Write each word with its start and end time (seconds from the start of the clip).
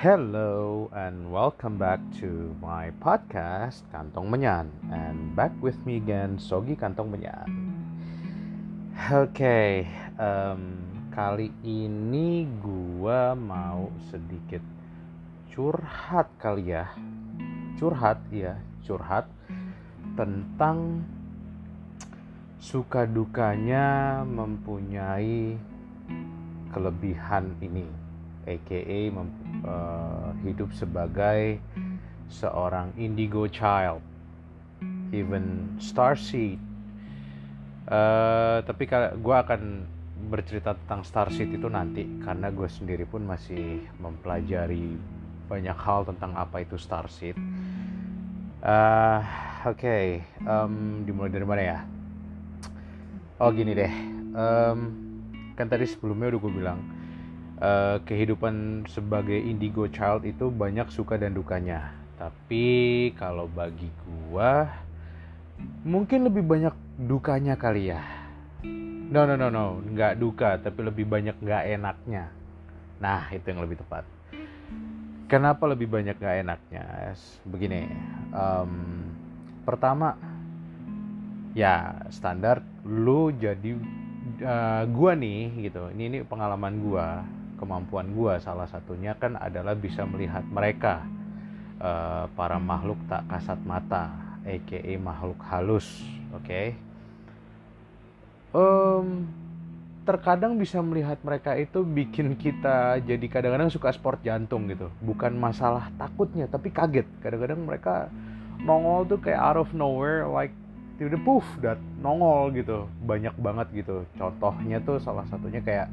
Hello 0.00 0.88
and 0.96 1.28
welcome 1.28 1.76
back 1.76 2.00
to 2.16 2.56
my 2.56 2.88
podcast 3.04 3.84
Kantong 3.92 4.32
Menyan. 4.32 4.72
And 4.88 5.36
back 5.36 5.52
with 5.60 5.76
me 5.84 6.00
again 6.00 6.40
Sogi 6.40 6.72
Kantong 6.72 7.12
Menyan. 7.12 7.44
Oke, 8.96 9.28
okay, 9.28 9.84
um, 10.16 10.80
kali 11.12 11.52
ini 11.60 12.48
gua 12.64 13.36
mau 13.36 13.92
sedikit 14.08 14.64
curhat 15.52 16.32
kali 16.40 16.72
ya, 16.72 16.88
curhat 17.76 18.24
ya, 18.32 18.56
curhat 18.88 19.28
tentang 20.16 21.04
suka 22.56 23.04
dukanya 23.04 24.24
mempunyai 24.24 25.60
kelebihan 26.72 27.52
ini 27.60 27.99
aka 28.48 29.00
uh, 29.64 30.30
hidup 30.44 30.70
sebagai 30.72 31.60
seorang 32.30 32.94
indigo 32.96 33.48
child. 33.50 34.00
Even 35.10 35.76
starseed 35.82 36.56
uh, 37.90 38.62
tapi 38.62 38.86
gue 39.18 39.36
akan 39.36 39.82
bercerita 40.30 40.78
tentang 40.78 41.02
starseed 41.02 41.50
itu 41.50 41.66
nanti. 41.66 42.06
Karena 42.22 42.48
gue 42.54 42.68
sendiri 42.70 43.04
pun 43.04 43.26
masih 43.26 43.82
mempelajari 43.98 44.94
banyak 45.50 45.74
hal 45.74 46.06
tentang 46.06 46.38
apa 46.38 46.62
itu 46.62 46.78
starseed 46.78 47.34
uh, 48.64 49.20
oke. 49.66 49.80
Okay. 49.80 50.22
um, 50.44 51.04
dimulai 51.04 51.32
dari 51.32 51.46
mana 51.46 51.62
ya? 51.62 51.78
Oh 53.40 53.48
gini 53.52 53.72
deh. 53.72 53.92
Um, 54.36 54.78
kan 55.56 55.66
tadi 55.68 55.88
sebelumnya 55.88 56.36
udah 56.36 56.40
gue 56.40 56.52
bilang 56.52 56.78
uh, 57.60 58.00
kehidupan 58.08 58.84
sebagai 58.88 59.36
indigo 59.36 59.86
child 59.86 60.24
itu 60.26 60.48
banyak 60.48 60.88
suka 60.90 61.20
dan 61.20 61.36
dukanya. 61.36 61.94
Tapi 62.16 63.08
kalau 63.16 63.48
bagi 63.48 63.88
gua 64.28 64.68
mungkin 65.84 66.24
lebih 66.24 66.44
banyak 66.44 66.72
dukanya 66.96 67.56
kali 67.56 67.92
ya. 67.92 68.00
No 69.10 69.24
no 69.26 69.34
no 69.36 69.48
no, 69.52 69.80
nggak 69.80 70.20
duka 70.20 70.56
tapi 70.60 70.84
lebih 70.84 71.04
banyak 71.08 71.36
nggak 71.40 71.64
enaknya. 71.80 72.32
Nah 73.00 73.28
itu 73.32 73.44
yang 73.48 73.64
lebih 73.64 73.80
tepat. 73.80 74.04
Kenapa 75.30 75.62
lebih 75.70 75.86
banyak 75.86 76.18
nggak 76.18 76.36
enaknya? 76.42 77.14
Begini, 77.46 77.86
um, 78.34 79.06
pertama 79.62 80.18
ya 81.54 82.06
standar 82.10 82.62
lu 82.84 83.30
jadi 83.34 83.78
uh, 84.44 84.84
gua 84.90 85.14
nih 85.16 85.70
gitu. 85.70 85.88
Ini 85.94 86.04
ini 86.10 86.18
pengalaman 86.26 86.74
gua 86.82 87.22
kemampuan 87.60 88.08
gue 88.16 88.40
salah 88.40 88.64
satunya 88.66 89.12
kan 89.20 89.36
adalah 89.36 89.76
bisa 89.76 90.08
melihat 90.08 90.42
mereka. 90.48 91.04
Uh, 91.80 92.28
para 92.36 92.60
makhluk 92.60 93.00
tak 93.08 93.24
kasat 93.24 93.56
mata 93.64 94.12
aka 94.44 94.96
makhluk 95.00 95.40
halus 95.48 96.04
oke? 96.28 96.44
Okay? 96.44 96.76
um, 98.54 99.26
terkadang 100.02 100.58
bisa 100.58 100.82
melihat 100.82 101.18
mereka 101.22 101.54
itu 101.54 101.86
bikin 101.86 102.34
kita 102.34 102.98
jadi 103.04 103.26
kadang-kadang 103.30 103.70
suka 103.70 103.94
sport 103.94 104.22
jantung 104.24 104.66
gitu. 104.70 104.90
Bukan 105.02 105.36
masalah 105.36 105.92
takutnya 105.96 106.50
tapi 106.50 106.72
kaget. 106.74 107.06
Kadang-kadang 107.22 107.60
mereka 107.62 108.10
nongol 108.60 109.06
tuh 109.06 109.18
kayak 109.22 109.40
out 109.40 109.58
of 109.60 109.70
nowhere 109.72 110.26
like 110.26 110.52
tiba-tiba 110.98 111.22
puff 111.22 111.46
dat 111.62 111.78
nongol 112.02 112.50
gitu. 112.56 112.90
Banyak 113.06 113.34
banget 113.38 113.84
gitu. 113.84 114.02
Contohnya 114.18 114.82
tuh 114.82 114.98
salah 114.98 115.24
satunya 115.30 115.62
kayak 115.62 115.88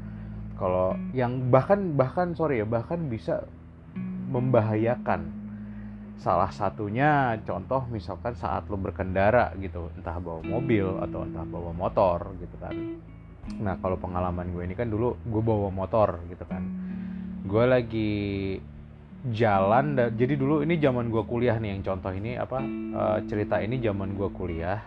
kalau 0.58 0.98
yang 1.14 1.54
bahkan 1.54 1.94
bahkan 1.94 2.34
sorry 2.34 2.60
ya 2.60 2.66
bahkan 2.66 3.06
bisa 3.06 3.46
membahayakan. 4.28 5.38
Salah 6.18 6.50
satunya 6.50 7.38
contoh 7.46 7.86
misalkan 7.94 8.34
saat 8.34 8.66
lo 8.66 8.74
berkendara 8.74 9.54
gitu 9.62 9.86
entah 9.94 10.18
bawa 10.18 10.42
mobil 10.42 10.98
atau 10.98 11.22
entah 11.22 11.46
bawa 11.46 11.70
motor 11.70 12.34
gitu 12.42 12.58
kan. 12.58 12.74
Nah 13.62 13.78
kalau 13.78 13.94
pengalaman 13.96 14.50
gue 14.50 14.66
ini 14.66 14.74
kan 14.74 14.90
dulu 14.90 15.14
gue 15.22 15.42
bawa 15.42 15.70
motor 15.70 16.18
gitu 16.26 16.42
kan. 16.42 16.66
Gue 17.46 17.64
lagi 17.64 18.10
jalan 19.30 19.98
jadi 20.14 20.34
dulu 20.34 20.62
ini 20.66 20.78
zaman 20.78 21.10
gue 21.10 21.22
kuliah 21.26 21.58
nih 21.58 21.78
yang 21.78 21.82
contoh 21.86 22.10
ini 22.14 22.38
apa 22.38 22.58
uh, 22.94 23.18
cerita 23.26 23.58
ini 23.58 23.82
zaman 23.82 24.14
gue 24.14 24.30
kuliah 24.30 24.82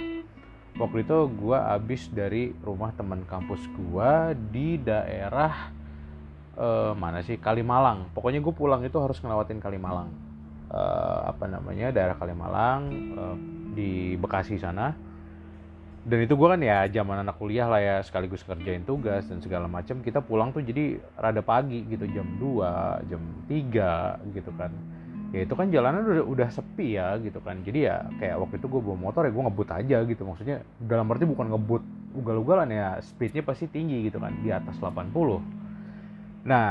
waktu 0.80 1.04
itu 1.04 1.18
gue 1.36 1.58
abis 1.58 2.08
dari 2.12 2.56
rumah 2.64 2.96
teman 2.96 3.28
kampus 3.28 3.60
gue 3.76 4.12
di 4.52 4.80
daerah 4.80 5.72
uh, 6.56 6.94
mana 6.96 7.20
sih? 7.24 7.36
Kalimalang. 7.40 8.12
Pokoknya 8.16 8.40
gue 8.40 8.54
pulang 8.56 8.82
itu 8.84 8.96
harus 9.00 9.20
ngelewatin 9.20 9.60
Kalimalang. 9.60 10.12
Uh, 10.72 11.32
apa 11.32 11.46
namanya? 11.52 11.92
Daerah 11.92 12.16
Kalimalang 12.16 12.82
uh, 13.18 13.38
di 13.76 14.16
Bekasi 14.16 14.56
sana. 14.60 14.96
Dan 16.02 16.18
itu 16.26 16.34
gue 16.34 16.48
kan 16.50 16.58
ya 16.58 16.90
zaman 16.90 17.22
anak 17.22 17.38
kuliah 17.38 17.70
lah 17.70 17.78
ya 17.78 17.96
sekaligus 18.02 18.42
kerjain 18.42 18.82
tugas 18.82 19.28
dan 19.30 19.38
segala 19.38 19.70
macam. 19.70 20.02
Kita 20.02 20.24
pulang 20.24 20.50
tuh 20.50 20.66
jadi 20.66 20.98
rada 21.14 21.46
pagi 21.46 21.86
gitu 21.86 22.10
jam 22.10 22.26
2 22.42 23.10
jam 23.12 23.22
3 23.46 24.34
gitu 24.34 24.52
kan 24.58 24.74
ya 25.32 25.48
itu 25.48 25.54
kan 25.56 25.72
jalanan 25.72 26.04
udah 26.04 26.26
udah 26.28 26.48
sepi 26.52 27.00
ya 27.00 27.16
gitu 27.20 27.40
kan. 27.42 27.64
Jadi 27.64 27.88
ya 27.88 28.08
kayak 28.20 28.36
waktu 28.40 28.56
itu 28.60 28.68
gue 28.68 28.82
bawa 28.84 28.98
motor 29.10 29.28
ya 29.28 29.32
gue 29.32 29.44
ngebut 29.48 29.70
aja 29.72 29.98
gitu. 30.04 30.22
Maksudnya 30.28 30.64
dalam 30.80 31.08
arti 31.12 31.24
bukan 31.24 31.48
ngebut 31.52 31.84
ugal-ugalan 32.16 32.70
ya 32.72 33.00
speednya 33.00 33.44
pasti 33.44 33.72
tinggi 33.72 34.12
gitu 34.12 34.20
kan 34.20 34.36
di 34.44 34.52
atas 34.52 34.76
80 34.80 35.12
nah 36.42 36.68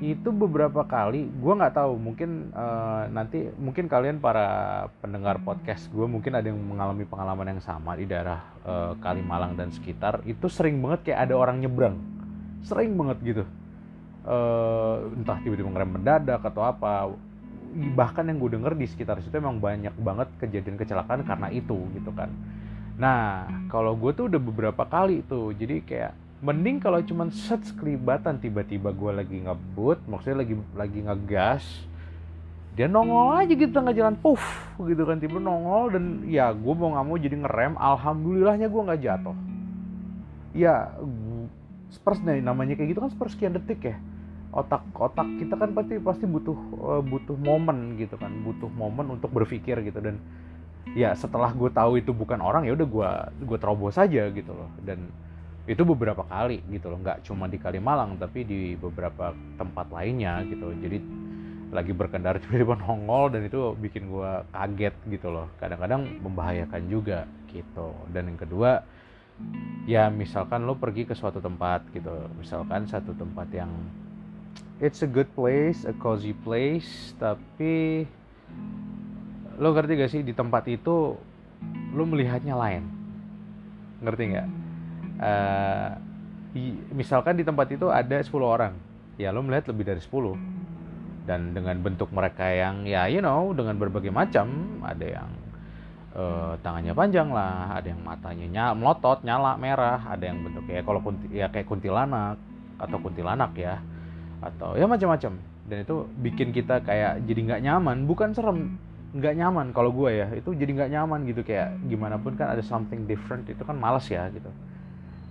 itu 0.00 0.32
beberapa 0.32 0.88
kali 0.88 1.28
gue 1.28 1.52
nggak 1.60 1.76
tahu 1.76 2.00
mungkin 2.00 2.48
uh, 2.56 3.04
nanti 3.12 3.52
mungkin 3.60 3.84
kalian 3.84 4.16
para 4.16 4.88
pendengar 5.04 5.36
podcast 5.44 5.92
gue 5.92 6.08
mungkin 6.08 6.32
ada 6.32 6.48
yang 6.48 6.56
mengalami 6.56 7.04
pengalaman 7.04 7.52
yang 7.52 7.60
sama 7.60 8.00
di 8.00 8.08
daerah 8.08 8.40
uh, 8.64 8.96
Kalimalang 8.96 9.60
dan 9.60 9.68
sekitar. 9.68 10.24
Itu 10.24 10.48
sering 10.48 10.80
banget 10.80 11.12
kayak 11.12 11.28
ada 11.28 11.36
orang 11.36 11.60
nyebrang. 11.60 12.00
Sering 12.64 12.96
banget 12.96 13.20
gitu. 13.20 13.44
Uh, 14.24 15.12
entah 15.20 15.36
tiba-tiba 15.44 15.68
ngerem 15.68 15.92
mendadak 16.00 16.40
atau 16.48 16.64
apa 16.64 17.12
bahkan 17.94 18.26
yang 18.26 18.42
gue 18.42 18.50
denger 18.58 18.74
di 18.74 18.86
sekitar 18.90 19.22
situ 19.22 19.34
emang 19.38 19.62
banyak 19.62 19.94
banget 19.98 20.28
kejadian 20.42 20.74
kecelakaan 20.74 21.22
karena 21.22 21.48
itu 21.54 21.78
gitu 21.94 22.10
kan. 22.10 22.30
Nah 22.98 23.46
kalau 23.70 23.94
gue 23.94 24.10
tuh 24.12 24.26
udah 24.26 24.40
beberapa 24.42 24.82
kali 24.84 25.22
tuh 25.24 25.54
jadi 25.54 25.80
kayak 25.86 26.12
mending 26.42 26.82
kalau 26.82 26.98
cuman 27.04 27.30
set 27.30 27.62
sekelibatan 27.68 28.40
tiba-tiba 28.42 28.90
gue 28.90 29.12
lagi 29.12 29.36
ngebut 29.44 30.00
maksudnya 30.08 30.40
lagi 30.40 30.54
lagi 30.72 30.98
ngegas 31.04 31.64
dia 32.74 32.88
nongol 32.88 33.36
aja 33.36 33.52
gitu 33.52 33.70
tengah 33.76 33.92
jalan 33.92 34.16
puff 34.16 34.40
gitu 34.80 35.02
kan 35.04 35.20
tiba 35.20 35.36
nongol 35.36 35.92
dan 35.92 36.24
ya 36.26 36.48
gue 36.54 36.74
mau 36.74 36.96
nggak 36.96 37.06
mau 37.06 37.16
jadi 37.20 37.36
ngerem 37.44 37.74
alhamdulillahnya 37.76 38.66
gue 38.66 38.82
nggak 38.82 39.02
jatuh. 39.04 39.36
Ya 40.50 40.90
seperti 41.90 42.42
namanya 42.42 42.74
kayak 42.78 42.94
gitu 42.94 43.00
kan 43.02 43.10
sepersekian 43.10 43.54
detik 43.54 43.82
ya 43.82 43.96
otak-otak 44.50 45.28
kita 45.38 45.54
kan 45.54 45.70
pasti 45.70 45.94
pasti 46.02 46.24
butuh 46.26 46.58
uh, 46.78 47.02
butuh 47.02 47.38
momen 47.38 47.94
gitu 47.94 48.18
kan 48.18 48.30
butuh 48.42 48.70
momen 48.70 49.18
untuk 49.18 49.30
berpikir 49.30 49.78
gitu. 49.86 49.98
Dan 50.02 50.18
ya 50.94 51.14
setelah 51.14 51.54
gue 51.54 51.70
tahu 51.70 52.02
itu 52.02 52.10
bukan 52.10 52.42
orang 52.42 52.66
ya 52.66 52.74
udah 52.74 52.88
gue 52.88 53.10
gue 53.46 53.58
terobos 53.58 53.94
saja 53.94 54.26
gitu 54.30 54.52
loh. 54.52 54.70
Dan 54.82 55.10
itu 55.68 55.86
beberapa 55.86 56.26
kali 56.26 56.66
gitu 56.72 56.90
loh 56.90 56.98
nggak 56.98 57.22
cuma 57.22 57.46
di 57.46 57.60
Kalimalang 57.60 58.18
tapi 58.18 58.42
di 58.42 58.74
beberapa 58.74 59.30
tempat 59.54 59.92
lainnya 59.92 60.42
gitu 60.48 60.72
jadi 60.82 60.98
lagi 61.70 61.94
berkendara 61.94 62.36
tiba-tiba 62.42 62.74
nongol 62.82 63.30
dan 63.30 63.46
itu 63.46 63.74
bikin 63.78 64.10
gue 64.10 64.30
kaget 64.50 64.94
gitu 65.06 65.30
loh. 65.30 65.46
Kadang-kadang 65.62 66.20
membahayakan 66.20 66.82
juga 66.90 67.24
gitu. 67.50 67.94
Dan 68.10 68.34
yang 68.34 68.38
kedua 68.38 68.82
ya 69.88 70.12
misalkan 70.12 70.68
lo 70.68 70.76
pergi 70.76 71.06
ke 71.06 71.14
suatu 71.14 71.38
tempat 71.38 71.86
gitu. 71.94 72.10
Misalkan 72.36 72.90
satu 72.90 73.14
tempat 73.14 73.48
yang 73.54 73.70
it's 74.80 75.04
a 75.04 75.08
good 75.08 75.28
place, 75.36 75.84
a 75.84 75.92
cozy 76.00 76.32
place, 76.32 77.12
tapi 77.20 78.04
lo 79.60 79.76
ngerti 79.76 79.92
gak 80.00 80.10
sih 80.10 80.24
di 80.24 80.32
tempat 80.32 80.64
itu 80.72 81.14
lo 81.92 82.02
melihatnya 82.08 82.56
lain, 82.56 82.88
ngerti 84.00 84.22
nggak? 84.32 84.48
Uh, 85.20 85.90
misalkan 86.96 87.36
di 87.36 87.44
tempat 87.44 87.68
itu 87.76 87.92
ada 87.92 88.16
10 88.16 88.32
orang, 88.40 88.72
ya 89.20 89.28
lo 89.30 89.44
melihat 89.44 89.68
lebih 89.68 89.84
dari 89.84 90.00
10 90.00 90.58
dan 91.28 91.52
dengan 91.52 91.76
bentuk 91.84 92.08
mereka 92.10 92.48
yang 92.48 92.88
ya 92.88 93.04
you 93.06 93.20
know 93.20 93.52
dengan 93.52 93.76
berbagai 93.76 94.08
macam, 94.08 94.48
ada 94.80 95.04
yang 95.04 95.30
uh, 96.16 96.56
tangannya 96.64 96.96
panjang 96.96 97.28
lah, 97.28 97.76
ada 97.76 97.92
yang 97.92 98.00
matanya 98.00 98.46
nyala, 98.48 98.72
melotot, 98.72 99.20
nyala 99.28 99.60
merah, 99.60 100.00
ada 100.08 100.24
yang 100.24 100.40
bentuknya 100.40 100.80
kalau 100.80 101.04
kunti, 101.04 101.28
ya 101.36 101.52
kayak 101.52 101.68
kuntilanak 101.68 102.40
atau 102.80 102.96
kuntilanak 102.96 103.52
ya 103.60 103.76
atau 104.40 104.74
ya 104.76 104.88
macam-macam. 104.88 105.36
Dan 105.68 105.76
itu 105.86 105.96
bikin 106.18 106.50
kita 106.50 106.82
kayak 106.82 107.22
jadi 107.28 107.40
nggak 107.46 107.62
nyaman. 107.62 107.96
Bukan 108.08 108.34
serem 108.34 108.80
nggak 109.14 109.34
nyaman 109.36 109.66
kalau 109.76 109.92
gue 109.92 110.10
ya. 110.24 110.26
Itu 110.34 110.56
jadi 110.56 110.72
nggak 110.72 110.90
nyaman 110.90 111.20
gitu. 111.28 111.44
Kayak 111.44 111.76
gimana 111.86 112.16
pun 112.16 112.34
kan 112.34 112.56
ada 112.56 112.64
something 112.64 113.04
different. 113.04 113.46
Itu 113.46 113.62
kan 113.62 113.76
malas 113.76 114.08
ya 114.08 114.26
gitu. 114.32 114.50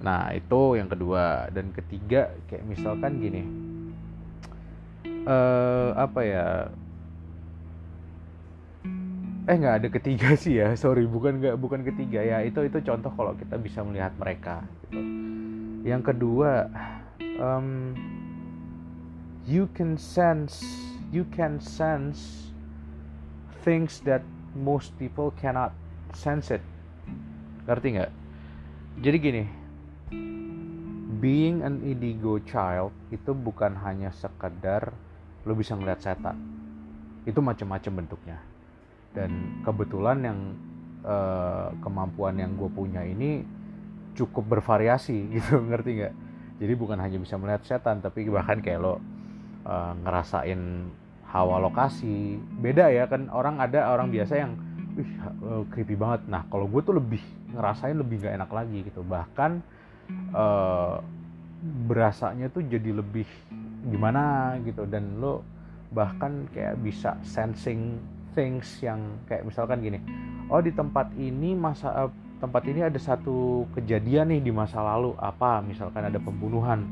Nah 0.05 0.31
itu 0.31 0.61
yang 0.77 0.87
kedua. 0.87 1.49
Dan 1.51 1.73
ketiga 1.73 2.31
kayak 2.47 2.63
misalkan 2.63 3.19
gini. 3.19 3.43
Uh, 5.25 5.91
apa 5.99 6.21
ya? 6.23 6.47
Eh 9.49 9.55
nggak 9.57 9.75
ada 9.81 9.87
ketiga 9.89 10.37
sih 10.43 10.61
ya. 10.61 10.71
Sorry 10.77 11.09
bukan 11.09 11.41
nggak 11.41 11.57
bukan 11.57 11.81
ketiga 11.83 12.21
ya. 12.21 12.45
Itu 12.45 12.61
itu 12.61 12.77
contoh 12.85 13.11
kalau 13.11 13.33
kita 13.35 13.57
bisa 13.57 13.81
melihat 13.81 14.13
mereka 14.15 14.63
gitu. 14.85 15.01
Yang 15.83 16.13
kedua 16.13 16.69
um, 17.39 17.95
you 19.49 19.65
can 19.73 19.97
sense 19.97 20.61
you 21.09 21.25
can 21.33 21.57
sense 21.57 22.53
things 23.65 23.97
that 24.05 24.21
most 24.53 24.93
people 25.01 25.33
cannot 25.41 25.73
sense 26.13 26.53
it. 26.53 26.61
Ngerti 27.65 27.97
nggak? 27.97 28.11
Jadi 29.01 29.17
gini 29.17 29.43
being 31.17 31.65
an 31.65 31.81
indigo 31.81 32.37
child 32.45 32.93
itu 33.09 33.33
bukan 33.33 33.73
hanya 33.81 34.13
sekedar 34.13 34.93
lo 35.49 35.57
bisa 35.57 35.73
ngeliat 35.73 35.97
setan. 35.97 36.37
Itu 37.25 37.41
macam-macam 37.41 38.05
bentuknya. 38.05 38.37
Dan 39.17 39.65
kebetulan 39.65 40.17
yang 40.21 40.39
uh, 41.01 41.73
kemampuan 41.81 42.37
yang 42.37 42.53
gue 42.53 42.69
punya 42.69 43.01
ini 43.01 43.41
cukup 44.13 44.45
bervariasi 44.45 45.25
gitu 45.33 45.57
ngerti 45.57 46.05
nggak? 46.05 46.13
Jadi 46.61 46.73
bukan 46.77 47.01
hanya 47.01 47.17
bisa 47.17 47.33
melihat 47.41 47.65
setan 47.65 47.97
tapi 47.97 48.29
bahkan 48.29 48.61
kayak 48.61 48.77
lo 48.77 49.01
uh, 49.69 49.93
ngerasain 50.01 50.89
hawa 51.29 51.61
lokasi. 51.61 52.41
Beda 52.57 52.89
ya 52.89 53.05
kan 53.05 53.29
orang 53.29 53.61
ada 53.61 53.93
orang 53.93 54.09
biasa 54.09 54.33
yang 54.41 54.57
wih 54.97 55.09
uh, 55.45 55.63
creepy 55.69 55.93
banget. 55.93 56.25
Nah 56.25 56.49
kalau 56.49 56.65
gue 56.65 56.81
tuh 56.81 56.97
lebih 56.97 57.21
ngerasain 57.53 57.93
lebih 57.93 58.25
gak 58.25 58.33
enak 58.41 58.49
lagi 58.49 58.77
gitu. 58.89 59.05
Bahkan 59.05 59.51
uh, 60.33 60.97
berasanya 61.85 62.49
tuh 62.49 62.65
jadi 62.65 62.89
lebih 62.89 63.29
gimana 63.85 64.57
gitu. 64.65 64.89
Dan 64.89 65.21
lo 65.21 65.45
bahkan 65.93 66.49
kayak 66.49 66.81
bisa 66.81 67.13
sensing 67.21 68.01
things 68.33 68.81
yang 68.81 69.01
kayak 69.25 69.41
misalkan 69.41 69.81
gini 69.81 69.97
oh 70.53 70.61
di 70.61 70.69
tempat 70.69 71.13
ini 71.17 71.57
masa 71.57 72.09
tempat 72.41 72.65
ini 72.65 72.81
ada 72.81 72.97
satu 72.97 73.67
kejadian 73.75 74.33
nih 74.33 74.41
di 74.49 74.51
masa 74.51 74.79
lalu. 74.81 75.13
Apa? 75.19 75.59
Misalkan 75.61 76.07
ada 76.07 76.17
pembunuhan. 76.17 76.87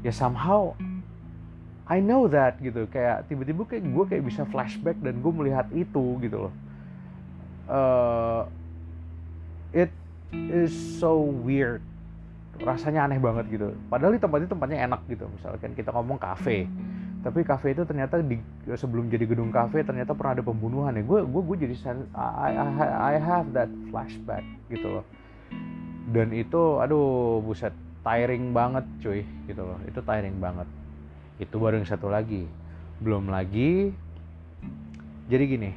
Ya 0.00 0.10
somehow 0.10 0.72
I 1.88 2.04
know 2.04 2.28
that 2.28 2.60
gitu. 2.60 2.84
Kayak 2.92 3.24
tiba-tiba 3.32 3.64
kayak 3.64 3.82
gue 3.88 4.04
kayak 4.04 4.24
bisa 4.28 4.44
flashback 4.52 5.00
dan 5.00 5.24
gue 5.24 5.32
melihat 5.32 5.64
itu 5.72 6.20
gitu 6.20 6.48
loh. 6.48 6.54
Uh, 7.64 8.44
it 9.72 9.88
is 10.52 10.72
so 11.00 11.16
weird. 11.16 11.80
Rasanya 12.60 13.08
aneh 13.08 13.16
banget 13.16 13.48
gitu. 13.48 13.72
Padahal 13.88 14.12
di 14.12 14.20
tempat 14.20 14.44
itu 14.44 14.52
tempatnya 14.52 14.84
enak 14.84 15.00
gitu. 15.08 15.24
Misalkan 15.32 15.72
kita 15.72 15.88
ngomong 15.96 16.20
kafe. 16.20 16.68
Tapi 17.24 17.40
kafe 17.42 17.72
itu 17.72 17.82
ternyata 17.88 18.20
di 18.20 18.36
sebelum 18.76 19.08
jadi 19.08 19.24
gedung 19.24 19.48
kafe 19.48 19.80
ternyata 19.82 20.12
pernah 20.12 20.36
ada 20.36 20.44
pembunuhan 20.44 20.92
ya. 20.92 21.00
Gue 21.00 21.24
gue 21.24 21.42
gue 21.42 21.56
jadi 21.64 21.74
I, 22.12 22.52
I, 22.52 22.88
I 23.00 23.14
have 23.16 23.48
that 23.56 23.72
flashback 23.88 24.44
gitu 24.68 25.00
loh. 25.00 25.04
Dan 26.12 26.36
itu 26.36 26.84
aduh 26.84 27.40
buset. 27.40 27.72
Tiring 28.04 28.52
banget 28.52 28.84
cuy 29.00 29.24
gitu 29.48 29.64
loh. 29.64 29.80
Itu 29.88 30.04
tiring 30.04 30.36
banget 30.36 30.68
itu 31.38 31.54
baru 31.56 31.78
yang 31.78 31.88
satu 31.88 32.10
lagi. 32.10 32.44
Belum 32.98 33.30
lagi 33.30 33.94
jadi 35.30 35.44
gini. 35.46 35.70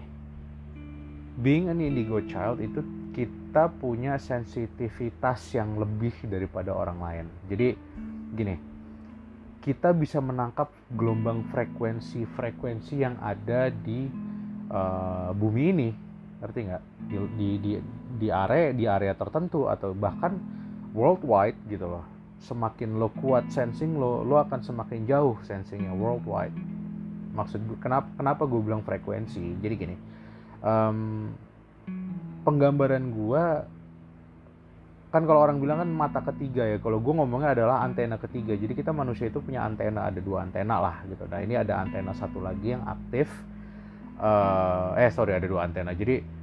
Being 1.42 1.70
an 1.70 1.80
indigo 1.80 2.22
child 2.26 2.60
itu 2.60 2.82
kita 3.14 3.70
punya 3.78 4.18
sensitivitas 4.18 5.54
yang 5.54 5.78
lebih 5.78 6.14
daripada 6.26 6.74
orang 6.74 7.00
lain. 7.00 7.26
Jadi 7.48 7.68
gini. 8.34 8.56
Kita 9.62 9.94
bisa 9.94 10.18
menangkap 10.18 10.74
gelombang 10.98 11.46
frekuensi-frekuensi 11.54 12.98
yang 12.98 13.14
ada 13.22 13.70
di 13.70 14.10
uh, 14.74 15.30
bumi 15.38 15.64
ini. 15.70 15.90
Ngerti 16.42 16.60
nggak? 16.66 16.84
Di, 17.06 17.16
di 17.38 17.50
di 17.62 17.72
di 18.18 18.28
area 18.34 18.74
di 18.74 18.90
area 18.90 19.14
tertentu 19.14 19.70
atau 19.70 19.94
bahkan 19.94 20.34
worldwide 20.98 21.58
gitu 21.70 21.86
loh 21.86 22.11
semakin 22.42 22.98
lo 22.98 23.14
kuat 23.22 23.54
sensing 23.54 24.02
lo 24.02 24.26
lo 24.26 24.42
akan 24.42 24.66
semakin 24.66 25.06
jauh 25.06 25.38
sensingnya 25.46 25.94
worldwide. 25.94 26.58
Maksud 27.32 27.64
gue 27.64 27.78
kenapa 27.78 28.10
kenapa 28.18 28.44
gue 28.50 28.60
bilang 28.60 28.82
frekuensi? 28.82 29.62
Jadi 29.62 29.74
gini 29.78 29.96
um, 30.66 31.30
penggambaran 32.42 33.14
gue 33.14 33.44
kan 35.12 35.28
kalau 35.28 35.44
orang 35.44 35.60
bilang 35.60 35.84
kan 35.84 35.92
mata 35.92 36.24
ketiga 36.24 36.64
ya 36.64 36.80
kalau 36.80 37.04
gue 37.04 37.14
ngomongnya 37.14 37.54
adalah 37.54 37.84
antena 37.84 38.16
ketiga. 38.18 38.56
Jadi 38.56 38.74
kita 38.74 38.96
manusia 38.96 39.28
itu 39.28 39.44
punya 39.44 39.62
antena 39.68 40.08
ada 40.08 40.18
dua 40.24 40.48
antena 40.48 40.80
lah 40.80 41.04
gitu. 41.06 41.28
Nah 41.28 41.40
ini 41.44 41.60
ada 41.60 41.84
antena 41.84 42.16
satu 42.16 42.40
lagi 42.40 42.74
yang 42.74 42.82
aktif 42.88 43.28
uh, 44.18 44.96
eh 44.96 45.12
sorry 45.12 45.36
ada 45.36 45.46
dua 45.46 45.68
antena. 45.68 45.92
Jadi 45.92 46.41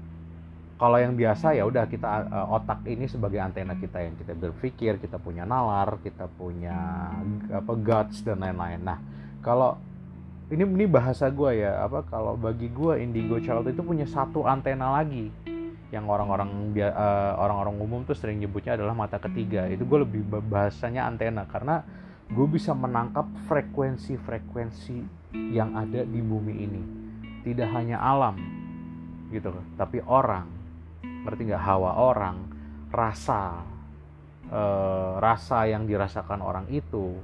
kalau 0.78 0.96
yang 1.02 1.18
biasa 1.18 1.58
ya 1.58 1.66
udah 1.66 1.90
kita 1.90 2.30
uh, 2.30 2.54
otak 2.54 2.86
ini 2.86 3.10
sebagai 3.10 3.42
antena 3.42 3.74
kita 3.74 3.98
yang 3.98 4.14
kita 4.14 4.32
berpikir 4.38 5.02
kita 5.02 5.18
punya 5.18 5.42
nalar 5.42 5.98
kita 6.00 6.30
punya 6.30 7.10
apa 7.50 7.72
guts 7.74 8.22
dan 8.22 8.38
lain-lain. 8.38 8.80
Nah 8.86 8.98
kalau 9.42 9.74
ini 10.48 10.62
ini 10.62 10.86
bahasa 10.86 11.28
gue 11.28 11.66
ya 11.66 11.82
apa 11.82 12.06
kalau 12.06 12.38
bagi 12.38 12.70
gue 12.70 13.02
indigo 13.02 13.42
child 13.42 13.66
itu 13.66 13.82
punya 13.82 14.06
satu 14.06 14.46
antena 14.46 14.94
lagi 14.94 15.34
yang 15.90 16.06
orang-orang 16.06 16.70
uh, 16.78 17.34
orang-orang 17.42 17.74
umum 17.82 18.00
tuh 18.06 18.14
sering 18.14 18.38
nyebutnya 18.38 18.78
adalah 18.78 18.94
mata 18.94 19.18
ketiga. 19.18 19.66
Itu 19.66 19.82
gue 19.82 20.06
lebih 20.06 20.22
bahasanya 20.46 21.10
antena 21.10 21.42
karena 21.50 21.82
gue 22.30 22.46
bisa 22.46 22.70
menangkap 22.70 23.26
frekuensi-frekuensi 23.50 24.98
yang 25.50 25.74
ada 25.74 26.06
di 26.06 26.22
bumi 26.22 26.54
ini. 26.54 26.82
Tidak 27.42 27.66
hanya 27.66 27.98
alam 27.98 28.58
gitu 29.28 29.52
tapi 29.76 30.00
orang 30.08 30.57
ngerti 31.04 31.52
nggak? 31.52 31.62
Hawa 31.62 31.96
orang 31.98 32.36
rasa 32.88 33.62
uh, 34.48 35.20
rasa 35.20 35.68
yang 35.68 35.84
dirasakan 35.84 36.40
orang 36.40 36.66
itu 36.72 37.16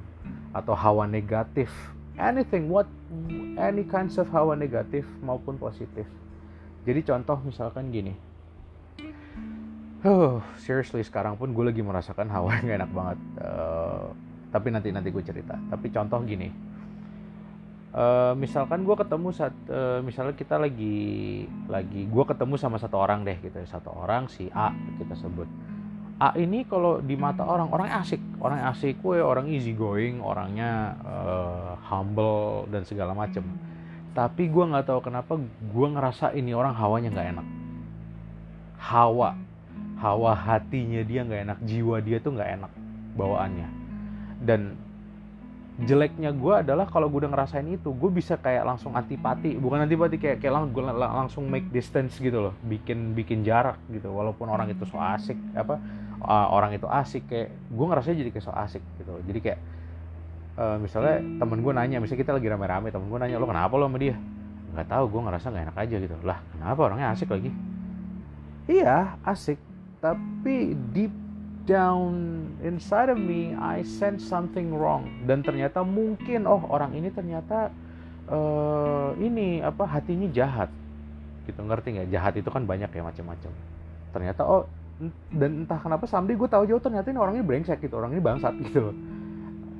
atau 0.53 0.75
hawa 0.77 1.09
negatif. 1.09 1.73
Anything 2.15 2.71
what 2.71 2.87
any 3.59 3.83
kinds 3.83 4.21
of 4.23 4.31
hawa 4.31 4.55
negatif 4.55 5.03
maupun 5.25 5.59
positif. 5.59 6.07
Jadi 6.85 7.01
contoh 7.03 7.41
misalkan 7.43 7.91
gini. 7.91 8.15
Huh, 10.05 10.45
seriously 10.61 11.01
sekarang 11.01 11.41
pun 11.41 11.57
gue 11.57 11.65
lagi 11.65 11.81
merasakan 11.81 12.29
hawa 12.29 12.61
yang 12.61 12.77
enak 12.77 12.91
banget. 12.93 13.19
Uh, 13.41 14.13
tapi 14.53 14.69
nanti 14.69 14.93
nanti 14.93 15.09
gue 15.09 15.25
cerita. 15.25 15.57
Tapi 15.57 15.89
contoh 15.89 16.21
gini, 16.23 16.53
uh, 17.95 18.33
misalkan 18.35 18.83
gue 18.83 18.97
ketemu 18.99 19.29
saat, 19.31 19.55
uh, 19.71 20.03
misalnya 20.03 20.35
kita 20.35 20.59
lagi 20.59 21.47
lagi 21.71 22.05
gue 22.05 22.25
ketemu 22.27 22.55
sama 22.59 22.77
satu 22.77 22.99
orang 22.99 23.23
deh 23.23 23.39
gitu, 23.41 23.57
satu 23.65 23.95
orang 23.95 24.27
si 24.29 24.51
A 24.53 24.75
kita 24.99 25.15
sebut. 25.15 25.47
A 26.19 26.35
ini 26.39 26.63
kalau 26.67 27.03
di 27.03 27.19
mata 27.19 27.43
orang 27.43 27.71
orang 27.71 27.91
asik, 28.03 28.23
orang 28.39 28.67
asik, 28.71 29.03
gue 29.03 29.19
orang 29.19 29.51
easy 29.51 29.75
going, 29.75 30.23
orangnya 30.23 30.95
uh, 31.03 31.75
humble 31.87 32.67
dan 32.71 32.83
segala 32.87 33.15
macem. 33.15 33.43
Tapi 34.15 34.47
gue 34.47 34.65
nggak 34.67 34.87
tahu 34.87 35.01
kenapa 35.03 35.39
gue 35.43 35.89
ngerasa 35.91 36.35
ini 36.39 36.55
orang 36.55 36.75
hawanya 36.75 37.11
nggak 37.11 37.29
enak. 37.35 37.47
Hawa 38.79 39.55
hawa 40.05 40.37
hatinya 40.37 41.01
dia 41.01 41.25
nggak 41.25 41.43
enak 41.49 41.59
jiwa 41.65 41.97
dia 42.05 42.21
tuh 42.21 42.37
nggak 42.37 42.51
enak 42.61 42.73
bawaannya 43.17 43.69
dan 44.45 44.77
jeleknya 45.75 46.31
gue 46.31 46.55
adalah 46.63 46.87
kalau 46.87 47.11
gue 47.11 47.27
udah 47.27 47.35
ngerasain 47.35 47.67
itu 47.67 47.91
gue 47.91 48.11
bisa 48.15 48.39
kayak 48.39 48.63
langsung 48.63 48.95
antipati. 48.95 49.59
Bukan 49.59 49.83
antipati 49.83 50.23
kayak 50.23 50.39
kayak 50.39 50.55
lang 50.55 50.71
gue 50.71 50.83
langsung 50.87 51.51
make 51.51 51.67
distance 51.75 52.15
gitu 52.23 52.39
loh. 52.39 52.55
Bikin 52.63 53.19
bikin 53.19 53.43
jarak 53.43 53.83
gitu 53.91 54.15
walaupun 54.15 54.47
orang 54.47 54.71
itu 54.71 54.87
so 54.87 55.03
asik 55.03 55.35
apa 55.59 55.83
uh, 56.23 56.47
orang 56.55 56.79
itu 56.79 56.87
asik 56.87 57.27
kayak 57.27 57.51
gue 57.51 57.87
ngerasa 57.91 58.15
jadi 58.15 58.31
kayak 58.31 58.47
so 58.47 58.55
asik 58.55 58.83
gitu. 59.03 59.19
Jadi 59.27 59.39
kayak 59.43 59.59
uh, 60.63 60.79
misalnya 60.79 61.19
temen 61.43 61.59
gue 61.59 61.73
nanya 61.75 61.99
misalnya 61.99 62.23
kita 62.23 62.33
lagi 62.39 62.47
rame-rame 62.47 62.95
temen 62.95 63.11
gue 63.11 63.19
nanya 63.19 63.43
lo 63.43 63.51
kenapa 63.51 63.75
lo 63.75 63.91
sama 63.91 63.99
dia? 63.99 64.15
Nggak 64.79 64.87
tahu 64.87 65.05
gue 65.11 65.21
ngerasa 65.27 65.47
nggak 65.51 65.65
enak 65.71 65.77
aja 65.83 65.97
gitu. 65.99 66.17
Lah 66.23 66.39
kenapa 66.55 66.81
orangnya 66.87 67.11
asik 67.11 67.35
lagi? 67.35 67.51
Iya 68.71 69.19
asik. 69.27 69.59
Tapi 69.99 70.79
deep 70.95 71.24
down 71.65 72.47
inside 72.61 73.09
of 73.09 73.19
me 73.21 73.57
I 73.57 73.85
sense 73.85 74.25
something 74.25 74.73
wrong. 74.73 75.09
Dan 75.25 75.41
ternyata 75.41 75.83
mungkin 75.85 76.45
oh 76.45 76.63
orang 76.69 76.97
ini 76.97 77.09
ternyata 77.11 77.73
uh, 78.29 79.17
ini 79.21 79.61
apa 79.65 79.85
hatinya 79.89 80.29
jahat. 80.31 80.69
Gitu 81.45 81.61
ngerti 81.61 82.01
nggak? 82.01 82.09
Jahat 82.13 82.35
itu 82.41 82.49
kan 82.49 82.65
banyak 82.65 82.89
ya 82.89 83.03
macam-macam. 83.05 83.51
Ternyata 84.13 84.43
oh 84.45 84.65
dan 85.35 85.67
entah 85.67 85.81
kenapa 85.83 86.07
someday 86.07 86.39
gue 86.39 86.47
tahu 86.47 86.71
jauh 86.71 86.79
ternyata 86.79 87.11
ini 87.11 87.19
orangnya 87.19 87.43
brengsek 87.43 87.83
gitu 87.83 87.99
orang 87.99 88.15
ini 88.15 88.23
bangsat 88.23 88.55
gitu 88.63 88.95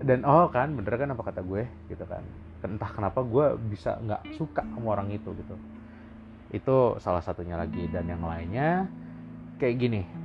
dan 0.05 0.27
oh 0.27 0.51
kan 0.51 0.75
bener 0.77 1.01
kan 1.01 1.09
apa 1.17 1.23
kata 1.25 1.41
gue? 1.41 1.65
Gitu 1.89 2.05
kan. 2.05 2.21
Entah 2.61 2.91
kenapa 2.93 3.25
gue 3.25 3.57
bisa 3.73 3.97
nggak 4.01 4.37
suka 4.37 4.61
sama 4.61 4.99
orang 4.99 5.09
itu 5.13 5.33
gitu. 5.33 5.57
Itu 6.53 6.77
salah 7.01 7.25
satunya 7.25 7.57
lagi. 7.57 7.89
Dan 7.89 8.13
yang 8.13 8.21
lainnya 8.21 8.85
kayak 9.57 9.77
gini 9.81 10.24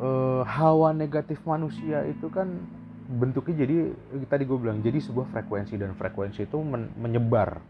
uh, 0.00 0.42
hawa 0.44 0.92
negatif 0.92 1.40
manusia 1.44 2.04
itu 2.08 2.28
kan 2.28 2.48
bentuknya 3.06 3.62
jadi 3.62 3.76
tadi 4.26 4.42
gue 4.42 4.58
bilang 4.58 4.82
jadi 4.82 4.98
sebuah 4.98 5.30
frekuensi 5.30 5.78
dan 5.78 5.94
frekuensi 5.94 6.46
itu 6.46 6.58
men 6.60 6.90
menyebar. 6.98 7.62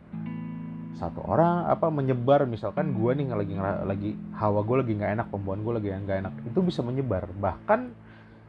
Satu 0.96 1.20
orang 1.28 1.68
apa 1.68 1.92
menyebar. 1.92 2.48
Misalkan 2.48 2.96
gue 2.96 3.10
nih 3.12 3.28
lagi 3.28 3.54
lagi 3.60 4.10
hawa 4.32 4.64
gue 4.64 4.76
lagi 4.80 4.92
nggak 4.96 5.12
enak 5.20 5.26
pembawaan 5.28 5.60
gue 5.60 5.74
lagi 5.76 5.88
nggak 5.92 6.18
enak 6.24 6.34
itu 6.48 6.58
bisa 6.64 6.80
menyebar. 6.80 7.28
Bahkan 7.36 7.80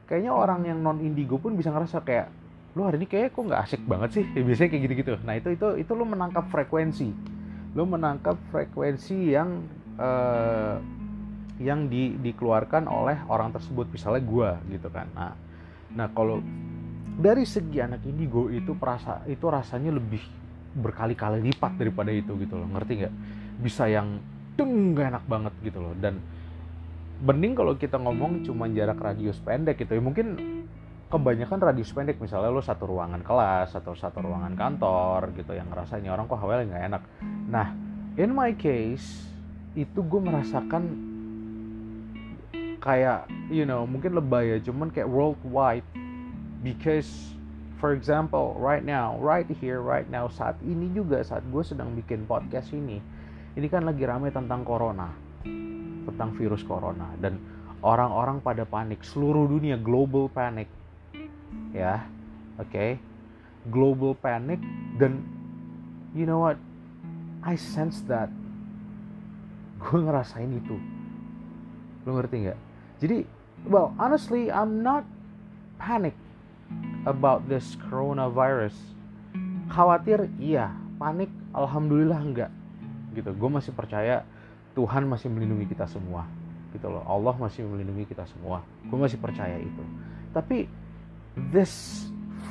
kayaknya 0.08 0.32
orang 0.32 0.64
yang 0.64 0.80
non 0.80 1.04
indigo 1.04 1.36
pun 1.36 1.60
bisa 1.60 1.76
ngerasa 1.76 2.00
kayak 2.08 2.32
lu 2.78 2.86
hari 2.86 3.02
ini 3.02 3.08
kayak 3.10 3.34
kok 3.36 3.44
nggak 3.44 3.62
asik 3.68 3.82
banget 3.84 4.10
sih? 4.22 4.26
Ya, 4.32 4.42
biasanya 4.48 4.70
kayak 4.72 4.84
gitu-gitu. 4.88 5.14
Nah 5.28 5.34
itu 5.36 5.50
itu 5.52 5.68
itu 5.76 5.92
lu 5.92 6.08
menangkap 6.08 6.48
frekuensi. 6.48 7.10
Lu 7.76 7.84
menangkap 7.84 8.40
frekuensi 8.48 9.36
yang 9.36 9.68
uh, 10.00 10.80
yang 11.58 11.90
di, 11.90 12.14
dikeluarkan 12.22 12.86
oleh 12.86 13.18
orang 13.30 13.50
tersebut 13.54 13.90
misalnya 13.90 14.22
gue 14.22 14.50
gitu 14.78 14.90
kan. 14.94 15.10
Nah 15.14 15.34
nah 15.88 16.08
kalau 16.14 16.44
dari 17.18 17.48
segi 17.48 17.82
anak 17.82 18.06
indigo 18.06 18.54
itu 18.54 18.78
perasa 18.78 19.26
itu 19.26 19.50
rasanya 19.50 19.90
lebih 19.90 20.22
berkali-kali 20.78 21.42
lipat 21.42 21.82
daripada 21.82 22.14
itu 22.14 22.38
gitu 22.38 22.56
loh. 22.62 22.70
Ngerti 22.70 22.92
nggak? 23.02 23.14
Bisa 23.58 23.90
yang 23.90 24.22
deng 24.54 24.94
gak 24.94 25.18
enak 25.18 25.26
banget 25.26 25.54
gitu 25.66 25.82
loh. 25.82 25.94
Dan 25.98 26.22
bening 27.18 27.58
kalau 27.58 27.74
kita 27.74 27.98
ngomong 27.98 28.46
cuma 28.46 28.70
jarak 28.70 29.02
radius 29.02 29.42
pendek 29.42 29.82
gitu 29.82 29.98
ya. 29.98 30.02
Mungkin 30.02 30.28
kebanyakan 31.08 31.58
radius 31.58 31.90
pendek 31.90 32.20
misalnya 32.20 32.54
lo 32.54 32.62
satu 32.62 32.86
ruangan 32.86 33.24
kelas 33.24 33.74
atau 33.74 33.96
satu 33.96 34.22
ruangan 34.22 34.54
kantor 34.54 35.34
gitu 35.40 35.56
yang 35.56 35.72
rasanya 35.72 36.14
orang 36.14 36.30
kok 36.30 36.38
hawanya 36.38 36.70
nggak 36.70 36.84
enak. 36.94 37.04
Nah 37.50 37.68
in 38.20 38.30
my 38.36 38.54
case 38.54 39.26
itu 39.74 40.02
gue 40.06 40.22
merasakan 40.22 41.07
kayak 42.80 43.28
you 43.50 43.66
know 43.66 43.84
mungkin 43.84 44.14
lebay 44.14 44.56
ya 44.56 44.58
cuman 44.62 44.90
kayak 44.94 45.10
worldwide. 45.10 45.86
Because 46.66 47.38
for 47.78 47.94
example 47.94 48.58
right 48.58 48.82
now 48.82 49.16
right 49.22 49.46
here 49.62 49.80
right 49.80 50.10
now 50.10 50.26
saat 50.28 50.58
ini 50.66 50.90
juga 50.92 51.22
saat 51.22 51.46
gue 51.46 51.62
sedang 51.62 51.94
bikin 51.94 52.26
podcast 52.26 52.74
ini 52.74 52.98
ini 53.54 53.68
kan 53.70 53.86
lagi 53.86 54.02
rame 54.04 54.34
tentang 54.34 54.66
corona 54.66 55.14
tentang 56.10 56.34
virus 56.34 56.66
corona 56.66 57.14
dan 57.22 57.38
orang-orang 57.86 58.42
pada 58.42 58.66
panik. 58.66 59.06
Seluruh 59.06 59.46
dunia 59.46 59.78
global 59.78 60.32
panic. 60.32 60.66
Ya 61.72 62.10
oke? 62.58 62.74
Okay? 62.74 62.92
global 63.68 64.16
panic 64.16 64.64
dan 64.98 65.22
you 66.16 66.26
know 66.26 66.42
what? 66.42 66.58
I 67.44 67.56
sense 67.56 68.02
that. 68.10 68.32
Gue 69.78 70.02
ngerasain 70.02 70.50
itu. 70.50 70.76
Lo 72.08 72.18
ngerti 72.18 72.50
nggak 72.50 72.67
jadi 72.98 73.26
well 73.70 73.94
honestly 74.02 74.50
I'm 74.50 74.82
not 74.82 75.06
panic 75.78 76.18
about 77.06 77.46
this 77.48 77.78
coronavirus. 77.88 78.76
Khawatir 79.72 80.28
iya. 80.42 80.74
Panik 80.98 81.30
alhamdulillah 81.54 82.20
enggak. 82.20 82.52
Gitu. 83.14 83.30
Gue 83.38 83.50
masih 83.50 83.72
percaya 83.72 84.26
Tuhan 84.74 85.06
masih 85.06 85.30
melindungi 85.30 85.72
kita 85.72 85.86
semua. 85.88 86.26
Gitu 86.74 86.90
loh. 86.90 87.06
Allah 87.06 87.38
masih 87.38 87.64
melindungi 87.64 88.10
kita 88.10 88.26
semua. 88.28 88.66
Gue 88.90 88.98
masih 89.00 89.22
percaya 89.22 89.56
itu. 89.62 89.84
Tapi 90.34 90.68
this 91.54 92.06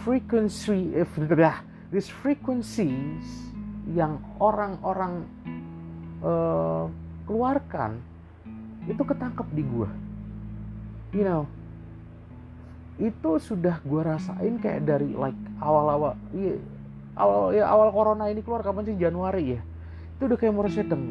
frequency 0.07 0.95
if 0.95 1.11
this 1.95 2.07
frequencies 2.09 3.27
yang 3.87 4.19
orang-orang 4.43 5.27
uh, 6.23 6.91
keluarkan 7.27 8.03
itu 8.87 9.03
ketangkep 9.03 9.47
di 9.55 9.63
gue 9.63 9.91
you 11.15 11.23
know 11.23 11.47
itu 12.97 13.31
sudah 13.37 13.77
gue 13.85 14.01
rasain 14.01 14.57
kayak 14.57 14.89
dari 14.89 15.13
like 15.13 15.37
awal-awal 15.61 16.17
iya, 16.33 16.57
awal 17.13 17.53
ya 17.53 17.69
awal 17.69 17.93
corona 17.93 18.33
ini 18.33 18.41
keluar 18.41 18.65
kapan 18.65 18.89
sih? 18.89 18.97
Januari 18.97 19.57
ya. 19.57 19.61
Itu 20.17 20.33
udah 20.33 20.39
kayak 20.41 20.55
merasa 20.57 20.81
deng 20.81 21.05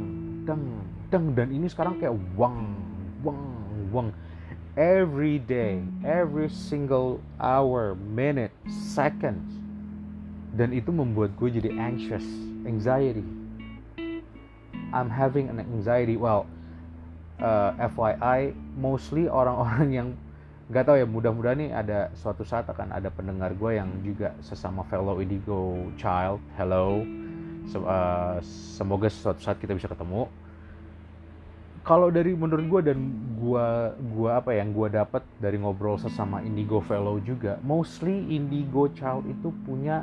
deng 0.49 0.81
deng 1.13 1.25
dan 1.37 1.53
ini 1.53 1.69
sekarang 1.69 2.01
kayak 2.01 2.17
wang 2.33 2.73
wang 3.21 3.37
wang. 3.93 4.09
Every 4.75 5.37
day 5.37 5.85
every 6.01 6.49
single 6.49 7.21
hour 7.37 7.93
minute 7.93 8.51
seconds. 8.65 9.61
Dan 10.57 10.73
itu 10.73 10.89
membuat 10.89 11.37
gue 11.37 11.53
jadi 11.53 11.69
anxious 11.77 12.25
anxiety. 12.65 13.23
I'm 14.89 15.11
having 15.11 15.53
an 15.53 15.61
anxiety 15.61 16.17
well 16.17 16.49
uh, 17.39 17.71
FYI 17.79 18.55
mostly 18.79 19.27
orang-orang 19.27 19.89
yang 19.91 20.09
nggak 20.65 20.81
tahu 20.81 20.97
ya 20.97 21.05
mudah-mudahan 21.05 21.57
nih 21.61 21.71
ada 21.77 22.09
suatu 22.17 22.41
saat 22.41 22.65
akan 22.65 22.89
ada 22.89 23.13
pendengar 23.13 23.53
gue 23.53 23.77
yang 23.77 23.89
juga 24.01 24.33
sesama 24.41 24.81
fellow 24.89 25.21
indigo 25.21 25.93
child. 25.93 26.41
Hello. 26.57 27.05
Uh, 27.69 28.37
semoga 28.77 29.09
suatu 29.09 29.41
saat 29.41 29.61
kita 29.61 29.77
bisa 29.77 29.89
ketemu. 29.89 30.25
Kalau 31.85 32.09
dari 32.09 32.33
menurut 32.33 32.65
gue 32.65 32.81
dan 32.81 32.97
gue 33.37 33.67
gua 34.17 34.41
apa 34.41 34.57
yang 34.57 34.73
gue 34.73 34.89
dapat 34.89 35.21
dari 35.37 35.61
ngobrol 35.61 36.01
sesama 36.01 36.41
indigo 36.41 36.81
fellow 36.81 37.21
juga 37.21 37.61
mostly 37.61 38.25
indigo 38.33 38.89
child 38.97 39.21
itu 39.29 39.53
punya 39.69 40.01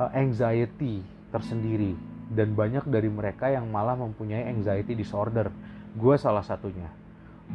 uh, 0.00 0.08
anxiety 0.16 1.04
tersendiri. 1.28 1.92
Dan 2.30 2.56
banyak 2.56 2.88
dari 2.88 3.12
mereka 3.12 3.52
yang 3.52 3.68
malah 3.68 4.00
mempunyai 4.00 4.48
anxiety 4.48 4.96
disorder 4.96 5.52
gue 5.96 6.14
salah 6.18 6.44
satunya. 6.44 6.88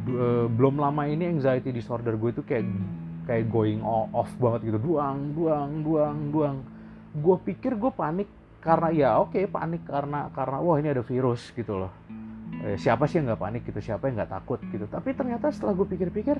Uh, 0.06 0.44
belum 0.52 0.76
lama 0.76 1.08
ini 1.08 1.24
anxiety 1.24 1.72
disorder 1.72 2.20
gue 2.20 2.30
itu 2.32 2.42
kayak 2.44 2.68
kayak 3.24 3.48
going 3.48 3.80
off 3.84 4.28
banget 4.36 4.72
gitu. 4.72 4.78
Duang 4.92 5.32
duang 5.32 5.70
duang 5.84 6.16
duang. 6.32 6.56
Gue 7.16 7.36
pikir 7.40 7.76
gue 7.80 7.92
panik 7.92 8.28
karena 8.60 8.88
ya 8.92 9.10
oke 9.20 9.36
okay, 9.36 9.44
panik 9.48 9.86
karena 9.86 10.28
karena 10.34 10.56
wah 10.60 10.76
ini 10.76 10.92
ada 10.92 11.04
virus 11.04 11.48
gitu 11.56 11.86
loh. 11.86 11.92
Eh, 12.66 12.76
siapa 12.80 13.08
sih 13.08 13.20
yang 13.20 13.32
nggak 13.32 13.40
panik 13.40 13.62
gitu? 13.64 13.80
Siapa 13.80 14.08
yang 14.08 14.20
nggak 14.20 14.32
takut 14.32 14.60
gitu? 14.68 14.84
Tapi 14.88 15.16
ternyata 15.16 15.48
setelah 15.48 15.72
gue 15.76 15.86
pikir-pikir 15.88 16.36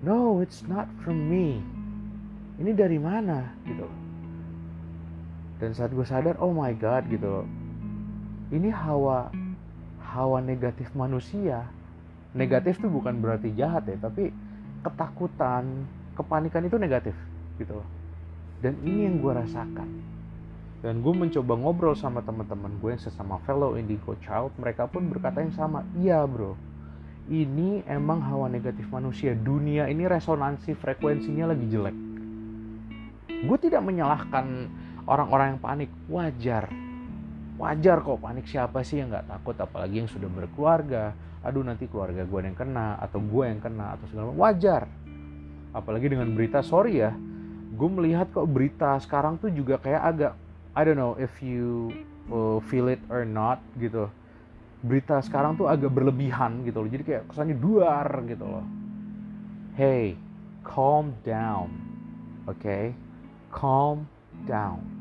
no 0.00 0.40
it's 0.40 0.64
not 0.64 0.88
from 1.04 1.16
me. 1.28 1.60
Ini 2.60 2.72
dari 2.76 3.00
mana 3.00 3.52
gitu 3.64 3.88
dan 5.60 5.76
saat 5.76 5.92
gue 5.92 6.02
sadar 6.08 6.40
oh 6.40 6.56
my 6.56 6.72
god 6.72 7.04
gitu 7.12 7.44
ini 8.50 8.72
hawa 8.72 9.28
hawa 10.10 10.42
negatif 10.42 10.90
manusia. 10.98 11.70
Negatif 12.34 12.78
tuh 12.82 12.90
bukan 12.90 13.18
berarti 13.22 13.54
jahat 13.54 13.86
ya 13.86 13.98
tapi 13.98 14.30
ketakutan 14.82 15.86
kepanikan 16.14 16.66
itu 16.66 16.78
negatif 16.78 17.14
gitu 17.58 17.82
dan 18.60 18.76
ini 18.84 19.08
yang 19.08 19.16
gue 19.20 19.32
rasakan. 19.32 19.88
Dan 20.80 21.04
gue 21.04 21.12
mencoba 21.12 21.60
ngobrol 21.60 21.92
sama 21.92 22.24
teman-teman 22.24 22.72
gue 22.80 22.96
yang 22.96 23.02
sesama 23.02 23.36
fellow 23.44 23.76
indigo 23.76 24.16
child 24.24 24.52
mereka 24.56 24.88
pun 24.88 25.12
berkata 25.12 25.44
yang 25.44 25.52
sama 25.52 25.84
iya 26.00 26.24
bro. 26.24 26.56
Ini 27.28 27.84
emang 27.84 28.24
hawa 28.24 28.48
negatif 28.48 28.88
manusia. 28.88 29.36
Dunia 29.36 29.86
ini 29.92 30.08
resonansi 30.08 30.72
frekuensinya 30.76 31.52
lagi 31.52 31.66
jelek. 31.68 31.96
Gue 33.44 33.58
tidak 33.60 33.84
menyalahkan 33.84 34.68
orang-orang 35.04 35.56
yang 35.56 35.60
panik. 35.60 35.90
Wajar 36.08 36.89
wajar 37.60 38.00
kok 38.00 38.16
panik 38.16 38.48
siapa 38.48 38.80
sih 38.80 39.04
yang 39.04 39.12
nggak 39.12 39.28
takut? 39.28 39.56
Apalagi 39.60 40.00
yang 40.00 40.08
sudah 40.08 40.26
berkeluarga. 40.32 41.12
Aduh 41.44 41.60
nanti 41.64 41.84
keluarga 41.88 42.24
gue 42.24 42.40
yang 42.40 42.56
kena 42.56 42.96
atau 43.00 43.20
gue 43.20 43.44
yang 43.44 43.60
kena 43.60 43.96
atau 43.96 44.04
segala 44.08 44.32
macam. 44.32 44.40
Wajar. 44.40 44.82
Apalagi 45.76 46.06
dengan 46.08 46.32
berita 46.32 46.64
sorry 46.64 47.04
ya 47.04 47.12
gue 47.70 47.88
melihat 47.88 48.28
kok 48.34 48.44
berita 48.50 48.98
sekarang 49.00 49.40
tuh 49.40 49.48
juga 49.54 49.80
kayak 49.80 50.02
agak 50.02 50.32
I 50.76 50.82
don't 50.84 51.00
know 51.00 51.16
if 51.16 51.32
you 51.40 51.94
uh, 52.28 52.58
feel 52.68 52.88
it 52.88 53.00
or 53.12 53.28
not 53.28 53.60
gitu. 53.76 54.08
Berita 54.80 55.20
sekarang 55.20 55.60
tuh 55.60 55.68
agak 55.68 55.92
berlebihan 55.92 56.64
gitu 56.64 56.80
loh. 56.80 56.88
Jadi 56.88 57.04
kayak 57.04 57.22
kesannya 57.28 57.56
duar 57.60 58.08
gitu 58.24 58.44
loh. 58.48 58.64
Hey 59.76 60.16
calm 60.64 61.14
down 61.24 61.72
oke 62.44 62.60
okay? 62.60 62.92
calm 63.50 64.06
down 64.46 64.99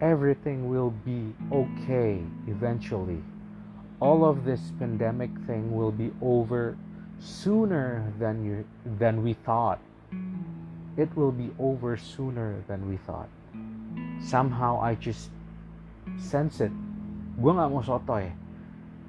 everything 0.00 0.68
will 0.68 0.90
be 1.04 1.34
okay 1.52 2.22
eventually. 2.46 3.22
All 4.00 4.24
of 4.24 4.44
this 4.44 4.60
pandemic 4.78 5.30
thing 5.46 5.74
will 5.74 5.92
be 5.92 6.10
over 6.20 6.76
sooner 7.18 8.12
than 8.18 8.44
you 8.44 8.66
than 8.98 9.22
we 9.22 9.34
thought. 9.46 9.78
It 10.96 11.10
will 11.14 11.32
be 11.32 11.50
over 11.58 11.96
sooner 11.96 12.62
than 12.66 12.90
we 12.90 12.98
thought. 12.98 13.30
Somehow 14.22 14.82
I 14.82 14.94
just 14.94 15.30
sense 16.18 16.60
it. 16.60 16.74
Gue 17.38 17.50
nggak 17.50 17.70
mau 17.70 17.82
sotoy, 17.82 18.30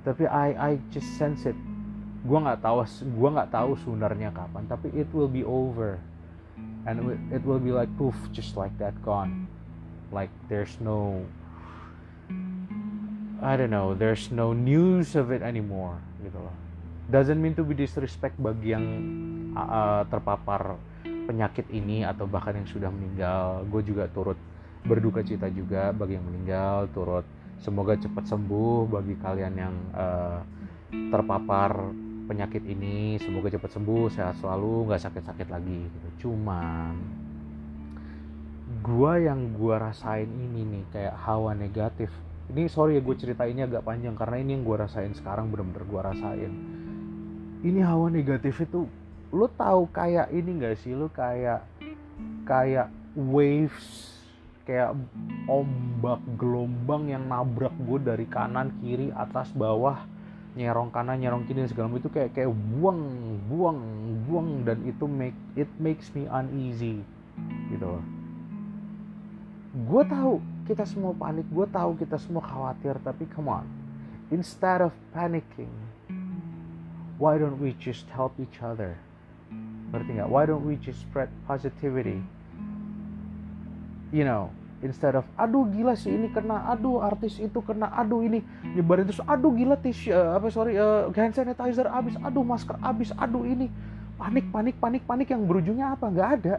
tapi 0.05 0.25
I 0.25 0.53
I 0.53 0.71
just 0.89 1.09
sense 1.17 1.45
it. 1.45 1.57
Gue 2.25 2.39
nggak 2.41 2.61
tahu 2.61 2.81
gue 2.85 3.29
nggak 3.29 3.49
tahu 3.53 3.77
sebenarnya 3.85 4.33
kapan, 4.33 4.65
tapi 4.65 4.89
it 4.97 5.05
will 5.13 5.29
be 5.29 5.45
over, 5.45 6.01
and 6.89 7.05
it 7.29 7.45
will 7.45 7.61
be 7.61 7.69
like 7.69 7.89
poof, 8.01 8.17
just 8.33 8.57
like 8.57 8.73
that 8.81 8.97
gone 9.05 9.45
like 10.15 10.31
there's 10.47 10.71
no 10.79 11.27
I 13.43 13.59
don't 13.59 13.69
know 13.69 13.91
there's 13.91 14.31
no 14.31 14.55
news 14.55 15.19
of 15.19 15.35
it 15.35 15.43
anymore 15.43 15.99
gitu 16.23 16.39
loh. 16.39 16.55
Doesn't 17.11 17.37
mean 17.37 17.53
to 17.59 17.67
be 17.67 17.75
disrespect 17.77 18.39
bagi 18.39 18.73
yang 18.73 18.85
uh, 19.53 20.07
terpapar 20.09 20.79
penyakit 21.05 21.67
ini 21.69 22.01
atau 22.01 22.25
bahkan 22.25 22.57
yang 22.57 22.65
sudah 22.65 22.89
meninggal. 22.89 23.67
Gue 23.69 23.83
juga 23.83 24.09
turut 24.09 24.39
berduka 24.87 25.21
cita 25.21 25.51
juga 25.51 25.93
bagi 25.93 26.17
yang 26.17 26.25
meninggal 26.25 26.89
turut 26.93 27.25
semoga 27.57 27.97
cepat 27.97 28.29
sembuh 28.29 28.85
bagi 28.85 29.17
kalian 29.17 29.53
yang 29.57 29.75
uh, 29.93 30.39
terpapar 31.13 31.93
penyakit 32.25 32.65
ini. 32.65 33.21
Semoga 33.21 33.53
cepat 33.53 33.69
sembuh 33.73 34.09
sehat 34.09 34.41
selalu 34.41 34.89
nggak 34.89 35.01
sakit-sakit 35.05 35.47
lagi 35.49 35.85
gitu. 35.85 36.29
Cuman 36.29 37.24
gua 38.85 39.17
yang 39.17 39.57
gua 39.57 39.89
rasain 39.89 40.29
ini 40.29 40.61
nih 40.61 40.83
kayak 40.93 41.15
hawa 41.25 41.57
negatif. 41.57 42.13
Ini 42.45 42.69
sorry 42.69 42.97
ya 42.97 43.01
gue 43.01 43.17
cerita 43.17 43.49
ini 43.49 43.65
agak 43.65 43.81
panjang 43.81 44.13
karena 44.13 44.37
ini 44.37 44.53
yang 44.53 44.61
gue 44.61 44.77
rasain 44.77 45.17
sekarang 45.17 45.49
bener-bener 45.49 45.81
gue 45.81 46.01
rasain. 46.13 46.53
Ini 47.65 47.81
hawa 47.81 48.13
negatif 48.13 48.61
itu 48.61 48.85
lo 49.33 49.49
tahu 49.49 49.89
kayak 49.89 50.29
ini 50.29 50.61
gak 50.61 50.77
sih? 50.77 50.93
Lo 50.93 51.09
kayak 51.09 51.65
kayak 52.45 52.93
waves 53.17 54.13
kayak 54.69 54.93
ombak 55.49 56.21
gelombang 56.37 57.09
yang 57.09 57.25
nabrak 57.25 57.73
gue 57.81 57.97
dari 58.05 58.29
kanan 58.29 58.69
kiri 58.81 59.09
atas 59.13 59.49
bawah 59.53 60.05
nyerong 60.53 60.93
kanan 60.93 61.17
nyerong 61.17 61.49
kiri 61.49 61.65
dan 61.65 61.69
segala 61.73 61.89
macam. 61.89 62.01
Itu 62.05 62.13
kayak 62.13 62.29
kayak 62.37 62.53
buang 62.77 63.01
buang 63.49 63.79
buang 64.29 64.49
dan 64.69 64.85
itu 64.85 65.09
make 65.09 65.37
it 65.57 65.69
makes 65.81 66.13
me 66.13 66.29
uneasy 66.29 67.01
gitu. 67.73 67.89
loh 67.89 68.14
gue 69.75 70.03
tahu 70.07 70.39
kita 70.63 70.87
semua 70.87 71.11
panik. 71.11 71.43
Gue 71.51 71.67
tahu 71.67 71.99
kita 71.99 72.15
semua 72.15 72.39
khawatir 72.39 72.95
tapi 73.03 73.27
come 73.27 73.51
on. 73.51 73.67
Instead 74.31 74.79
of 74.79 74.95
panicking 75.11 75.71
why 77.19 77.35
don't 77.35 77.59
we 77.59 77.75
just 77.75 78.07
help 78.15 78.31
each 78.39 78.63
other? 78.63 78.95
Ngerti 79.91 80.15
nggak? 80.15 80.31
Why 80.31 80.47
don't 80.47 80.63
we 80.63 80.79
just 80.79 81.03
spread 81.03 81.27
positivity? 81.43 82.23
You 84.15 84.23
know 84.23 84.47
instead 84.83 85.17
of 85.17 85.25
aduh 85.33 85.65
gila 85.71 85.97
sih 85.97 86.13
ini 86.13 86.29
kena 86.29 86.69
aduh 86.69 87.01
artis 87.01 87.41
itu 87.41 87.57
kena 87.65 87.89
aduh 87.95 88.21
ini 88.21 88.45
nyebarin 88.77 89.09
terus 89.09 89.23
aduh 89.25 89.49
gila 89.49 89.73
tisu 89.81 90.13
uh, 90.13 90.37
apa 90.37 90.45
sorry 90.53 90.77
uh, 90.77 91.09
hand 91.09 91.33
sanitizer 91.33 91.89
abis 91.89 92.13
aduh 92.21 92.45
masker 92.45 92.77
abis 92.79 93.11
aduh 93.19 93.43
ini. 93.43 93.67
Panik 94.15 94.47
panik 94.47 94.79
panik 94.79 95.03
panik 95.03 95.27
yang 95.27 95.43
berujungnya 95.43 95.91
apa? 95.91 96.07
Nggak 96.07 96.29
ada. 96.39 96.55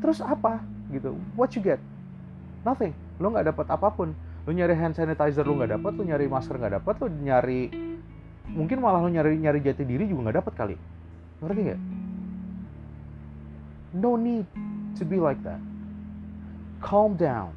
Terus 0.00 0.24
apa 0.24 0.75
gitu. 0.90 1.18
What 1.34 1.54
you 1.58 1.62
get? 1.62 1.82
Nothing. 2.62 2.94
Lo 3.18 3.30
nggak 3.32 3.54
dapat 3.54 3.66
apa 3.70 3.88
pun. 3.94 4.12
Lo 4.46 4.50
nyari 4.54 4.74
hand 4.78 4.94
sanitizer 4.94 5.42
lo 5.42 5.58
nggak 5.58 5.78
dapat 5.78 5.92
lo 5.98 6.02
nyari 6.06 6.30
masker 6.30 6.54
nggak 6.54 6.74
dapat 6.82 6.94
lo 7.02 7.06
nyari 7.10 7.66
mungkin 8.46 8.78
malah 8.78 9.02
lo 9.02 9.10
nyari 9.10 9.34
nyari 9.42 9.58
jati 9.58 9.82
diri 9.82 10.06
juga 10.06 10.30
nggak 10.30 10.38
dapat 10.42 10.54
kali. 10.54 10.76
Ngerti 11.42 11.60
nggak? 11.66 11.80
No 13.96 14.14
need 14.14 14.46
to 14.94 15.02
be 15.02 15.18
like 15.18 15.40
that. 15.42 15.58
Calm 16.78 17.18
down. 17.18 17.56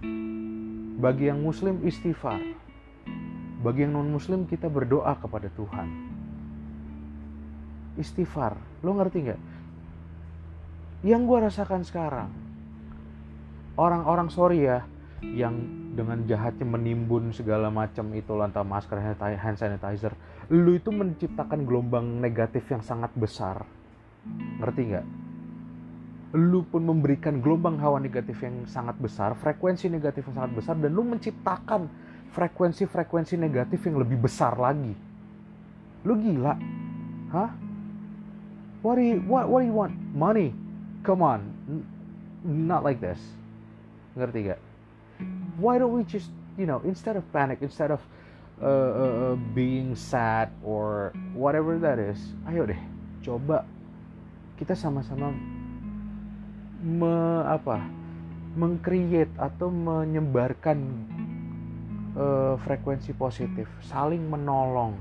Bagi 0.98 1.30
yang 1.30 1.46
muslim 1.46 1.86
istighfar. 1.86 2.42
Bagi 3.60 3.86
yang 3.86 3.94
non 3.94 4.10
muslim 4.10 4.48
kita 4.50 4.72
berdoa 4.72 5.14
kepada 5.20 5.52
Tuhan. 5.54 5.88
Istighfar. 8.00 8.56
Lo 8.82 8.96
ngerti 8.98 9.30
nggak? 9.30 9.42
Yang 11.06 11.22
gue 11.28 11.40
rasakan 11.44 11.82
sekarang 11.88 12.49
orang-orang 13.80 14.28
sorry 14.28 14.68
ya 14.68 14.84
yang 15.24 15.56
dengan 15.96 16.24
jahatnya 16.28 16.64
menimbun 16.64 17.32
segala 17.32 17.72
macam 17.72 18.12
itu 18.16 18.32
lantai 18.36 18.64
masker 18.64 19.00
hand 19.20 19.58
sanitizer 19.60 20.16
lu 20.52 20.76
itu 20.76 20.92
menciptakan 20.92 21.64
gelombang 21.68 22.20
negatif 22.20 22.66
yang 22.74 22.82
sangat 22.82 23.14
besar. 23.14 23.62
Ngerti 24.58 24.82
nggak? 24.90 25.06
Lu 26.40 26.66
pun 26.66 26.86
memberikan 26.86 27.42
gelombang 27.42 27.78
hawa 27.82 28.02
negatif 28.02 28.42
yang 28.42 28.66
sangat 28.66 28.98
besar 28.98 29.34
frekuensi 29.38 29.90
negatif 29.90 30.26
yang 30.30 30.46
sangat 30.46 30.54
besar 30.58 30.76
dan 30.78 30.90
lu 30.94 31.06
menciptakan 31.06 31.90
frekuensi-frekuensi 32.34 33.38
negatif 33.38 33.82
yang 33.86 34.02
lebih 34.02 34.18
besar 34.22 34.58
lagi. 34.58 34.94
Lu 36.06 36.18
gila. 36.18 36.54
Hah? 37.34 37.50
What 38.82 38.98
do 38.98 39.04
you 39.06 39.22
what, 39.30 39.50
what 39.50 39.62
do 39.62 39.70
you 39.70 39.76
want? 39.76 39.94
Money. 40.14 40.54
Come 41.06 41.22
on. 41.22 41.46
Not 42.42 42.82
like 42.82 43.04
this 43.04 43.39
ngerti 44.16 44.54
gak 44.54 44.62
why 45.60 45.78
don't 45.78 45.94
we 45.94 46.06
just 46.06 46.32
you 46.56 46.66
know 46.66 46.82
instead 46.86 47.18
of 47.18 47.26
panic 47.34 47.60
instead 47.62 47.92
of 47.92 48.02
uh, 48.62 48.66
uh, 48.66 49.14
uh, 49.32 49.36
being 49.54 49.96
sad 49.96 50.52
or 50.64 51.12
whatever 51.36 51.78
that 51.78 51.98
is 51.98 52.20
ayo 52.50 52.66
deh 52.66 52.80
coba 53.22 53.66
kita 54.60 54.76
sama-sama 54.76 55.32
me 56.80 57.44
apa 57.48 57.84
mengcreate 58.56 59.32
atau 59.40 59.72
menyebarkan 59.72 60.80
uh, 62.18 62.56
frekuensi 62.64 63.16
positif 63.16 63.68
saling 63.84 64.24
menolong 64.26 64.98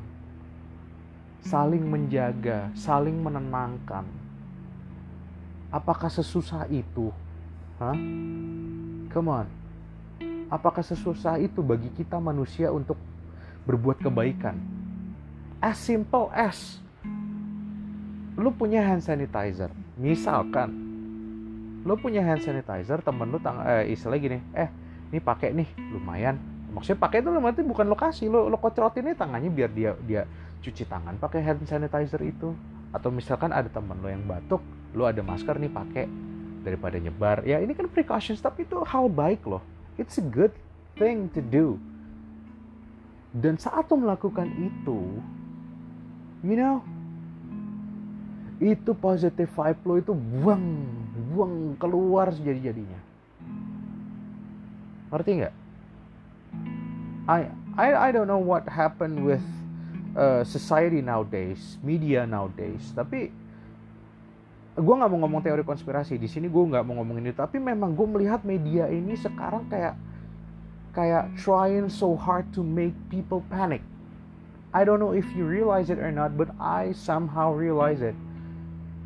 saling 1.44 1.86
menjaga 1.86 2.68
saling 2.74 3.14
menenangkan. 3.22 4.04
Apakah 5.68 6.08
sesusah 6.08 6.64
itu? 6.72 7.12
Hah? 7.76 7.94
Come 9.18 9.34
on 9.34 9.50
Apakah 10.46 10.86
sesusah 10.86 11.42
itu 11.42 11.58
bagi 11.58 11.90
kita 11.90 12.22
manusia 12.22 12.70
untuk 12.70 12.94
berbuat 13.66 13.98
kebaikan? 13.98 14.54
As 15.58 15.74
simple 15.74 16.30
as 16.30 16.78
lu 18.38 18.54
punya 18.54 18.78
hand 18.80 19.02
sanitizer, 19.02 19.74
misalkan 19.98 20.70
lu 21.82 21.98
punya 21.98 22.22
hand 22.22 22.46
sanitizer, 22.46 23.02
temen 23.02 23.26
lu 23.34 23.42
tang 23.42 23.58
eh, 23.66 23.90
istilah 23.90 24.14
gini, 24.22 24.38
eh 24.54 24.70
ini 25.10 25.18
pakai 25.18 25.50
nih, 25.50 25.68
lumayan. 25.98 26.38
Maksudnya 26.70 27.02
pakai 27.02 27.18
itu 27.18 27.28
berarti 27.34 27.62
bukan 27.66 27.86
lokasi, 27.90 28.30
lu 28.30 28.46
lo 28.46 28.56
kocrotin 28.62 29.10
nih 29.10 29.18
tangannya 29.18 29.50
biar 29.50 29.70
dia 29.74 29.90
dia 30.06 30.22
cuci 30.62 30.86
tangan 30.86 31.18
pakai 31.18 31.42
hand 31.42 31.66
sanitizer 31.66 32.22
itu. 32.22 32.54
Atau 32.94 33.10
misalkan 33.10 33.50
ada 33.50 33.66
temen 33.66 33.98
lo 33.98 34.06
yang 34.06 34.22
batuk, 34.24 34.62
lu 34.94 35.02
ada 35.04 35.20
masker 35.20 35.58
nih 35.58 35.68
pakai 35.74 36.06
daripada 36.62 36.98
nyebar. 36.98 37.46
Ya 37.46 37.62
ini 37.62 37.74
kan 37.74 37.86
precautions 37.90 38.42
tapi 38.42 38.66
itu 38.66 38.78
hal 38.86 39.10
baik 39.10 39.46
loh 39.46 39.62
It's 39.98 40.14
a 40.14 40.22
good 40.22 40.54
thing 40.94 41.26
to 41.34 41.42
do. 41.42 41.74
Dan 43.34 43.58
saat 43.58 43.90
lo 43.90 43.98
melakukan 43.98 44.46
itu, 44.54 45.18
you 46.46 46.54
know, 46.54 46.86
itu 48.62 48.94
positive 48.94 49.50
vibe 49.50 49.82
lo 49.82 49.94
itu 49.98 50.14
buang, 50.14 50.64
buang 51.34 51.54
keluar 51.82 52.30
sejadi-jadinya. 52.30 53.00
Ngerti 55.10 55.30
nggak? 55.42 55.54
I, 57.26 57.50
I 57.74 57.88
I 57.98 58.08
don't 58.14 58.30
know 58.30 58.40
what 58.40 58.70
happened 58.70 59.26
with 59.26 59.42
uh, 60.14 60.46
society 60.46 61.02
nowadays, 61.02 61.74
media 61.82 62.22
nowadays. 62.22 62.94
Tapi 62.94 63.34
gue 64.78 64.94
nggak 64.94 65.10
mau 65.10 65.18
ngomong 65.26 65.42
teori 65.42 65.66
konspirasi 65.66 66.14
di 66.22 66.30
sini 66.30 66.46
gue 66.46 66.62
nggak 66.62 66.86
mau 66.86 67.02
ngomongin 67.02 67.34
itu. 67.34 67.38
Tapi 67.38 67.58
memang 67.58 67.92
gue 67.98 68.06
melihat 68.06 68.46
media 68.46 68.86
ini 68.86 69.18
sekarang 69.18 69.66
kayak 69.66 69.98
kayak 70.94 71.30
trying 71.38 71.90
so 71.90 72.14
hard 72.14 72.46
to 72.54 72.62
make 72.62 72.94
people 73.10 73.42
panic. 73.50 73.82
I 74.70 74.86
don't 74.86 75.02
know 75.02 75.16
if 75.16 75.26
you 75.34 75.48
realize 75.48 75.90
it 75.90 75.98
or 75.98 76.14
not 76.14 76.38
but 76.38 76.54
I 76.62 76.94
somehow 76.94 77.50
realize 77.50 77.98
it. 77.98 78.14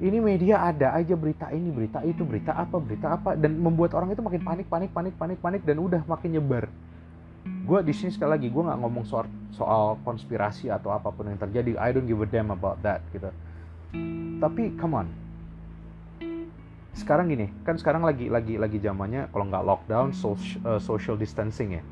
Ini 0.03 0.19
media 0.19 0.61
ada 0.61 0.99
aja 0.99 1.15
berita 1.15 1.47
ini 1.55 1.71
berita 1.71 2.03
itu 2.03 2.21
berita 2.27 2.53
apa 2.53 2.77
berita 2.77 3.17
apa. 3.17 3.33
Dan 3.33 3.57
membuat 3.57 3.97
orang 3.97 4.13
itu 4.13 4.21
makin 4.21 4.45
panik 4.45 4.67
panik 4.69 4.91
panik 4.93 5.15
panik 5.17 5.39
panik 5.41 5.63
dan 5.65 5.81
udah 5.81 6.05
makin 6.05 6.37
nyebar. 6.37 6.69
Gue 7.65 7.81
di 7.81 7.97
sini 7.97 8.13
sekali 8.13 8.37
lagi 8.37 8.49
gue 8.53 8.63
nggak 8.63 8.79
ngomong 8.83 9.05
soal 9.09 9.25
soal 9.57 9.97
konspirasi 10.05 10.69
atau 10.69 10.93
apa 10.93 11.09
pun 11.09 11.33
yang 11.33 11.41
terjadi. 11.41 11.81
I 11.81 11.97
don't 11.97 12.05
give 12.05 12.21
a 12.21 12.29
damn 12.29 12.53
about 12.53 12.83
that 12.85 13.01
gitu. 13.15 13.33
Tapi 14.43 14.75
come 14.77 14.99
on 15.01 15.22
sekarang 16.92 17.33
gini 17.33 17.48
kan 17.64 17.81
sekarang 17.81 18.05
lagi 18.05 18.28
lagi 18.28 18.61
lagi 18.61 18.76
zamannya 18.76 19.33
kalau 19.33 19.48
nggak 19.48 19.64
lockdown 19.64 20.12
social, 20.12 20.61
uh, 20.68 20.81
social 20.81 21.16
distancing 21.16 21.81
ya. 21.81 21.83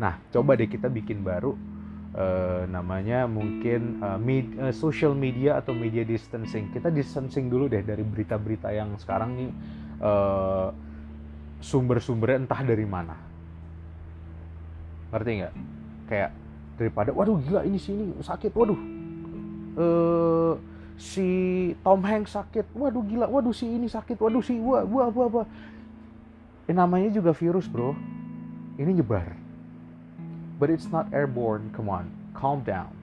Nah 0.00 0.16
coba 0.32 0.56
deh 0.56 0.64
kita 0.64 0.88
bikin 0.88 1.20
baru 1.20 1.52
uh, 2.16 2.64
namanya 2.64 3.28
mungkin 3.28 4.00
uh, 4.00 4.16
med, 4.16 4.48
uh, 4.56 4.72
social 4.72 5.12
media 5.12 5.60
atau 5.60 5.76
media 5.76 6.08
distancing. 6.08 6.72
Kita 6.72 6.88
distancing 6.88 7.52
dulu 7.52 7.68
deh 7.68 7.84
dari 7.84 8.00
berita-berita 8.00 8.72
yang 8.72 8.96
sekarang 8.96 9.36
nih 9.36 9.50
uh, 10.00 10.72
sumber-sumbernya 11.60 12.48
entah 12.48 12.60
dari 12.64 12.86
mana. 12.88 13.16
Ngerti 15.12 15.30
nggak? 15.36 15.54
Kayak 16.08 16.30
daripada 16.80 17.10
waduh 17.12 17.38
gila 17.44 17.60
ini 17.68 17.76
sini 17.76 18.08
sakit 18.24 18.50
waduh. 18.56 18.80
Uh, 19.74 20.54
si 20.94 21.28
Tom 21.82 22.02
Hanks 22.06 22.38
sakit, 22.38 22.70
waduh 22.74 23.02
gila, 23.02 23.26
waduh 23.26 23.54
si 23.54 23.66
ini 23.66 23.90
sakit, 23.90 24.18
waduh 24.18 24.42
si 24.42 24.58
wah 24.62 24.86
wah 24.86 25.10
wah 25.10 25.28
wah. 25.30 25.46
Eh, 26.70 26.74
namanya 26.74 27.10
juga 27.12 27.34
virus 27.34 27.66
bro, 27.66 27.92
ini 28.78 29.02
nyebar. 29.02 29.34
But 30.56 30.70
it's 30.70 30.86
not 30.88 31.10
airborne, 31.10 31.74
come 31.74 31.90
on, 31.90 32.08
calm 32.32 32.62
down. 32.62 32.94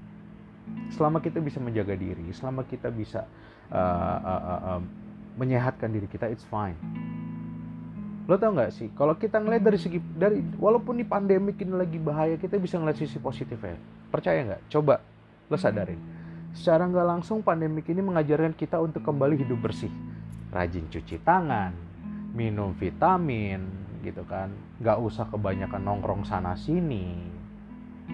Selama 0.96 1.20
kita 1.20 1.44
bisa 1.44 1.60
menjaga 1.60 1.94
diri, 2.00 2.32
selama 2.32 2.64
kita 2.64 2.88
bisa 2.88 3.28
uh, 3.70 4.20
uh, 4.24 4.42
uh, 4.42 4.62
uh, 4.78 4.82
menyehatkan 5.36 5.92
diri 5.92 6.08
kita 6.08 6.32
it's 6.32 6.48
fine. 6.48 6.80
Lo 8.24 8.40
tau 8.40 8.56
nggak 8.56 8.72
sih? 8.72 8.88
Kalau 8.96 9.20
kita 9.20 9.44
ngeliat 9.44 9.68
dari 9.68 9.76
segi 9.76 10.00
dari 10.00 10.40
walaupun 10.56 10.96
di 10.96 11.04
pandemik 11.04 11.60
ini 11.60 11.76
lagi 11.76 12.00
bahaya 12.00 12.40
kita 12.40 12.56
bisa 12.56 12.80
ngeliat 12.80 12.96
sisi 12.96 13.20
positifnya. 13.20 13.76
Percaya 14.08 14.48
nggak? 14.48 14.72
Coba 14.72 15.04
lo 15.52 15.60
sadarin 15.60 16.21
secara 16.52 16.88
nggak 16.88 17.08
langsung 17.08 17.40
pandemik 17.40 17.88
ini 17.88 18.04
mengajarkan 18.04 18.56
kita 18.56 18.80
untuk 18.80 19.04
kembali 19.04 19.40
hidup 19.40 19.60
bersih. 19.64 19.92
Rajin 20.52 20.88
cuci 20.92 21.20
tangan 21.24 21.72
minum 22.36 22.76
vitamin 22.76 23.64
gitu 24.04 24.24
kan. 24.28 24.52
Nggak 24.80 24.98
usah 25.00 25.26
kebanyakan 25.32 25.82
nongkrong 25.84 26.24
sana 26.28 26.56
sini 26.60 27.32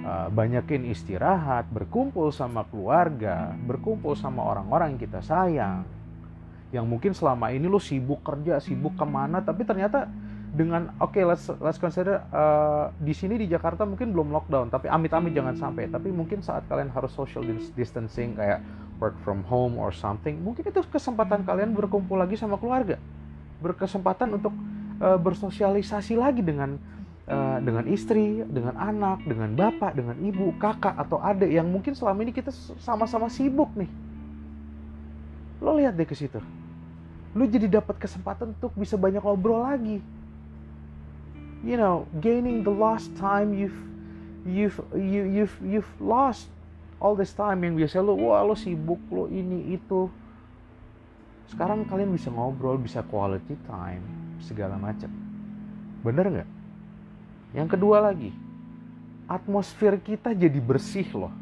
uh, 0.04 0.28
banyakin 0.30 0.86
istirahat 0.92 1.66
berkumpul 1.72 2.30
sama 2.30 2.68
keluarga 2.68 3.56
berkumpul 3.66 4.14
sama 4.14 4.46
orang-orang 4.46 4.96
yang 4.96 5.02
kita 5.02 5.22
sayang. 5.24 5.88
Yang 6.70 6.86
mungkin 6.86 7.12
selama 7.16 7.56
ini 7.56 7.66
lo 7.66 7.80
sibuk 7.80 8.22
kerja 8.28 8.60
sibuk 8.60 9.00
ke 9.00 9.06
mana 9.08 9.40
tapi 9.40 9.64
ternyata 9.64 10.12
dengan 10.56 10.96
oke 11.04 11.12
okay, 11.12 11.24
let's 11.28 11.52
let's 11.60 11.76
consider 11.76 12.24
uh, 12.32 12.88
di 13.04 13.12
sini 13.12 13.36
di 13.36 13.52
Jakarta 13.52 13.84
mungkin 13.84 14.16
belum 14.16 14.32
lockdown 14.32 14.72
tapi 14.72 14.88
amit-amit 14.88 15.36
jangan 15.36 15.60
sampai. 15.60 15.92
Tapi 15.92 16.08
mungkin 16.14 16.40
saat 16.40 16.64
kalian 16.72 16.88
harus 16.94 17.12
social 17.12 17.44
distancing 17.76 18.38
kayak 18.40 18.64
work 18.98 19.18
from 19.22 19.44
home 19.46 19.76
or 19.78 19.92
something 19.94 20.42
mungkin 20.42 20.66
itu 20.66 20.82
kesempatan 20.88 21.44
kalian 21.44 21.76
berkumpul 21.76 22.16
lagi 22.16 22.40
sama 22.40 22.56
keluarga. 22.56 22.96
Berkesempatan 23.60 24.40
untuk 24.40 24.54
uh, 25.04 25.20
bersosialisasi 25.20 26.16
lagi 26.16 26.40
dengan 26.40 26.80
uh, 27.28 27.60
dengan 27.60 27.84
istri 27.92 28.48
dengan 28.48 28.80
anak 28.80 29.28
dengan 29.28 29.52
bapak 29.52 30.00
dengan 30.00 30.16
ibu 30.24 30.56
kakak 30.56 30.96
atau 30.96 31.20
adik 31.20 31.52
yang 31.52 31.68
mungkin 31.68 31.92
selama 31.92 32.24
ini 32.24 32.32
kita 32.32 32.56
sama-sama 32.80 33.28
sibuk 33.28 33.70
nih. 33.76 33.92
Lo 35.60 35.76
lihat 35.76 35.98
deh 35.98 36.08
ke 36.08 36.16
situ. 36.16 36.40
Lu 37.36 37.44
jadi 37.46 37.68
dapat 37.68 38.00
kesempatan 38.00 38.56
untuk 38.56 38.72
bisa 38.80 38.96
banyak 38.96 39.20
ngobrol 39.22 39.62
lagi 39.62 40.00
you 41.66 41.78
know 41.78 42.06
gaining 42.22 42.62
the 42.62 42.74
lost 42.74 43.14
time 43.18 43.54
you've 43.54 43.78
you've 44.46 44.78
you, 44.94 45.26
you've 45.26 45.56
you've 45.64 45.94
lost 45.98 46.50
all 46.98 47.14
this 47.14 47.34
time 47.34 47.62
yang 47.62 47.78
biasa 47.78 48.02
lo 48.02 48.18
wah 48.18 48.42
lo 48.42 48.58
sibuk 48.58 49.02
lo 49.10 49.30
ini 49.30 49.78
itu. 49.78 50.10
Sekarang 51.48 51.88
kalian 51.88 52.12
bisa 52.12 52.28
ngobrol 52.28 52.76
bisa 52.76 53.06
quality 53.08 53.56
time 53.70 54.04
segala 54.44 54.76
macam. 54.76 55.08
Bener 56.04 56.26
nggak? 56.28 56.50
Yang 57.56 57.68
kedua 57.78 58.04
lagi 58.04 58.36
atmosfer 59.28 60.00
kita 60.00 60.32
jadi 60.32 60.60
bersih 60.60 61.08
loh. 61.16 61.34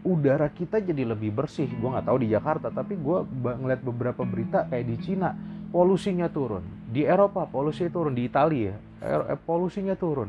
Udara 0.00 0.48
kita 0.48 0.80
jadi 0.80 1.04
lebih 1.04 1.34
bersih. 1.34 1.68
Gue 1.68 1.92
nggak 1.92 2.08
tahu 2.08 2.24
di 2.24 2.32
Jakarta, 2.32 2.72
tapi 2.72 2.96
gue 2.96 3.18
ngeliat 3.44 3.84
beberapa 3.84 4.24
berita 4.24 4.64
kayak 4.64 4.86
di 4.88 4.96
Cina 4.96 5.36
polusinya 5.68 6.26
turun, 6.32 6.64
di 6.90 7.06
Eropa 7.06 7.46
polusi 7.46 7.86
turun, 7.86 8.12
di 8.12 8.26
Italia 8.26 8.74
eh, 9.00 9.38
polusinya 9.38 9.94
turun. 9.94 10.28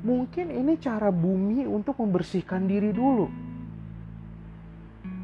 Mungkin 0.00 0.50
ini 0.50 0.80
cara 0.80 1.12
bumi 1.12 1.68
untuk 1.68 2.00
membersihkan 2.00 2.66
diri 2.66 2.90
dulu. 2.90 3.28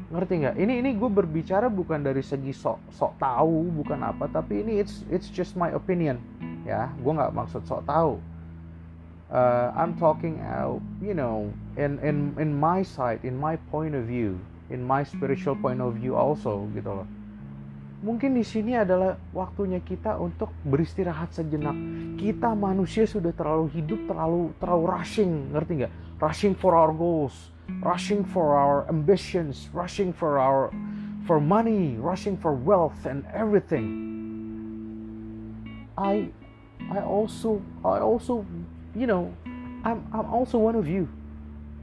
Ngerti 0.07 0.33
nggak? 0.39 0.55
Ini 0.55 0.73
ini 0.79 0.89
gue 0.95 1.09
berbicara 1.11 1.67
bukan 1.67 1.99
dari 1.99 2.23
segi 2.23 2.55
sok 2.55 2.79
sok 2.95 3.19
tahu, 3.19 3.67
bukan 3.83 3.99
apa, 4.07 4.31
tapi 4.31 4.63
ini 4.63 4.79
it's 4.79 5.03
it's 5.11 5.27
just 5.27 5.59
my 5.59 5.67
opinion, 5.75 6.21
ya. 6.63 6.87
Gue 7.03 7.11
nggak 7.11 7.35
maksud 7.35 7.67
sok 7.67 7.83
tahu 7.83 8.15
uh, 9.31 9.71
I'm 9.75 9.97
talking 9.97 10.39
out, 10.41 10.81
you 11.01 11.13
know, 11.13 11.51
in 11.75 11.99
in 11.99 12.35
in 12.39 12.55
my 12.55 12.83
side, 12.83 13.19
in 13.23 13.35
my 13.37 13.55
point 13.71 13.95
of 13.95 14.07
view, 14.07 14.39
in 14.69 14.83
my 14.83 15.03
spiritual 15.03 15.55
point 15.55 15.81
of 15.83 15.99
view 15.99 16.15
also 16.15 16.67
gitu 16.75 17.03
loh. 17.03 17.07
Mungkin 17.97 18.37
di 18.37 18.45
sini 18.45 18.77
adalah 18.77 19.17
waktunya 19.33 19.81
kita 19.81 20.21
untuk 20.21 20.53
beristirahat 20.61 21.33
sejenak. 21.33 21.73
Kita 22.21 22.53
manusia 22.53 23.09
sudah 23.09 23.33
terlalu 23.33 23.73
hidup, 23.73 24.05
terlalu 24.05 24.53
terlalu 24.61 24.83
rushing, 24.85 25.49
ngerti 25.49 25.71
nggak? 25.81 25.93
Rushing 26.21 26.53
for 26.53 26.77
our 26.77 26.93
goals, 26.93 27.49
rushing 27.81 28.21
for 28.21 28.53
our 28.53 28.85
ambitions, 28.93 29.73
rushing 29.73 30.13
for 30.13 30.37
our 30.37 30.69
for 31.25 31.41
money, 31.41 31.97
rushing 31.97 32.37
for 32.37 32.53
wealth 32.53 33.01
and 33.09 33.25
everything. 33.33 33.89
I 35.97 36.29
I 36.93 37.01
also 37.01 37.65
I 37.81 37.97
also 37.97 38.45
you 38.93 39.09
know, 39.09 39.33
I'm 39.81 40.05
I'm 40.13 40.29
also 40.29 40.61
one 40.61 40.77
of 40.77 40.85
you. 40.85 41.09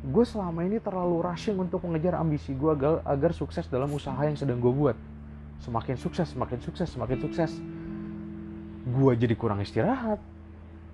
Gue 0.06 0.22
selama 0.22 0.62
ini 0.62 0.78
terlalu 0.78 1.26
rushing 1.26 1.58
untuk 1.58 1.82
mengejar 1.82 2.14
ambisi 2.22 2.54
gue 2.54 2.70
agar, 2.70 3.02
agar 3.02 3.34
sukses 3.34 3.66
dalam 3.66 3.90
usaha 3.90 4.22
yang 4.22 4.38
sedang 4.38 4.62
gue 4.62 4.70
buat. 4.70 4.94
Semakin 5.64 5.96
sukses, 5.96 6.28
semakin 6.28 6.60
sukses, 6.60 6.88
semakin 6.92 7.18
sukses. 7.24 7.50
Gue 8.84 9.16
jadi 9.16 9.32
kurang 9.32 9.64
istirahat. 9.64 10.20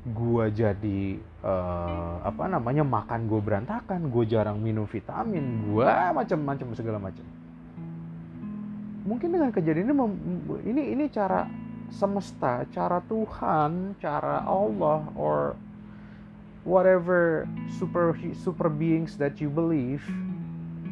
Gue 0.07 0.47
jadi 0.55 1.19
uh, 1.43 2.23
apa 2.23 2.47
namanya 2.47 2.87
makan 2.87 3.27
gue 3.27 3.41
berantakan. 3.43 4.15
Gue 4.15 4.31
jarang 4.31 4.63
minum 4.63 4.87
vitamin. 4.87 5.67
Gue 5.67 5.91
macam-macam 5.91 6.67
segala 6.79 7.03
macam. 7.03 7.27
Mungkin 9.11 9.29
dengan 9.35 9.51
kejadian 9.51 9.91
ini 9.91 9.95
ini 10.71 10.83
ini 10.95 11.05
cara 11.11 11.51
semesta, 11.91 12.63
cara 12.71 13.03
Tuhan, 13.11 13.99
cara 13.99 14.47
Allah, 14.47 15.03
or 15.19 15.59
whatever 16.63 17.51
super 17.75 18.15
super 18.39 18.71
beings 18.71 19.19
that 19.19 19.43
you 19.43 19.51
believe 19.51 20.05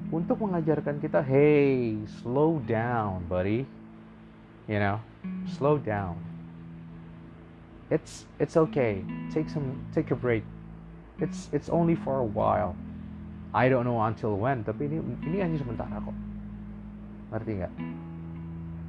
untuk 0.08 0.40
mengajarkan 0.40 0.96
kita 1.04 1.20
hey 1.20 2.00
slow 2.24 2.60
down 2.64 3.24
buddy. 3.28 3.68
You 4.68 4.80
know 4.80 5.00
slow 5.56 5.76
down. 5.76 6.16
It's 7.88 8.28
it's 8.36 8.56
okay. 8.68 9.00
Take 9.32 9.48
some 9.48 9.80
take 9.92 10.12
a 10.12 10.18
break. 10.18 10.44
It's 11.20 11.48
it's 11.52 11.68
only 11.72 11.96
for 11.96 12.20
a 12.20 12.28
while. 12.28 12.76
I 13.52 13.72
don't 13.72 13.88
know 13.88 13.96
until 14.04 14.36
when 14.36 14.60
tapi 14.64 14.92
ini 14.92 15.00
ini 15.24 15.36
hanya 15.40 15.56
sementara 15.56 16.00
kok. 16.00 16.16
Ngerti 17.32 17.52
nggak? 17.64 17.74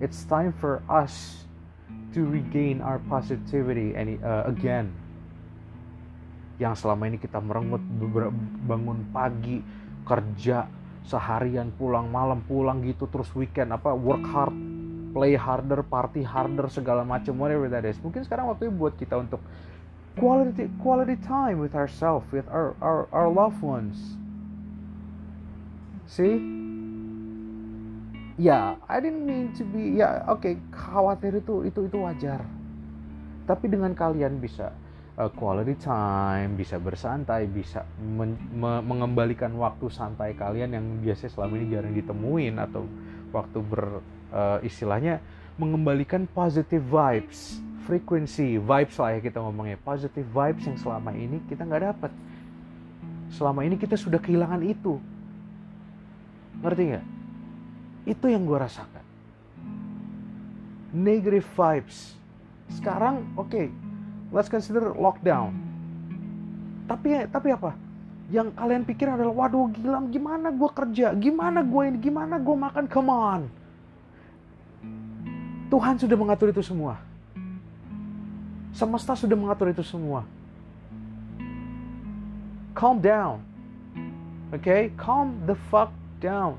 It's 0.03 0.23
time 0.27 0.51
for 0.55 0.83
us 0.87 1.43
to 2.15 2.23
regain 2.27 2.79
our 2.79 2.99
positivity 3.07 3.95
and 3.95 4.19
uh, 4.23 4.47
again. 4.47 4.91
Yang 6.59 6.83
selama 6.83 7.07
ini 7.07 7.17
kita 7.19 7.39
merengut 7.39 7.83
bangun 8.67 9.07
pagi 9.15 9.63
kerja 10.03 10.67
seharian 11.09 11.73
pulang 11.73 12.13
malam 12.13 12.45
pulang 12.45 12.85
gitu 12.85 13.09
terus 13.09 13.33
weekend 13.33 13.73
apa 13.73 13.89
work 13.97 14.21
hard 14.29 14.53
play 15.09 15.33
harder 15.33 15.81
party 15.81 16.21
harder 16.21 16.69
segala 16.69 17.01
macam 17.01 17.33
whatever 17.41 17.65
that 17.65 17.81
is. 17.81 17.97
Mungkin 17.97 18.21
sekarang 18.21 18.45
waktunya 18.45 18.69
buat 18.69 18.93
kita 18.93 19.17
untuk 19.17 19.41
quality 20.21 20.69
quality 20.77 21.17
time 21.25 21.57
with 21.57 21.73
ourselves 21.73 22.25
with 22.29 22.45
our 22.53 22.77
our 22.79 23.09
our 23.09 23.25
loved 23.25 23.57
ones. 23.65 23.97
See? 26.05 26.37
Ya 28.39 28.55
yeah, 28.55 28.65
I 28.87 29.03
didn't 29.03 29.27
mean 29.27 29.51
to 29.59 29.67
be 29.67 29.99
ya 29.99 30.23
oke 30.29 30.45
okay, 30.45 30.55
khawatir 30.71 31.41
itu 31.41 31.65
itu 31.67 31.89
itu 31.89 31.97
wajar. 31.99 32.45
Tapi 33.49 33.65
dengan 33.65 33.97
kalian 33.97 34.37
bisa 34.37 34.71
uh, 35.19 35.31
quality 35.35 35.75
time, 35.75 36.55
bisa 36.55 36.79
bersantai, 36.79 37.51
bisa 37.51 37.83
men 37.99 38.39
me 38.55 38.79
mengembalikan 38.79 39.51
waktu 39.59 39.91
santai 39.91 40.33
kalian 40.33 40.71
yang 40.71 40.85
biasanya 41.03 41.31
selama 41.35 41.53
ini 41.59 41.65
jarang 41.67 41.93
ditemuin 41.93 42.55
atau 42.55 42.87
waktu 43.35 43.59
ber 43.59 43.99
uh, 44.31 44.63
istilahnya 44.63 45.19
mengembalikan 45.59 46.23
positive 46.31 46.81
vibes, 46.87 47.59
frequency, 47.83 48.55
vibes 48.55 48.95
lah 48.95 49.19
ya 49.19 49.19
kita 49.19 49.43
ngomongnya, 49.43 49.75
positive 49.83 50.25
vibes 50.31 50.63
yang 50.63 50.77
selama 50.79 51.11
ini 51.11 51.43
kita 51.51 51.67
nggak 51.67 51.83
dapat. 51.93 52.11
Selama 53.29 53.61
ini 53.67 53.75
kita 53.75 53.99
sudah 53.99 54.17
kehilangan 54.17 54.63
itu. 54.63 54.97
Ngerti 56.63 56.83
nggak? 56.95 57.05
Itu 58.07 58.25
yang 58.31 58.47
gue 58.47 58.57
rasakan. 58.57 59.05
Negative 60.95 61.45
vibes. 61.45 62.17
Sekarang, 62.73 63.21
oke, 63.37 63.53
okay, 63.53 63.69
let's 64.29 64.49
consider 64.49 64.93
lockdown. 64.93 65.53
Tapi 66.89 67.29
tapi 67.29 67.49
apa? 67.53 67.73
Yang 68.29 68.53
kalian 68.53 68.83
pikir 68.85 69.09
adalah 69.09 69.33
waduh 69.33 69.69
gila 69.73 70.05
gimana 70.09 70.53
gue 70.53 70.69
kerja, 70.69 71.17
gimana 71.17 71.65
gue 71.65 71.83
ini, 71.89 71.97
gimana 71.97 72.37
gue 72.37 72.55
makan, 72.55 72.85
come 72.85 73.09
on. 73.09 73.41
Tuhan 75.69 76.01
sudah 76.01 76.17
mengatur 76.17 76.49
itu 76.49 76.65
semua. 76.65 76.97
Semesta 78.73 79.17
sudah 79.17 79.37
mengatur 79.37 79.69
itu 79.69 79.85
semua. 79.85 80.25
Calm 82.73 83.01
down. 83.01 83.41
Oke, 84.49 84.65
okay? 84.65 84.81
calm 84.97 85.37
the 85.45 85.53
fuck 85.69 85.93
down. 86.21 86.57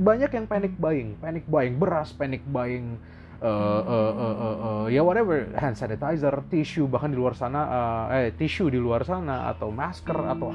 Banyak 0.00 0.32
yang 0.32 0.48
panic 0.48 0.72
buying, 0.80 1.16
panic 1.20 1.44
buying 1.48 1.76
beras, 1.76 2.12
panic 2.12 2.40
buying 2.48 2.96
uh, 3.40 3.82
uh, 3.82 4.12
uh, 4.14 4.36
uh, 4.40 4.84
ya 4.88 5.00
whatever. 5.00 5.48
Hand 5.56 5.76
sanitizer, 5.76 6.32
tisu 6.52 6.86
bahkan 6.86 7.10
di 7.10 7.18
luar 7.18 7.34
sana 7.34 7.60
uh, 7.66 8.04
eh 8.16 8.32
tisu 8.36 8.68
di 8.68 8.78
luar 8.78 9.02
sana 9.04 9.48
atau 9.50 9.72
masker 9.72 10.16
atau 10.16 10.52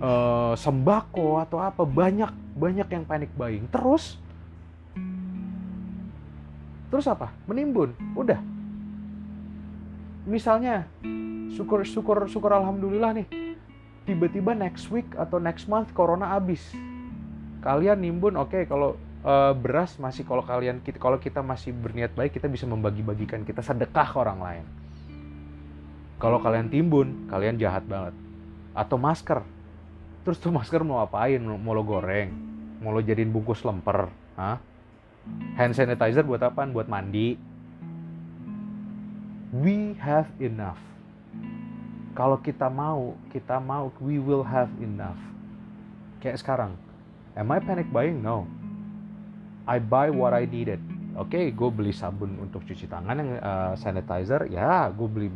uh, 0.00 0.54
sembako 0.54 1.42
atau 1.42 1.58
apa 1.58 1.82
banyak 1.82 2.30
banyak 2.56 2.88
yang 2.88 3.04
panic 3.04 3.30
buying. 3.34 3.66
Terus 3.68 4.18
terus 6.88 7.06
apa? 7.10 7.34
Menimbun. 7.50 7.94
Udah. 8.14 8.38
Misalnya 10.22 10.86
syukur 11.52 11.82
syukur 11.82 12.30
syukur 12.30 12.54
alhamdulillah 12.54 13.18
nih 13.18 13.26
tiba-tiba 14.06 14.54
next 14.54 14.90
week 14.90 15.06
atau 15.18 15.42
next 15.42 15.66
month 15.66 15.90
corona 15.94 16.34
habis. 16.34 16.62
Kalian 17.62 18.02
nimbun 18.02 18.34
oke 18.34 18.50
okay, 18.50 18.62
kalau 18.66 18.98
uh, 19.22 19.54
beras 19.54 19.96
masih 19.98 20.26
kalau 20.26 20.42
kalian 20.42 20.82
kalau 20.98 21.18
kita 21.18 21.40
masih 21.40 21.74
berniat 21.74 22.14
baik 22.14 22.36
kita 22.36 22.46
bisa 22.46 22.66
membagi-bagikan. 22.68 23.46
Kita 23.46 23.62
sedekah 23.62 24.06
ke 24.06 24.16
orang 24.18 24.40
lain. 24.42 24.64
Kalau 26.22 26.38
kalian 26.38 26.70
timbun 26.70 27.26
kalian 27.26 27.58
jahat 27.58 27.82
banget. 27.86 28.14
Atau 28.74 28.98
masker. 28.98 29.42
Terus 30.22 30.38
tuh 30.38 30.54
masker 30.54 30.86
mau 30.86 31.02
apain? 31.02 31.42
Mau 31.42 31.74
lo 31.74 31.82
goreng? 31.82 32.30
Mau 32.78 32.94
lo 32.94 33.02
jadiin 33.02 33.30
bungkus 33.30 33.66
lemper? 33.66 34.06
Hah? 34.38 34.58
hand 35.54 35.74
sanitizer 35.74 36.26
buat 36.26 36.42
apaan? 36.42 36.74
Buat 36.74 36.90
mandi. 36.90 37.38
We 39.52 39.98
have 40.00 40.30
enough. 40.40 40.80
Kalau 42.12 42.40
kita 42.40 42.68
mau, 42.68 43.16
kita 43.32 43.60
mau, 43.60 43.88
we 44.00 44.20
will 44.20 44.44
have 44.44 44.68
enough. 44.80 45.16
Kayak 46.20 46.40
sekarang, 46.40 46.72
am 47.36 47.52
I 47.52 47.60
panic 47.60 47.88
buying? 47.88 48.20
No. 48.20 48.48
I 49.66 49.78
buy 49.78 50.10
what 50.10 50.34
I 50.34 50.48
needed. 50.48 50.82
Oke, 51.12 51.36
okay, 51.36 51.44
gue 51.52 51.68
beli 51.68 51.92
sabun 51.92 52.40
untuk 52.40 52.64
cuci 52.64 52.88
tangan 52.88 53.14
yang 53.20 53.30
uh, 53.38 53.74
sanitizer, 53.76 54.48
ya. 54.48 54.88
Gue 54.90 55.06
beli 55.06 55.28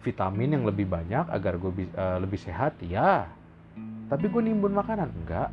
vitamin 0.00 0.54
yang 0.54 0.64
lebih 0.64 0.86
banyak 0.86 1.26
agar 1.28 1.58
gue 1.58 1.90
uh, 1.98 2.18
lebih 2.22 2.38
sehat, 2.38 2.78
ya. 2.86 3.26
Tapi 4.06 4.30
gue 4.30 4.42
nimbun 4.42 4.70
makanan, 4.70 5.10
enggak. 5.10 5.50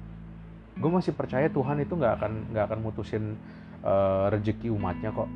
Gue 0.77 0.89
masih 0.93 1.11
percaya 1.17 1.49
Tuhan 1.49 1.81
itu 1.81 1.93
nggak 1.97 2.13
akan 2.21 2.31
nggak 2.53 2.65
akan 2.69 2.79
mutusin 2.85 3.23
uh, 3.81 4.29
rezeki 4.29 4.69
umatnya 4.69 5.09
kok, 5.09 5.29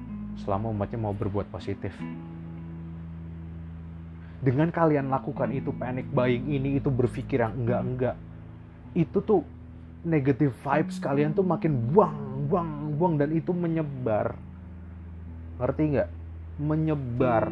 selama 0.45 0.69
umatnya 0.69 1.01
mau 1.01 1.13
berbuat 1.17 1.49
positif 1.49 1.97
dengan 4.37 4.69
kalian 4.69 5.09
lakukan 5.09 5.49
itu 5.49 5.73
panic 5.73 6.05
buying 6.13 6.45
ini 6.45 6.77
itu 6.77 6.93
berpikir 6.93 7.41
yang 7.41 7.57
enggak 7.57 7.81
enggak 7.81 8.15
itu 8.93 9.17
tuh 9.21 9.41
negative 10.05 10.53
vibes 10.61 11.01
kalian 11.01 11.33
tuh 11.33 11.41
makin 11.41 11.73
buang 11.89 12.13
buang 12.47 12.95
buang 12.95 13.13
dan 13.19 13.35
itu 13.35 13.51
menyebar. 13.51 14.39
Ngerti 15.59 15.83
nggak? 15.93 16.09
Menyebar 16.57 17.45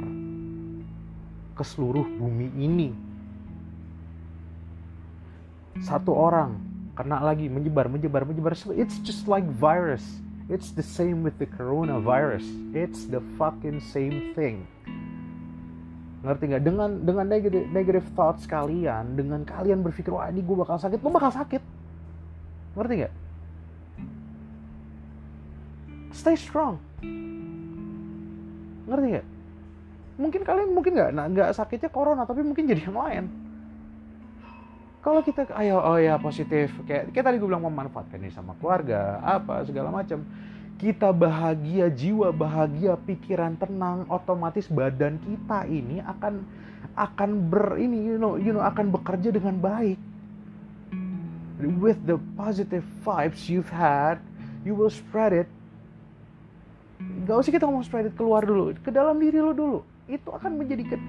ke 1.56 1.64
seluruh 1.64 2.08
bumi 2.08 2.48
ini. 2.56 2.90
Satu 5.84 6.16
orang 6.16 6.56
kena 6.96 7.20
lagi 7.20 7.52
menyebar 7.52 7.92
menyebar 7.92 8.24
menyebar. 8.24 8.56
It's 8.72 8.98
just 9.04 9.28
like 9.28 9.44
virus. 9.60 10.04
It's 10.48 10.72
the 10.72 10.86
same 10.86 11.26
with 11.26 11.36
the 11.42 11.50
coronavirus. 11.50 12.46
It's 12.72 13.04
the 13.10 13.20
fucking 13.36 13.84
same 13.84 14.32
thing. 14.32 14.64
Ngerti 16.24 16.56
nggak? 16.56 16.64
Dengan 16.64 16.90
dengan 17.04 17.26
negative, 17.28 17.68
negative 17.70 18.08
thoughts 18.16 18.48
kalian 18.48 19.20
dengan 19.20 19.44
kalian 19.44 19.84
berpikir 19.84 20.16
wah 20.16 20.32
ini 20.32 20.40
gue 20.40 20.56
bakal 20.56 20.80
sakit. 20.80 21.04
Lo 21.04 21.12
bakal 21.12 21.36
sakit. 21.36 21.62
Ngerti 22.80 22.94
nggak 23.04 23.25
stay 26.16 26.40
strong 26.40 26.80
ngerti 28.88 29.08
nggak 29.20 29.28
mungkin 30.16 30.42
kalian 30.48 30.70
mungkin 30.72 30.92
nggak 30.96 31.12
nah, 31.12 31.28
nggak 31.28 31.52
sakitnya 31.52 31.92
corona 31.92 32.24
tapi 32.24 32.40
mungkin 32.40 32.72
jadi 32.72 32.88
yang 32.88 32.96
lain 32.96 33.26
kalau 35.04 35.20
kita 35.22 35.52
ayo 35.60 35.84
oh 35.84 36.00
ya 36.00 36.16
positif 36.16 36.72
kayak 36.88 37.12
kayak 37.12 37.26
tadi 37.28 37.36
gue 37.38 37.46
bilang 37.46 37.68
memanfaatkan 37.68 38.24
ini 38.24 38.32
sama 38.32 38.56
keluarga 38.58 39.20
apa 39.22 39.68
segala 39.68 39.92
macam 39.92 40.24
kita 40.76 41.16
bahagia, 41.16 41.88
jiwa 41.88 42.36
bahagia, 42.36 43.00
pikiran 43.00 43.56
tenang, 43.56 44.04
otomatis 44.12 44.68
badan 44.68 45.16
kita 45.24 45.64
ini 45.72 46.04
akan 46.04 46.44
akan 46.96 47.30
ber 47.48 47.80
ini 47.80 48.12
you 48.12 48.20
know 48.20 48.36
you 48.36 48.52
know 48.52 48.64
akan 48.64 48.92
bekerja 48.92 49.32
dengan 49.32 49.56
baik. 49.60 50.00
With 51.80 52.04
the 52.04 52.20
positive 52.36 52.84
vibes 53.08 53.48
you've 53.48 53.72
had, 53.72 54.20
you 54.68 54.76
will 54.76 54.92
spread 54.92 55.32
it. 55.32 55.48
Gak 57.26 57.42
usah 57.42 57.52
kita 57.52 57.66
ngomong 57.66 57.82
spread 57.82 58.14
it 58.14 58.16
keluar 58.16 58.46
dulu, 58.46 58.78
ke 58.78 58.94
dalam 58.94 59.18
diri 59.18 59.42
lo 59.42 59.52
dulu. 59.52 59.80
Itu 60.06 60.30
akan 60.30 60.62
menjadikan 60.62 61.02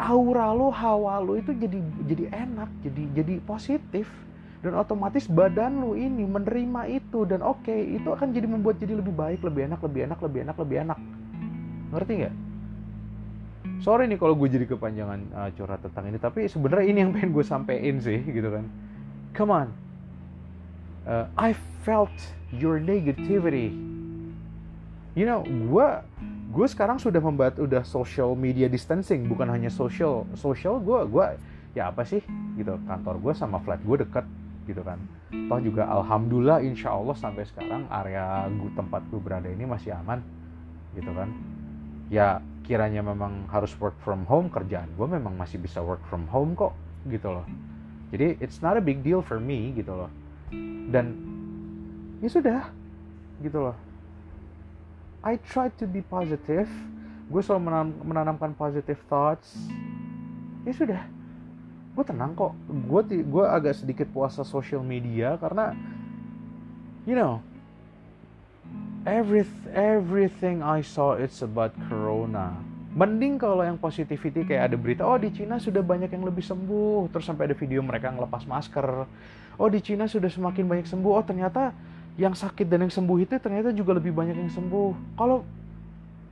aura 0.00 0.56
lo, 0.56 0.72
hawa 0.72 1.20
lo 1.20 1.36
itu 1.36 1.52
jadi 1.52 1.76
jadi 2.08 2.24
enak, 2.32 2.70
jadi 2.80 3.02
jadi 3.20 3.34
positif. 3.44 4.08
Dan 4.58 4.74
otomatis 4.74 5.30
badan 5.30 5.78
lu 5.78 5.94
ini 5.94 6.26
menerima 6.26 6.90
itu. 6.90 7.22
Dan 7.28 7.46
oke 7.46 7.62
okay, 7.62 7.94
itu 7.94 8.10
akan 8.10 8.34
jadi 8.34 8.48
membuat 8.50 8.82
jadi 8.82 8.98
lebih 8.98 9.14
baik 9.14 9.44
lebih 9.46 9.70
enak 9.70 9.78
lebih 9.86 10.10
enak 10.10 10.18
lebih 10.18 10.40
enak 10.48 10.56
lebih 10.58 10.76
enak. 10.82 10.98
Ngerti 11.94 12.12
nggak? 12.24 12.34
Sorry 13.78 14.10
nih 14.10 14.18
kalau 14.18 14.34
gue 14.34 14.50
jadi 14.50 14.66
kepanjangan 14.66 15.20
uh, 15.30 15.50
curhat 15.54 15.78
tentang 15.86 16.10
ini. 16.10 16.18
Tapi 16.18 16.50
sebenarnya 16.50 16.86
ini 16.90 16.98
yang 17.06 17.14
pengen 17.14 17.30
gue 17.30 17.44
sampein 17.46 18.02
sih 18.02 18.18
gitu 18.26 18.50
kan. 18.50 18.66
Come 19.38 19.54
on. 19.54 19.68
Uh, 21.06 21.30
I 21.38 21.54
felt 21.86 22.10
your 22.50 22.82
negativity 22.82 23.70
you 25.18 25.26
know 25.26 25.42
gue 25.42 25.88
gue 26.54 26.66
sekarang 26.70 27.02
sudah 27.02 27.18
membuat 27.18 27.58
udah 27.58 27.82
social 27.82 28.38
media 28.38 28.70
distancing. 28.70 29.26
Bukan 29.26 29.50
hanya 29.50 29.66
social 29.66 30.22
social 30.38 30.78
gue 30.78 31.10
gue 31.10 31.26
ya 31.74 31.90
apa 31.90 32.06
sih 32.06 32.22
gitu. 32.54 32.78
Kantor 32.86 33.18
gue 33.18 33.32
sama 33.34 33.58
flat 33.66 33.82
gue 33.82 34.06
deket 34.06 34.22
gitu 34.70 34.86
kan. 34.86 35.02
Toh 35.50 35.58
juga 35.58 35.90
alhamdulillah 35.90 36.62
insya 36.62 36.94
Allah 36.94 37.18
sampai 37.18 37.42
sekarang 37.50 37.90
area 37.90 38.46
gue 38.46 38.70
tempat 38.78 39.02
gue 39.10 39.18
berada 39.18 39.50
ini 39.50 39.66
masih 39.66 39.90
aman 39.98 40.22
gitu 40.94 41.10
kan. 41.10 41.34
Ya 42.08 42.38
kiranya 42.62 43.02
memang 43.02 43.50
harus 43.50 43.74
work 43.82 43.98
from 44.06 44.22
home 44.30 44.46
kerjaan 44.46 44.86
gue 44.94 45.08
memang 45.08 45.34
masih 45.34 45.58
bisa 45.58 45.82
work 45.82 46.00
from 46.06 46.30
home 46.30 46.54
kok 46.54 46.78
gitu 47.10 47.34
loh. 47.34 47.46
Jadi 48.14 48.38
it's 48.38 48.62
not 48.62 48.78
a 48.78 48.82
big 48.84 49.02
deal 49.02 49.20
for 49.20 49.42
me 49.42 49.74
gitu 49.74 49.92
loh. 49.92 50.10
Dan 50.88 51.12
ya 52.24 52.30
sudah 52.30 52.70
gitu 53.42 53.66
loh 53.66 53.87
I 55.22 55.36
try 55.50 55.68
to 55.82 55.84
be 55.84 55.98
positive. 56.06 56.70
Gue 57.28 57.42
selalu 57.42 57.62
menanam, 57.68 57.90
menanamkan 58.06 58.50
positive 58.54 58.98
thoughts. 59.10 59.58
Ya 60.62 60.72
sudah. 60.72 61.02
Gue 61.98 62.04
tenang 62.06 62.38
kok. 62.38 62.54
Gue 62.86 63.02
gue 63.26 63.44
agak 63.44 63.82
sedikit 63.82 64.06
puasa 64.14 64.46
social 64.46 64.80
media 64.86 65.34
karena 65.42 65.74
you 67.02 67.18
know 67.18 67.42
every 69.02 69.42
everything 69.74 70.62
I 70.62 70.86
saw 70.86 71.18
it's 71.18 71.42
about 71.42 71.74
corona. 71.90 72.54
Mending 72.94 73.36
kalau 73.36 73.66
yang 73.66 73.76
positivity 73.76 74.46
kayak 74.46 74.72
ada 74.72 74.76
berita 74.80 75.02
oh 75.04 75.20
di 75.20 75.28
Cina 75.34 75.60
sudah 75.60 75.82
banyak 75.82 76.14
yang 76.14 76.24
lebih 76.24 76.46
sembuh. 76.46 77.10
Terus 77.10 77.26
sampai 77.26 77.50
ada 77.50 77.56
video 77.58 77.82
mereka 77.82 78.14
ngelepas 78.14 78.46
masker. 78.46 78.86
Oh 79.58 79.68
di 79.68 79.82
Cina 79.82 80.06
sudah 80.06 80.30
semakin 80.30 80.64
banyak 80.64 80.86
sembuh. 80.86 81.12
Oh 81.12 81.24
ternyata 81.26 81.74
yang 82.18 82.34
sakit 82.34 82.66
dan 82.66 82.84
yang 82.84 82.92
sembuh 82.92 83.18
itu 83.22 83.38
ternyata 83.38 83.70
juga 83.70 83.94
lebih 83.94 84.10
banyak 84.10 84.34
yang 84.34 84.50
sembuh 84.50 85.14
kalau 85.14 85.46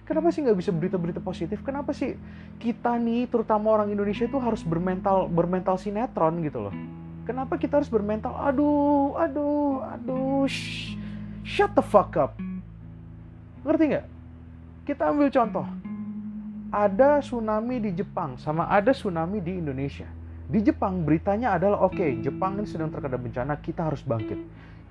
Kenapa 0.06 0.30
sih 0.30 0.38
nggak 0.38 0.58
bisa 0.62 0.70
berita-berita 0.70 1.18
positif? 1.18 1.66
Kenapa 1.66 1.90
sih 1.90 2.14
kita 2.62 2.94
nih, 2.94 3.26
terutama 3.26 3.74
orang 3.74 3.90
Indonesia 3.90 4.22
itu 4.22 4.38
harus 4.38 4.62
bermental 4.62 5.26
bermental 5.26 5.74
sinetron 5.82 6.46
gitu 6.46 6.70
loh? 6.70 6.74
Kenapa 7.26 7.58
kita 7.58 7.82
harus 7.82 7.90
bermental? 7.90 8.30
Aduh, 8.38 9.18
aduh, 9.18 9.82
aduh, 9.82 10.46
shh, 10.46 10.94
shut 11.42 11.74
the 11.74 11.82
fuck 11.82 12.14
up. 12.14 12.38
Ngerti 13.66 13.98
nggak? 13.98 14.06
Kita 14.86 15.10
ambil 15.10 15.26
contoh. 15.26 15.66
Ada 16.70 17.18
tsunami 17.18 17.82
di 17.82 17.90
Jepang 17.90 18.38
sama 18.38 18.70
ada 18.70 18.94
tsunami 18.94 19.42
di 19.42 19.58
Indonesia. 19.58 20.06
Di 20.46 20.62
Jepang 20.62 21.02
beritanya 21.02 21.58
adalah 21.58 21.82
oke, 21.82 21.98
okay, 21.98 22.22
Jepang 22.22 22.62
ini 22.62 22.70
sedang 22.70 22.94
terkena 22.94 23.18
bencana, 23.18 23.58
kita 23.58 23.90
harus 23.90 24.06
bangkit 24.06 24.38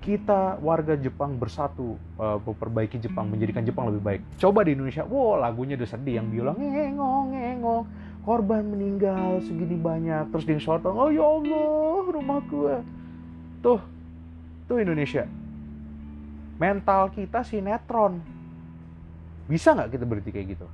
kita 0.06 0.62
warga 0.62 0.94
Jepang 0.94 1.34
bersatu 1.34 1.98
uh, 2.14 2.38
memperbaiki 2.38 3.02
Jepang, 3.02 3.26
menjadikan 3.26 3.66
Jepang 3.66 3.90
lebih 3.90 4.06
baik. 4.06 4.20
Coba 4.38 4.62
di 4.62 4.78
Indonesia, 4.78 5.02
wow 5.02 5.34
lagunya 5.34 5.74
udah 5.74 5.90
sedih 5.90 6.22
yang 6.22 6.30
bilang 6.30 6.54
ngengong 6.54 7.34
ngengong 7.34 7.84
korban 8.22 8.62
meninggal 8.62 9.42
segini 9.42 9.74
banyak. 9.74 10.30
Terus 10.30 10.46
di 10.46 10.62
short 10.62 10.86
oh 10.86 11.10
ya 11.10 11.26
Allah 11.26 12.06
rumah 12.06 12.38
gue 12.46 12.86
tuh 13.66 13.82
tuh 14.70 14.78
Indonesia. 14.78 15.26
Mental 16.62 17.10
kita 17.10 17.42
sinetron. 17.42 18.22
Bisa 19.50 19.74
nggak 19.74 19.90
kita 19.90 20.04
berhenti 20.06 20.30
kayak 20.30 20.46
gitu? 20.54 20.66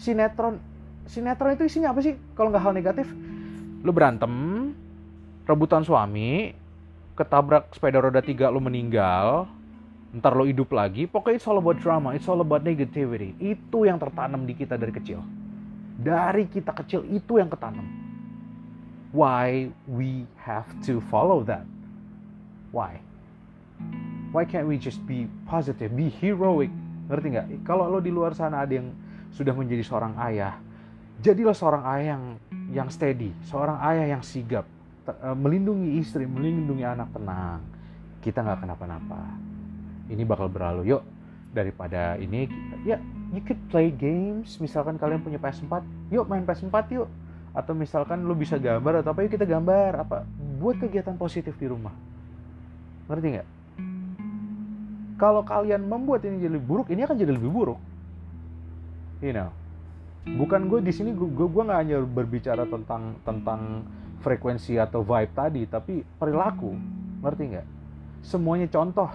Sinetron 0.00 0.56
sinetron 1.04 1.60
itu 1.60 1.68
isinya 1.68 1.92
apa 1.92 2.00
sih? 2.00 2.16
Kalau 2.32 2.48
nggak 2.48 2.64
hal 2.64 2.72
negatif 2.72 3.04
lu 3.84 3.92
berantem 3.92 4.32
rebutan 5.44 5.84
suami 5.84 6.56
ketabrak 7.14 7.70
sepeda 7.74 8.02
roda 8.02 8.20
tiga 8.20 8.50
lo 8.50 8.58
meninggal, 8.58 9.46
ntar 10.14 10.34
lo 10.34 10.46
hidup 10.46 10.70
lagi, 10.74 11.06
pokoknya 11.06 11.38
it's 11.38 11.46
all 11.46 11.58
about 11.58 11.78
drama, 11.78 12.14
it's 12.14 12.26
all 12.26 12.42
about 12.42 12.62
negativity. 12.66 13.34
Itu 13.38 13.86
yang 13.86 13.98
tertanam 13.98 14.46
di 14.46 14.54
kita 14.54 14.74
dari 14.74 14.90
kecil. 14.90 15.22
Dari 15.98 16.50
kita 16.50 16.74
kecil 16.74 17.06
itu 17.10 17.38
yang 17.38 17.50
ketanam. 17.50 17.86
Why 19.14 19.70
we 19.86 20.26
have 20.42 20.66
to 20.90 20.98
follow 21.06 21.46
that? 21.46 21.62
Why? 22.74 22.98
Why 24.34 24.42
can't 24.42 24.66
we 24.66 24.74
just 24.74 24.98
be 25.06 25.30
positive, 25.46 25.94
be 25.94 26.10
heroic, 26.10 26.74
ngerti 27.08 27.26
nggak 27.36 27.46
kalau 27.68 27.88
lo 27.88 28.00
di 28.00 28.08
luar 28.08 28.32
sana 28.32 28.64
ada 28.64 28.80
yang 28.80 28.88
sudah 29.34 29.52
menjadi 29.52 29.84
seorang 29.84 30.16
ayah 30.24 30.56
jadilah 31.20 31.52
seorang 31.52 31.84
ayah 31.96 32.16
yang 32.16 32.24
yang 32.72 32.88
steady 32.88 33.30
seorang 33.44 33.76
ayah 33.92 34.16
yang 34.16 34.22
sigap 34.24 34.64
melindungi 35.36 36.00
istri 36.00 36.24
melindungi 36.24 36.84
anak 36.84 37.12
tenang. 37.12 37.60
Kita 38.24 38.40
nggak 38.40 38.64
kenapa-napa. 38.64 39.20
Ini 40.08 40.22
bakal 40.24 40.48
berlalu. 40.48 40.88
Yuk 40.96 41.02
daripada 41.54 42.18
ini 42.18 42.50
ya 42.82 42.98
you 43.36 43.44
could 43.44 43.60
play 43.68 43.92
games. 43.92 44.56
Misalkan 44.58 44.96
kalian 44.96 45.20
punya 45.20 45.36
PS4 45.36 45.84
yuk 46.08 46.24
main 46.28 46.44
PS4 46.48 46.76
yuk. 46.96 47.08
Atau 47.54 47.76
misalkan 47.76 48.26
lo 48.26 48.34
bisa 48.34 48.56
gambar 48.56 49.04
atau 49.04 49.12
apa 49.12 49.20
yuk 49.28 49.36
kita 49.36 49.44
gambar. 49.44 50.08
Apa 50.08 50.24
buat 50.60 50.80
kegiatan 50.80 51.16
positif 51.20 51.52
di 51.60 51.68
rumah. 51.68 51.92
Ngerti 53.12 53.26
nggak? 53.36 53.48
Kalau 55.20 55.46
kalian 55.46 55.86
membuat 55.86 56.26
ini 56.26 56.42
jadi 56.42 56.58
lebih 56.58 56.66
buruk 56.66 56.86
ini 56.90 57.04
akan 57.04 57.16
jadi 57.16 57.32
lebih 57.36 57.50
buruk. 57.52 57.80
You 59.20 59.36
know. 59.36 59.52
Bukan 60.24 60.72
gue 60.72 60.80
di 60.80 60.88
sini 60.88 61.12
gue 61.12 61.28
gue 61.28 61.62
nggak 61.68 61.80
hanya 61.84 62.00
berbicara 62.00 62.64
tentang 62.64 63.20
tentang 63.28 63.84
frekuensi 64.24 64.80
atau 64.80 65.04
vibe 65.04 65.32
tadi 65.36 65.62
tapi 65.68 66.00
perilaku 66.16 66.72
ngerti 67.20 67.42
nggak? 67.52 67.66
Semuanya 68.24 68.64
contoh. 68.72 69.12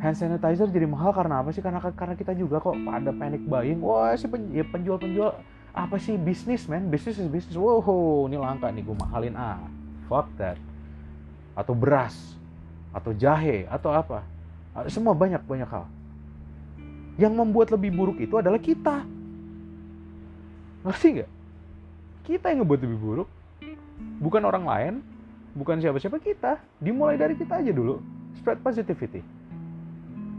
Hand 0.00 0.16
sanitizer 0.16 0.68
jadi 0.72 0.88
mahal 0.88 1.12
karena 1.12 1.44
apa 1.44 1.52
sih? 1.52 1.60
Karena 1.60 1.80
karena 1.80 2.16
kita 2.16 2.32
juga 2.32 2.60
kok 2.60 2.76
pada 2.84 3.12
panic 3.12 3.44
buying 3.44 3.84
wah 3.84 4.16
si 4.16 4.28
pen, 4.28 4.48
ya 4.52 4.64
penjual 4.64 4.96
penjual 4.96 5.36
apa 5.76 6.00
sih 6.00 6.16
bisnis 6.16 6.64
man? 6.64 6.88
Bisnis 6.88 7.20
is 7.20 7.28
bisnis. 7.28 7.56
Wow 7.56 8.24
ini 8.28 8.40
langka 8.40 8.72
nih 8.72 8.80
gue 8.80 8.96
mahalin 8.96 9.36
ah 9.36 9.60
fuck 10.08 10.28
that. 10.40 10.56
Atau 11.52 11.76
beras 11.76 12.36
atau 12.96 13.12
jahe 13.12 13.68
atau 13.68 13.92
apa. 13.92 14.24
Semua 14.88 15.12
banyak 15.12 15.44
banyak 15.44 15.68
hal. 15.68 15.84
Yang 17.16 17.32
membuat 17.32 17.68
lebih 17.72 17.92
buruk 17.92 18.20
itu 18.20 18.36
adalah 18.36 18.60
kita. 18.60 19.04
Ngerti 20.84 21.06
nggak? 21.20 21.30
Kita 22.28 22.52
yang 22.52 22.64
ngebuat 22.64 22.80
lebih 22.84 22.98
buruk 23.00 23.28
bukan 24.20 24.42
orang 24.44 24.64
lain 24.64 24.94
bukan 25.56 25.80
siapa-siapa 25.80 26.20
kita. 26.20 26.60
Dimulai 26.78 27.16
dari 27.16 27.34
kita 27.34 27.64
aja 27.64 27.72
dulu. 27.72 27.98
Spread 28.36 28.60
positivity. 28.60 29.24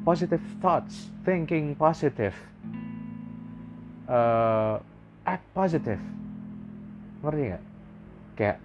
Positive 0.06 0.44
thoughts 0.62 1.10
thinking 1.26 1.74
positive. 1.76 2.38
Uh, 4.08 4.80
act 5.28 5.44
positive. 5.52 6.00
Ngerti 7.26 7.42
nggak? 7.52 7.64
Kayak 8.38 8.58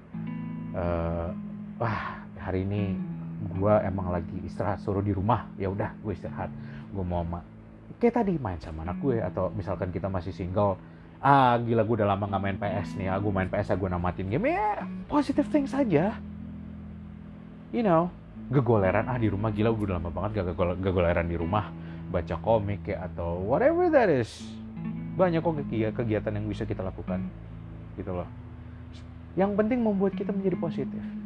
uh, 0.76 1.34
wah 1.80 2.22
hari 2.38 2.62
ini 2.68 2.94
gue 3.42 3.74
emang 3.82 4.14
lagi 4.14 4.38
istirahat 4.46 4.78
suruh 4.84 5.02
di 5.02 5.10
rumah. 5.10 5.50
Ya 5.58 5.72
udah 5.72 5.96
gue 5.98 6.12
istirahat. 6.14 6.52
Gue 6.92 7.02
mau 7.02 7.26
ma 7.26 7.42
kayak 7.98 8.22
tadi 8.22 8.38
main 8.38 8.60
sama 8.62 8.86
anak 8.86 9.02
gue. 9.02 9.18
Atau 9.18 9.50
misalkan 9.56 9.90
kita 9.90 10.06
masih 10.06 10.30
single 10.30 10.78
ah 11.22 11.54
gila 11.62 11.86
gue 11.86 12.02
udah 12.02 12.08
lama 12.12 12.26
nggak 12.26 12.42
main 12.42 12.58
PS 12.58 12.98
nih 12.98 13.06
ah, 13.06 13.22
main 13.22 13.46
PS 13.46 13.78
gue 13.78 13.88
namatin 13.88 14.26
game. 14.26 14.50
Ya 14.50 14.82
positive 15.06 15.46
thing 15.48 15.70
saja 15.70 16.18
you 17.70 17.80
know 17.80 18.10
gegoleran 18.50 19.08
ah 19.08 19.16
di 19.16 19.30
rumah 19.30 19.54
gila 19.54 19.70
gue 19.72 19.86
udah 19.88 19.96
lama 20.02 20.10
banget 20.10 20.42
gak 20.42 20.58
gegoleran 20.82 21.30
di 21.30 21.38
rumah. 21.38 21.70
Baca 22.12 22.36
komik 22.42 22.84
ya 22.84 23.08
atau 23.08 23.40
whatever 23.46 23.88
that 23.88 24.10
is. 24.10 24.42
Banyak 25.16 25.40
kok 25.40 25.64
kegiatan 25.96 26.32
yang 26.34 26.44
bisa 26.50 26.68
kita 26.68 26.84
lakukan. 26.84 27.24
Gitu 27.96 28.12
loh. 28.12 28.28
Yang 29.38 29.56
penting 29.56 29.80
membuat 29.80 30.12
kita 30.12 30.28
menjadi 30.28 30.60
positif 30.60 31.21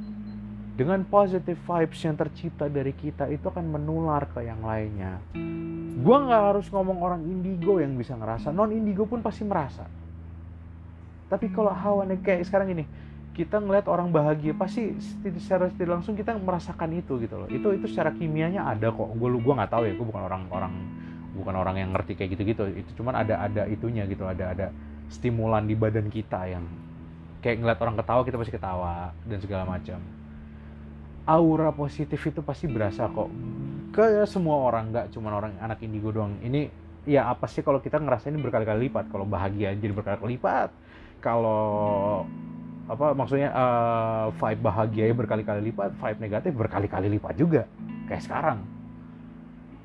dengan 0.76 1.00
positive 1.08 1.56
vibes 1.56 2.00
yang 2.04 2.20
tercipta 2.20 2.68
dari 2.68 2.92
kita 2.92 3.32
itu 3.32 3.48
akan 3.48 3.64
menular 3.64 4.28
ke 4.28 4.44
yang 4.44 4.60
lainnya. 4.60 5.16
Gua 5.96 6.20
nggak 6.20 6.42
harus 6.52 6.68
ngomong 6.68 7.00
orang 7.00 7.24
indigo 7.24 7.80
yang 7.80 7.96
bisa 7.96 8.12
ngerasa. 8.12 8.52
Non 8.52 8.68
indigo 8.68 9.08
pun 9.08 9.24
pasti 9.24 9.48
merasa. 9.48 9.88
Tapi 11.32 11.48
kalau 11.48 11.72
hawa 11.72 12.04
kayak 12.20 12.44
sekarang 12.44 12.76
ini 12.76 12.84
kita 13.32 13.56
ngeliat 13.56 13.88
orang 13.88 14.12
bahagia 14.12 14.52
pasti 14.52 14.96
secara 15.40 15.72
tidak 15.72 16.00
langsung 16.00 16.12
kita 16.12 16.36
merasakan 16.36 16.92
itu 16.92 17.16
gitu 17.24 17.40
loh. 17.40 17.48
Itu 17.48 17.72
itu 17.72 17.88
secara 17.88 18.12
kimianya 18.12 18.68
ada 18.68 18.92
kok. 18.92 19.08
Gue 19.16 19.32
lu 19.32 19.40
gue 19.40 19.56
nggak 19.56 19.72
tahu 19.72 19.88
ya 19.88 19.96
gue 19.96 20.06
bukan 20.06 20.22
orang 20.28 20.44
orang 20.52 20.72
bukan 21.36 21.54
orang 21.56 21.76
yang 21.80 21.90
ngerti 21.96 22.20
kayak 22.20 22.36
gitu-gitu. 22.36 22.84
Itu 22.84 23.00
cuman 23.00 23.24
ada 23.24 23.40
ada 23.40 23.64
itunya 23.64 24.04
gitu 24.04 24.28
ada 24.28 24.52
ada 24.52 24.68
stimulan 25.08 25.64
di 25.64 25.72
badan 25.72 26.12
kita 26.12 26.52
yang 26.52 26.68
kayak 27.40 27.64
ngeliat 27.64 27.80
orang 27.80 27.96
ketawa 27.96 28.20
kita 28.28 28.36
pasti 28.36 28.52
ketawa 28.52 28.94
dan 29.24 29.38
segala 29.40 29.64
macam 29.64 30.25
aura 31.26 31.74
positif 31.74 32.22
itu 32.22 32.40
pasti 32.40 32.70
berasa 32.70 33.10
kok. 33.10 33.28
Ke 33.90 34.22
semua 34.30 34.62
orang 34.62 34.94
nggak 34.94 35.06
cuma 35.10 35.34
orang 35.34 35.58
anak 35.58 35.82
indigo 35.82 36.14
doang. 36.14 36.38
Ini 36.38 36.70
ya 37.02 37.26
apa 37.26 37.50
sih 37.50 37.66
kalau 37.66 37.82
kita 37.82 37.98
ngerasain 37.98 38.30
ini 38.30 38.40
berkali-kali 38.40 38.86
lipat? 38.86 39.10
Kalau 39.10 39.26
bahagia 39.26 39.74
jadi 39.74 39.90
berkali-kali 39.90 40.38
lipat. 40.38 40.70
Kalau 41.18 42.22
apa 42.86 43.18
maksudnya 43.18 43.50
uh, 43.50 44.30
vibe 44.30 44.62
bahagia 44.62 45.10
berkali-kali 45.10 45.74
lipat 45.74 45.90
vibe 45.98 46.18
negatif 46.22 46.52
berkali-kali 46.54 47.10
lipat 47.18 47.34
juga. 47.34 47.62
Kayak 48.06 48.22
sekarang. 48.22 48.58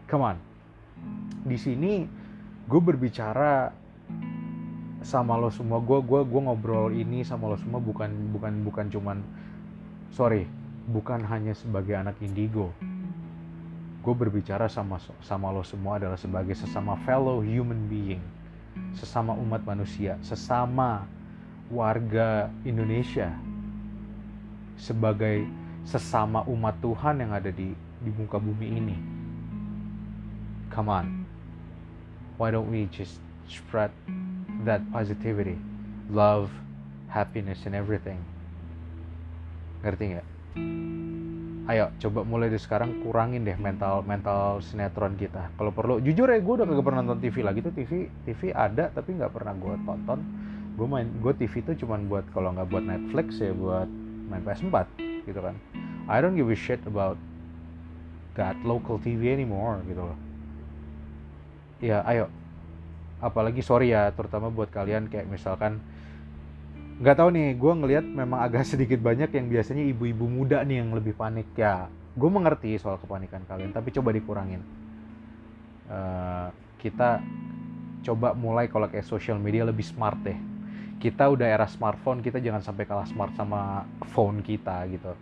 Come 0.06 0.24
on. 0.30 0.38
Di 1.50 1.58
sini 1.58 2.06
gue 2.70 2.82
berbicara 2.82 3.74
sama 5.02 5.42
lo 5.42 5.50
semua. 5.50 5.82
Gue 5.82 6.06
gue 6.06 6.22
gue 6.22 6.42
ngobrol 6.46 6.94
ini 6.94 7.26
sama 7.26 7.50
lo 7.50 7.58
semua 7.58 7.82
bukan 7.82 8.30
bukan 8.30 8.54
bukan 8.62 8.86
cuman 8.94 9.18
sorry 10.14 10.61
bukan 10.92 11.24
hanya 11.26 11.56
sebagai 11.56 11.96
anak 11.96 12.20
indigo 12.20 12.76
gue 14.02 14.14
berbicara 14.18 14.68
sama 14.68 15.00
sama 15.24 15.54
lo 15.54 15.64
semua 15.64 15.96
adalah 16.02 16.20
sebagai 16.20 16.58
sesama 16.58 17.00
fellow 17.08 17.40
human 17.40 17.88
being 17.88 18.22
sesama 18.98 19.32
umat 19.40 19.64
manusia 19.64 20.20
sesama 20.20 21.08
warga 21.72 22.52
Indonesia 22.68 23.32
sebagai 24.76 25.48
sesama 25.88 26.44
umat 26.52 26.76
Tuhan 26.84 27.24
yang 27.24 27.32
ada 27.32 27.50
di 27.50 27.72
di 28.02 28.12
muka 28.12 28.42
bumi 28.42 28.68
ini 28.68 28.98
come 30.74 30.92
on 30.92 31.08
why 32.42 32.50
don't 32.50 32.68
we 32.68 32.90
just 32.90 33.22
spread 33.52 33.92
that 34.66 34.82
positivity, 34.92 35.58
love, 36.10 36.52
happiness, 37.10 37.66
and 37.66 37.76
everything? 37.76 38.18
Ngerti 39.84 40.18
nggak? 40.18 40.28
Ayo 41.72 41.94
coba 42.04 42.28
mulai 42.28 42.52
dari 42.52 42.60
sekarang 42.60 43.06
kurangin 43.06 43.48
deh 43.48 43.56
mental 43.56 44.04
mental 44.04 44.60
sinetron 44.60 45.16
kita. 45.16 45.54
Kalau 45.56 45.72
perlu, 45.72 46.04
jujur 46.04 46.28
ya 46.28 46.42
gue 46.42 46.54
udah 46.60 46.68
kagak 46.68 46.86
pernah 46.86 47.02
nonton 47.06 47.24
TV 47.24 47.36
lagi 47.46 47.60
tuh 47.64 47.72
TV 47.72 48.12
TV 48.28 48.52
ada 48.52 48.92
tapi 48.92 49.16
nggak 49.16 49.32
pernah 49.32 49.56
gue 49.56 49.76
tonton. 49.88 50.20
Gue 50.76 50.88
main 50.88 51.08
gue 51.08 51.34
TV 51.38 51.64
tuh 51.64 51.76
cuman 51.80 52.12
buat 52.12 52.26
kalau 52.36 52.52
nggak 52.58 52.68
buat 52.68 52.84
Netflix 52.84 53.40
ya 53.40 53.56
buat 53.56 53.88
main 54.28 54.44
PS4 54.44 54.76
gitu 55.30 55.40
kan. 55.40 55.56
I 56.12 56.20
don't 56.20 56.36
give 56.36 56.52
a 56.52 56.58
shit 56.58 56.82
about 56.84 57.16
that 58.36 58.56
local 58.68 59.00
TV 59.00 59.32
anymore 59.32 59.80
gitu 59.88 60.04
loh 60.04 60.20
ya 61.82 62.06
ayo 62.06 62.30
apalagi 63.20 63.66
sorry 63.66 63.90
ya 63.90 64.14
terutama 64.14 64.54
buat 64.54 64.70
kalian 64.70 65.10
kayak 65.10 65.26
misalkan 65.28 65.82
nggak 67.02 67.18
tahu 67.18 67.30
nih 67.34 67.58
gue 67.58 67.74
ngelihat 67.82 68.06
memang 68.06 68.46
agak 68.46 68.62
sedikit 68.72 69.02
banyak 69.02 69.34
yang 69.34 69.50
biasanya 69.50 69.84
ibu-ibu 69.90 70.30
muda 70.30 70.62
nih 70.62 70.86
yang 70.86 70.94
lebih 70.94 71.18
panik. 71.18 71.50
Ya 71.58 71.90
gue 72.14 72.30
mengerti 72.30 72.78
soal 72.78 73.02
kepanikan 73.02 73.42
kalian 73.50 73.74
tapi 73.74 73.90
coba 73.90 74.14
dikurangin. 74.14 74.62
Uh, 75.92 76.54
kita 76.80 77.20
coba 78.06 78.32
mulai 78.38 78.72
kalau 78.72 78.88
kayak 78.88 79.04
social 79.04 79.42
media 79.42 79.66
lebih 79.66 79.84
smart 79.84 80.22
deh. 80.22 80.38
Kita 81.02 81.34
udah 81.34 81.50
era 81.50 81.66
smartphone 81.66 82.22
kita 82.22 82.38
jangan 82.38 82.62
sampai 82.62 82.86
kalah 82.86 83.10
smart 83.10 83.34
sama 83.34 83.90
phone 84.14 84.46
kita 84.46 84.86
gitu. 84.94 85.18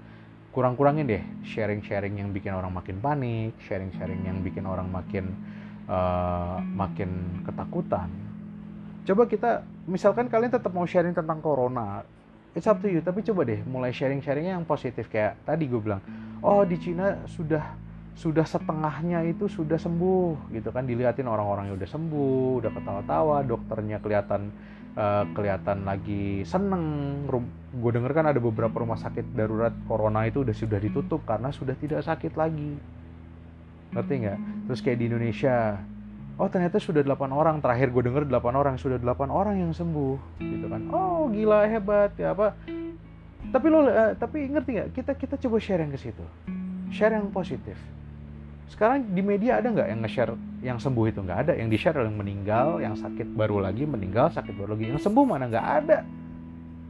Kurang-kurangin 0.52 1.08
deh 1.08 1.24
sharing-sharing 1.48 2.20
yang 2.20 2.36
bikin 2.36 2.52
orang 2.52 2.76
makin 2.76 3.00
panik 3.00 3.56
sharing-sharing 3.64 4.28
yang 4.28 4.44
bikin 4.44 4.68
orang 4.68 4.92
makin 4.92 5.32
uh, 5.88 6.60
makin 6.60 7.40
ketakutan 7.48 8.29
coba 9.08 9.24
kita 9.28 9.64
misalkan 9.88 10.28
kalian 10.28 10.52
tetap 10.52 10.72
mau 10.72 10.88
sharing 10.88 11.16
tentang 11.16 11.40
corona 11.40 12.04
it's 12.58 12.68
up 12.70 12.82
to 12.82 12.90
you. 12.90 13.02
Tapi 13.04 13.22
coba 13.26 13.46
deh 13.46 13.62
mulai 13.66 13.94
sharing-sharingnya 13.94 14.58
yang 14.58 14.66
positif. 14.66 15.10
Kayak 15.12 15.38
tadi 15.46 15.70
gue 15.70 15.82
bilang 15.82 16.02
oh 16.42 16.66
di 16.66 16.78
Cina 16.80 17.24
sudah 17.30 17.64
sudah 18.20 18.44
setengahnya 18.44 19.24
itu 19.24 19.48
sudah 19.48 19.78
sembuh 19.78 20.52
gitu 20.54 20.70
kan. 20.74 20.84
Dilihatin 20.84 21.28
orang-orang 21.30 21.72
yang 21.72 21.76
udah 21.78 21.90
sembuh 21.90 22.64
udah 22.64 22.72
ketawa-tawa 22.74 23.38
dokternya 23.46 23.98
kelihatan 24.02 24.52
uh, 24.98 25.24
kelihatan 25.32 25.86
lagi 25.86 26.44
seneng. 26.44 26.84
Gue 27.70 27.92
denger 27.94 28.12
kan 28.12 28.26
ada 28.28 28.42
beberapa 28.42 28.82
rumah 28.82 28.98
sakit 28.98 29.38
darurat 29.38 29.74
corona 29.86 30.26
itu 30.26 30.42
udah 30.42 30.56
sudah 30.56 30.80
ditutup 30.82 31.22
karena 31.24 31.54
sudah 31.54 31.78
tidak 31.78 32.02
sakit 32.04 32.34
lagi. 32.34 32.76
Ngerti 33.90 34.14
nggak? 34.26 34.40
Terus 34.70 34.80
kayak 34.86 34.98
di 35.02 35.06
Indonesia 35.10 35.82
oh 36.40 36.48
ternyata 36.48 36.80
sudah 36.80 37.04
8 37.04 37.30
orang. 37.30 37.60
Terakhir 37.60 37.92
gue 37.92 38.04
denger 38.08 38.24
8 38.26 38.56
orang. 38.56 38.76
Sudah 38.80 38.98
8 38.98 39.28
orang 39.28 39.60
yang 39.60 39.72
sembuh. 39.76 40.40
Gitu 40.40 40.66
kan. 40.72 40.82
Oh 40.90 41.28
gila 41.28 41.68
hebat. 41.68 42.16
Ya 42.16 42.32
apa? 42.32 42.56
Tapi 43.50 43.66
lo 43.68 43.84
uh, 43.84 44.16
tapi 44.16 44.48
ngerti 44.48 44.70
nggak? 44.80 44.90
Kita 44.96 45.12
kita 45.20 45.36
coba 45.36 45.58
share 45.60 45.84
yang 45.84 45.92
ke 45.92 46.00
situ. 46.00 46.24
Share 46.90 47.14
yang 47.14 47.30
positif. 47.30 47.76
Sekarang 48.70 49.02
di 49.02 49.26
media 49.26 49.58
ada 49.58 49.74
nggak 49.74 49.88
yang 49.90 50.00
nge-share 50.06 50.34
yang 50.62 50.78
sembuh 50.78 51.06
itu? 51.10 51.20
Nggak 51.26 51.40
ada. 51.50 51.54
Yang 51.58 51.70
di-share 51.76 51.98
yang 52.06 52.16
meninggal 52.16 52.68
yang 52.80 52.96
sakit 52.96 53.28
baru 53.36 53.60
lagi 53.60 53.84
meninggal 53.84 54.32
sakit 54.32 54.54
baru 54.56 54.78
lagi. 54.78 54.94
Yang 54.96 55.10
sembuh 55.10 55.26
mana? 55.26 55.50
Nggak 55.50 55.68
ada. 55.84 56.00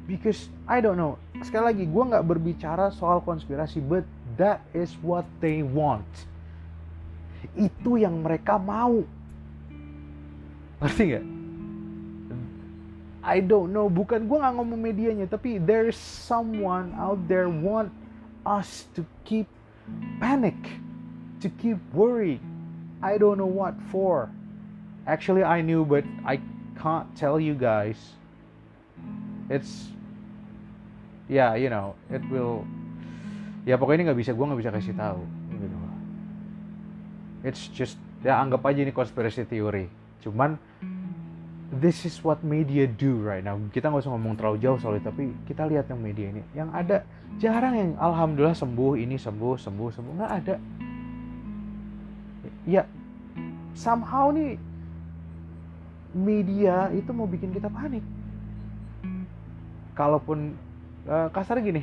Because 0.06 0.52
I 0.68 0.84
don't 0.84 1.00
know. 1.00 1.16
Sekali 1.40 1.72
lagi 1.74 1.84
gue 1.88 2.04
nggak 2.04 2.26
berbicara 2.28 2.92
soal 2.92 3.24
konspirasi 3.24 3.80
but 3.80 4.04
that 4.36 4.60
is 4.76 4.92
what 5.00 5.24
they 5.40 5.64
want. 5.64 6.08
Itu 7.56 7.96
yang 7.96 8.20
mereka 8.20 8.60
mau 8.60 9.08
ngerti 10.80 11.04
nggak 11.16 11.26
I 13.20 13.44
don't 13.44 13.76
know 13.76 13.92
bukan 13.92 14.26
gue 14.26 14.38
nggak 14.40 14.56
ngomong 14.56 14.80
medianya 14.80 15.28
tapi 15.28 15.60
there's 15.60 16.00
someone 16.00 16.96
out 16.96 17.20
there 17.28 17.52
want 17.52 17.92
us 18.48 18.88
to 18.96 19.04
keep 19.28 19.46
panic 20.24 20.56
to 21.42 21.50
keep 21.50 21.80
worried. 21.94 22.40
I 23.02 23.18
don't 23.18 23.38
know 23.38 23.50
what 23.50 23.76
for. 23.92 24.30
Actually, 25.08 25.44
I 25.44 25.62
knew, 25.62 25.86
but 25.88 26.04
I 26.26 26.40
can't 26.78 27.08
tell 27.16 27.40
you 27.40 27.56
guys. 27.56 27.98
It's, 29.50 29.90
yeah, 31.28 31.56
you 31.56 31.72
know, 31.72 31.96
it 32.12 32.22
will. 32.30 32.68
Ya 33.66 33.80
pokoknya 33.80 34.04
ini 34.04 34.04
nggak 34.12 34.20
bisa, 34.20 34.32
gue 34.36 34.46
nggak 34.46 34.60
bisa 34.60 34.72
kasih 34.76 34.96
tahu. 34.96 35.22
Gitu. 35.56 35.78
It's 37.48 37.64
just, 37.72 37.96
ya 38.22 38.38
anggap 38.44 38.62
aja 38.68 38.84
ini 38.84 38.92
konspirasi 38.92 39.48
teori. 39.48 39.88
Cuman, 40.22 40.60
this 41.70 42.06
is 42.06 42.18
what 42.26 42.42
media 42.42 42.90
do 42.90 43.22
right 43.22 43.46
now. 43.46 43.58
Kita 43.70 43.94
nggak 43.94 44.02
usah 44.02 44.12
ngomong 44.18 44.34
terlalu 44.38 44.58
jauh 44.62 44.80
soal 44.82 44.98
itu, 44.98 45.06
tapi 45.06 45.30
kita 45.46 45.70
lihat 45.70 45.86
yang 45.90 46.02
media 46.02 46.28
ini. 46.34 46.42
Yang 46.58 46.70
ada 46.74 46.98
jarang 47.38 47.74
yang 47.78 47.92
alhamdulillah 48.02 48.58
sembuh, 48.58 48.98
ini 48.98 49.22
sembuh, 49.22 49.56
sembuh, 49.58 49.90
sembuh. 49.94 50.14
Nggak 50.18 50.34
ada 50.44 50.56
ya 52.70 52.86
somehow 53.74 54.30
nih 54.30 54.62
media 56.14 56.94
itu 56.94 57.10
mau 57.10 57.26
bikin 57.26 57.50
kita 57.50 57.66
panik 57.70 58.06
kalaupun 59.98 60.54
uh, 61.10 61.34
kasar 61.34 61.58
gini 61.66 61.82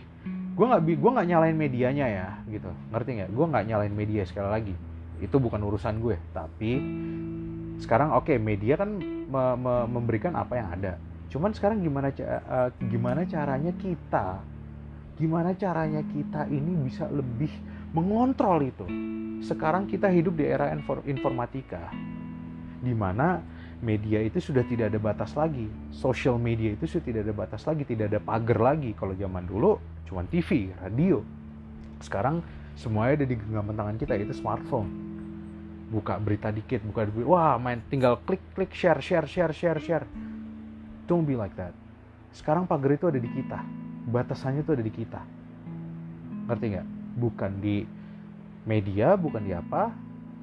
gue 0.56 0.66
nggak 0.66 0.82
gue 0.86 1.10
nggak 1.10 1.28
nyalain 1.28 1.58
medianya 1.58 2.06
ya 2.06 2.28
gitu 2.48 2.70
ngerti 2.94 3.10
nggak 3.22 3.30
gue 3.34 3.46
nggak 3.50 3.64
nyalain 3.66 3.94
media 3.94 4.22
sekali 4.22 4.48
lagi 4.48 4.74
itu 5.20 5.36
bukan 5.36 5.60
urusan 5.66 5.98
gue 5.98 6.16
tapi 6.30 6.80
sekarang 7.78 8.12
oke 8.12 8.28
okay, 8.28 8.36
media 8.40 8.80
kan 8.80 8.96
me 9.02 9.44
me 9.58 9.74
memberikan 9.90 10.32
apa 10.36 10.56
yang 10.56 10.68
ada 10.72 10.94
cuman 11.28 11.52
sekarang 11.52 11.82
gimana 11.82 12.08
uh, 12.12 12.70
gimana 12.88 13.26
caranya 13.28 13.72
kita 13.76 14.40
gimana 15.16 15.56
caranya 15.56 16.04
kita 16.12 16.44
ini 16.52 16.76
bisa 16.84 17.08
lebih 17.08 17.48
mengontrol 17.96 18.60
itu. 18.60 18.86
Sekarang 19.40 19.88
kita 19.88 20.12
hidup 20.12 20.36
di 20.36 20.44
era 20.44 20.72
informatika, 21.08 21.88
di 22.84 22.92
mana 22.92 23.40
media 23.80 24.20
itu 24.20 24.40
sudah 24.40 24.64
tidak 24.68 24.92
ada 24.92 25.00
batas 25.00 25.32
lagi. 25.32 25.68
Social 25.92 26.36
media 26.36 26.76
itu 26.76 26.84
sudah 26.84 27.04
tidak 27.04 27.20
ada 27.24 27.34
batas 27.36 27.64
lagi, 27.64 27.82
tidak 27.88 28.12
ada 28.12 28.20
pagar 28.20 28.76
lagi. 28.76 28.92
Kalau 28.92 29.16
zaman 29.16 29.44
dulu 29.48 29.80
cuma 30.04 30.24
TV, 30.28 30.72
radio. 30.80 31.24
Sekarang 32.04 32.44
semuanya 32.76 33.24
ada 33.24 33.26
di 33.28 33.36
genggaman 33.40 33.76
tangan 33.76 33.96
kita, 33.96 34.12
itu 34.20 34.36
smartphone. 34.36 35.05
Buka 35.86 36.18
berita 36.18 36.50
dikit, 36.50 36.82
buka 36.82 37.06
berita, 37.06 37.30
wah 37.30 37.54
main 37.62 37.78
tinggal 37.86 38.18
klik 38.26 38.42
klik 38.58 38.74
share 38.74 38.98
share 38.98 39.26
share 39.26 39.54
share 39.54 39.78
share. 39.78 40.06
Don't 41.06 41.22
be 41.22 41.38
like 41.38 41.54
that. 41.54 41.70
Sekarang 42.34 42.66
pagar 42.66 42.98
itu 42.98 43.06
ada 43.06 43.22
di 43.22 43.30
kita, 43.30 43.62
batasannya 44.10 44.66
itu 44.66 44.72
ada 44.74 44.82
di 44.82 44.92
kita. 44.92 45.20
Ngerti 46.50 46.66
nggak? 46.74 46.86
bukan 47.16 47.50
di 47.64 47.88
media, 48.68 49.16
bukan 49.16 49.42
di 49.42 49.56
apa, 49.56 49.90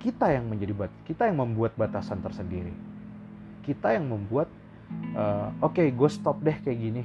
kita 0.01 0.33
yang 0.33 0.49
menjadi 0.49 0.73
bat, 0.73 0.91
kita 1.05 1.29
yang 1.29 1.37
membuat 1.39 1.77
batasan 1.77 2.19
tersendiri. 2.19 2.73
Kita 3.63 3.95
yang 3.95 4.09
membuat 4.09 4.49
uh, 5.15 5.53
oke, 5.63 5.79
okay, 5.79 5.93
gue 5.93 6.09
stop 6.09 6.41
deh 6.41 6.57
kayak 6.59 6.79
gini. 6.81 7.03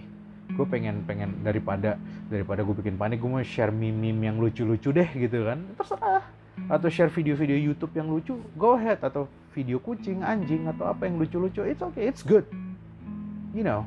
Gue 0.57 0.65
pengen 0.65 1.05
pengen 1.05 1.45
daripada 1.45 2.01
daripada 2.33 2.65
gue 2.65 2.75
bikin 2.81 2.97
panik, 2.97 3.21
gue 3.21 3.31
mau 3.31 3.45
share 3.45 3.71
meme-meme 3.71 4.33
yang 4.33 4.37
lucu-lucu 4.41 4.91
deh 4.91 5.07
gitu 5.15 5.45
kan. 5.45 5.61
Terserah. 5.77 6.25
Atau 6.67 6.91
share 6.91 7.15
video-video 7.15 7.55
YouTube 7.55 7.95
yang 7.95 8.11
lucu, 8.11 8.35
go 8.59 8.75
ahead 8.75 8.99
atau 9.07 9.31
video 9.55 9.79
kucing, 9.79 10.27
anjing 10.27 10.67
atau 10.67 10.91
apa 10.91 11.07
yang 11.07 11.23
lucu-lucu, 11.23 11.63
it's 11.63 11.81
okay, 11.81 12.11
it's 12.11 12.27
good. 12.27 12.45
You 13.55 13.63
know, 13.63 13.87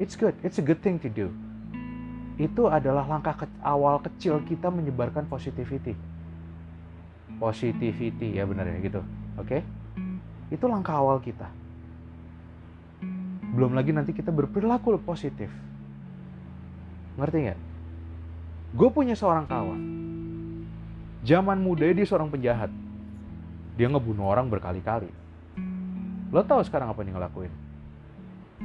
it's 0.00 0.16
good. 0.16 0.32
It's 0.40 0.56
a 0.56 0.64
good 0.64 0.80
thing 0.80 0.96
to 1.04 1.12
do 1.12 1.28
itu 2.36 2.68
adalah 2.68 3.08
langkah 3.08 3.32
ke 3.32 3.46
awal 3.64 3.96
kecil 4.04 4.44
kita 4.44 4.68
menyebarkan 4.68 5.24
positivity. 5.24 5.96
Positivity 7.40 8.36
ya 8.36 8.44
benar 8.44 8.68
ya 8.68 8.76
gitu. 8.84 9.00
Oke? 9.40 9.60
Okay? 9.60 9.60
Itu 10.52 10.68
langkah 10.68 11.00
awal 11.00 11.24
kita. 11.24 11.48
Belum 13.56 13.72
lagi 13.72 13.96
nanti 13.96 14.12
kita 14.12 14.28
berperilaku 14.28 15.00
positif. 15.00 15.48
Ngerti 17.16 17.36
nggak? 17.48 17.60
Gue 18.76 18.88
punya 18.92 19.16
seorang 19.16 19.48
kawan. 19.48 19.80
Zaman 21.26 21.58
muda 21.58 21.90
dia 21.90 22.06
seorang 22.06 22.30
penjahat. 22.30 22.70
Dia 23.74 23.90
ngebunuh 23.90 24.30
orang 24.30 24.46
berkali-kali. 24.46 25.10
Lo 26.30 26.46
tahu 26.46 26.62
sekarang 26.62 26.94
apa 26.94 27.02
yang 27.02 27.18
ngelakuin? 27.18 27.50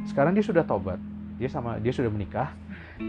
Sekarang 0.06 0.38
dia 0.38 0.46
sudah 0.46 0.62
tobat. 0.62 1.02
Dia 1.42 1.50
sama 1.50 1.82
dia 1.82 1.90
sudah 1.90 2.14
menikah 2.14 2.54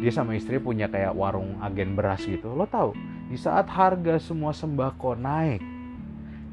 dia 0.00 0.12
sama 0.14 0.32
istri 0.38 0.56
punya 0.56 0.88
kayak 0.88 1.12
warung 1.12 1.60
agen 1.60 1.92
beras 1.92 2.24
gitu 2.24 2.56
lo 2.56 2.64
tahu 2.64 2.96
di 3.28 3.36
saat 3.36 3.68
harga 3.68 4.16
semua 4.16 4.56
sembako 4.56 5.18
naik 5.20 5.60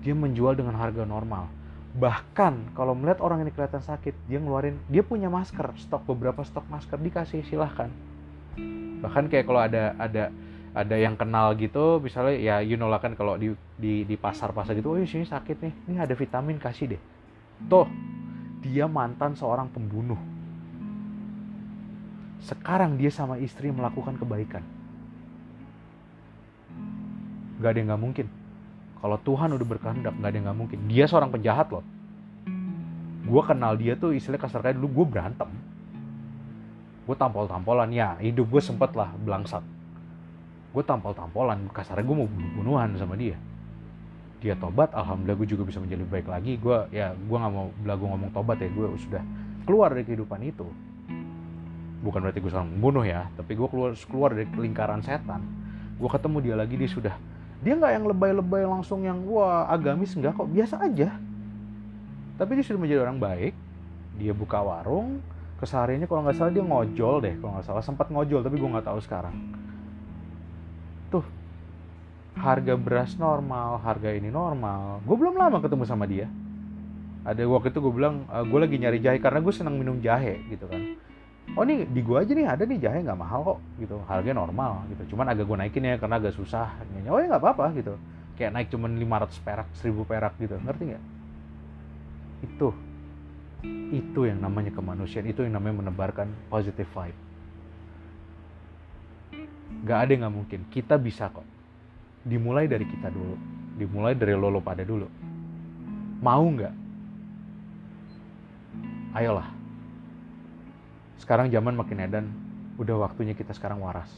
dia 0.03 0.11
menjual 0.11 0.59
dengan 0.59 0.75
harga 0.75 1.07
normal 1.07 1.47
bahkan 1.95 2.67
kalau 2.75 2.91
melihat 2.91 3.23
orang 3.23 3.47
ini 3.47 3.51
kelihatan 3.55 3.79
sakit 3.79 4.11
dia 4.27 4.39
ngeluarin 4.43 4.75
dia 4.91 5.03
punya 5.05 5.31
masker 5.31 5.71
stok 5.79 6.03
beberapa 6.03 6.43
stok 6.43 6.67
masker 6.67 6.99
dikasih 6.99 7.47
silahkan 7.47 7.87
bahkan 8.99 9.31
kayak 9.31 9.47
kalau 9.47 9.63
ada 9.63 9.95
ada 9.95 10.33
ada 10.79 10.95
yang 10.95 11.19
kenal 11.19 11.51
gitu 11.59 11.99
misalnya 11.99 12.39
ya 12.39 12.55
you 12.63 12.79
know 12.79 12.87
lah 12.87 13.03
kan 13.03 13.13
kalau 13.19 13.35
di 13.35 13.51
di 13.75 14.07
di 14.07 14.15
pasar 14.15 14.55
pasar 14.55 14.79
gitu 14.79 14.95
oh 14.95 15.03
sini 15.03 15.27
sakit 15.27 15.57
nih 15.59 15.73
ini 15.91 15.97
ada 15.99 16.15
vitamin 16.15 16.55
kasih 16.55 16.95
deh 16.95 17.01
tuh 17.67 17.87
dia 18.63 18.87
mantan 18.87 19.35
seorang 19.35 19.67
pembunuh 19.67 20.19
sekarang 22.39 22.95
dia 22.95 23.11
sama 23.11 23.35
istri 23.35 23.67
melakukan 23.67 24.15
kebaikan. 24.15 24.63
Gak 27.59 27.75
ada 27.75 27.77
yang 27.83 27.91
gak 27.91 28.03
mungkin. 28.03 28.27
Kalau 28.99 29.19
Tuhan 29.19 29.51
udah 29.51 29.67
berkehendak, 29.67 30.15
gak 30.15 30.29
ada 30.31 30.37
yang 30.39 30.47
gak 30.47 30.59
mungkin. 30.59 30.79
Dia 30.87 31.05
seorang 31.11 31.35
penjahat 31.35 31.67
loh. 31.75 31.83
Gue 33.27 33.41
kenal 33.43 33.75
dia 33.75 33.99
tuh 33.99 34.15
istilahnya 34.15 34.41
kasar 34.47 34.63
kayak 34.63 34.79
dulu 34.79 35.03
gue 35.03 35.05
berantem. 35.19 35.51
Gue 37.03 37.15
tampol-tampolan, 37.19 37.91
ya 37.91 38.15
hidup 38.23 38.47
gue 38.47 38.61
sempet 38.63 38.95
lah 38.95 39.11
belangsat. 39.19 39.61
Gue 40.69 40.83
tampol-tampolan, 40.85 41.65
kasarnya 41.73 42.05
gue 42.05 42.17
mau 42.17 42.29
bunuh-bunuhan 42.29 42.93
sama 42.93 43.17
dia. 43.17 43.33
Dia 44.39 44.53
tobat, 44.53 44.93
alhamdulillah 44.93 45.37
gue 45.41 45.49
juga 45.49 45.65
bisa 45.65 45.81
menjadi 45.81 46.05
baik 46.05 46.29
lagi. 46.29 46.61
Gue 46.61 46.85
ya 46.93 47.17
gue 47.17 47.37
gak 47.37 47.53
mau 47.53 47.73
belagu 47.81 48.05
ngomong 48.05 48.29
tobat 48.29 48.61
ya, 48.61 48.69
gue 48.69 48.85
sudah 49.01 49.23
keluar 49.65 49.97
dari 49.97 50.05
kehidupan 50.05 50.39
itu. 50.45 50.69
Bukan 51.99 52.21
berarti 52.21 52.39
gue 52.39 52.47
seorang 52.47 52.71
membunuh 52.71 53.03
ya 53.03 53.27
tapi 53.35 53.59
gue 53.59 53.67
keluar 53.67 53.91
keluar 53.97 54.29
dari 54.31 54.45
lingkaran 54.45 55.01
setan. 55.01 55.41
Gue 55.97 56.07
ketemu 56.07 56.37
dia 56.39 56.55
lagi 56.55 56.75
dia 56.77 56.87
sudah 56.87 57.15
dia 57.59 57.75
nggak 57.75 57.91
yang 57.91 58.05
lebay-lebay 58.07 58.63
langsung 58.63 59.03
yang 59.03 59.19
wah 59.25 59.67
agamis. 59.67 60.15
Nggak 60.15 60.37
kok 60.37 60.47
biasa 60.47 60.79
aja. 60.85 61.17
Tapi 62.39 62.51
dia 62.55 62.63
sudah 62.63 62.79
menjadi 62.79 63.03
orang 63.03 63.19
baik. 63.19 63.53
Dia 64.21 64.31
buka 64.31 64.63
warung. 64.63 65.19
Kesehariannya 65.59 66.07
kalau 66.07 66.23
nggak 66.23 66.37
salah 66.39 66.55
dia 66.55 66.63
ngojol 66.63 67.15
deh 67.19 67.35
kalau 67.41 67.51
nggak 67.59 67.67
salah. 67.67 67.83
Sempat 67.83 68.07
ngojol 68.07 68.47
tapi 68.47 68.55
gue 68.55 68.69
nggak 68.69 68.87
tahu 68.87 69.03
sekarang 69.03 69.35
tuh 71.09 71.25
harga 72.39 72.73
beras 72.79 73.19
normal 73.19 73.81
harga 73.83 74.15
ini 74.15 74.31
normal. 74.31 75.03
Gue 75.03 75.17
belum 75.19 75.35
lama 75.35 75.59
ketemu 75.59 75.83
sama 75.83 76.07
dia. 76.07 76.29
Ada 77.27 77.43
waktu 77.45 77.73
itu 77.75 77.79
gue 77.83 77.93
bilang 77.93 78.23
uh, 78.31 78.47
gue 78.47 78.59
lagi 78.61 78.79
nyari 78.79 79.03
jahe 79.03 79.19
karena 79.19 79.43
gue 79.43 79.53
senang 79.53 79.75
minum 79.75 79.99
jahe 79.99 80.39
gitu 80.47 80.65
kan. 80.69 80.81
Oh 81.57 81.65
nih 81.65 81.81
di 81.89 82.05
gua 82.05 82.21
aja 82.21 82.29
nih 82.37 82.45
ada 82.45 82.61
nih 82.61 82.77
jahe 82.77 83.01
nggak 83.01 83.17
mahal 83.17 83.41
kok 83.41 83.59
gitu. 83.81 83.97
Harganya 84.05 84.45
normal 84.45 84.85
gitu. 84.93 85.15
Cuman 85.15 85.33
agak 85.33 85.49
gua 85.49 85.57
naikin 85.57 85.81
ya 85.81 85.97
karena 85.97 86.21
agak 86.21 86.37
susah. 86.37 86.77
Oh 87.09 87.17
ya 87.17 87.25
nggak 87.25 87.41
apa-apa 87.41 87.73
gitu. 87.73 87.97
Kayak 88.37 88.53
naik 88.53 88.67
cuman 88.69 88.93
500 89.01 89.41
perak 89.41 89.67
1000 89.81 90.05
perak 90.05 90.33
gitu. 90.37 90.55
Ngerti 90.61 90.83
nggak? 90.93 91.03
Itu 92.45 92.69
itu 93.89 94.19
yang 94.29 94.45
namanya 94.45 94.69
kemanusiaan. 94.69 95.25
Itu 95.25 95.41
yang 95.41 95.57
namanya 95.57 95.89
menebarkan 95.89 96.29
positive 96.53 96.87
vibe 96.93 97.28
nggak 99.83 99.97
ada 99.97 100.09
yang 100.11 100.21
nggak 100.27 100.35
mungkin. 100.35 100.59
Kita 100.71 100.95
bisa 100.99 101.31
kok. 101.31 101.45
Dimulai 102.23 102.67
dari 102.67 102.83
kita 102.83 103.07
dulu. 103.07 103.35
Dimulai 103.79 104.13
dari 104.15 104.35
lolo 104.35 104.59
pada 104.59 104.83
dulu. 104.83 105.07
Mau 106.19 106.45
nggak? 106.51 106.73
Ayolah. 109.15 109.49
Sekarang 111.19 111.47
zaman 111.51 111.75
makin 111.75 111.99
edan, 111.99 112.25
udah 112.79 112.95
waktunya 113.07 113.35
kita 113.35 113.51
sekarang 113.55 113.83
waras. 113.83 114.09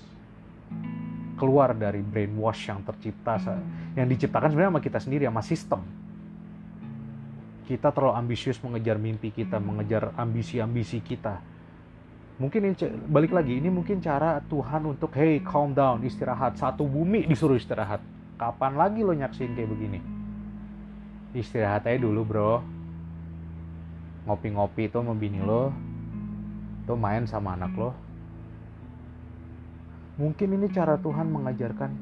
keluar 1.42 1.74
dari 1.74 2.06
brainwash 2.06 2.70
yang 2.70 2.86
tercipta 2.86 3.42
yang 3.98 4.06
diciptakan 4.06 4.54
sebenarnya 4.54 4.78
sama 4.78 4.84
kita 4.86 5.00
sendiri 5.02 5.26
sama 5.26 5.42
sistem. 5.42 5.82
Kita 7.66 7.90
terlalu 7.90 8.14
ambisius 8.14 8.62
mengejar 8.62 9.02
mimpi 9.02 9.34
kita 9.34 9.58
mengejar 9.58 10.14
ambisi-ambisi 10.22 11.02
kita 11.02 11.42
mungkin 12.42 12.74
ini 12.74 12.76
balik 13.06 13.30
lagi 13.30 13.62
ini 13.62 13.70
mungkin 13.70 14.02
cara 14.02 14.42
Tuhan 14.50 14.82
untuk 14.90 15.14
hey 15.14 15.38
calm 15.46 15.78
down 15.78 16.02
istirahat. 16.02 16.58
Satu 16.58 16.90
bumi 16.90 17.30
disuruh 17.30 17.54
istirahat. 17.54 18.02
Kapan 18.42 18.74
lagi 18.74 19.06
lo 19.06 19.14
nyaksin 19.14 19.54
kayak 19.54 19.70
begini? 19.70 20.02
Istirahat 21.38 21.86
aja 21.86 22.02
dulu 22.02 22.26
bro. 22.26 22.54
Ngopi-ngopi 24.26 24.90
itu 24.90 24.98
sama 24.98 25.14
bini 25.14 25.38
lo. 25.38 25.70
Tuh 26.90 26.98
main 26.98 27.30
sama 27.30 27.54
anak 27.54 27.78
lo. 27.78 27.94
Mungkin 30.18 30.58
ini 30.58 30.66
cara 30.74 30.98
Tuhan 30.98 31.30
mengajarkan 31.30 31.94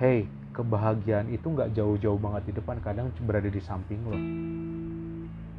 hey 0.00 0.24
kebahagiaan 0.56 1.28
itu 1.28 1.44
nggak 1.44 1.76
jauh-jauh 1.76 2.16
banget 2.16 2.48
di 2.48 2.52
depan 2.56 2.80
kadang 2.80 3.12
berada 3.20 3.52
di 3.52 3.60
samping 3.60 4.00
lo. 4.08 4.16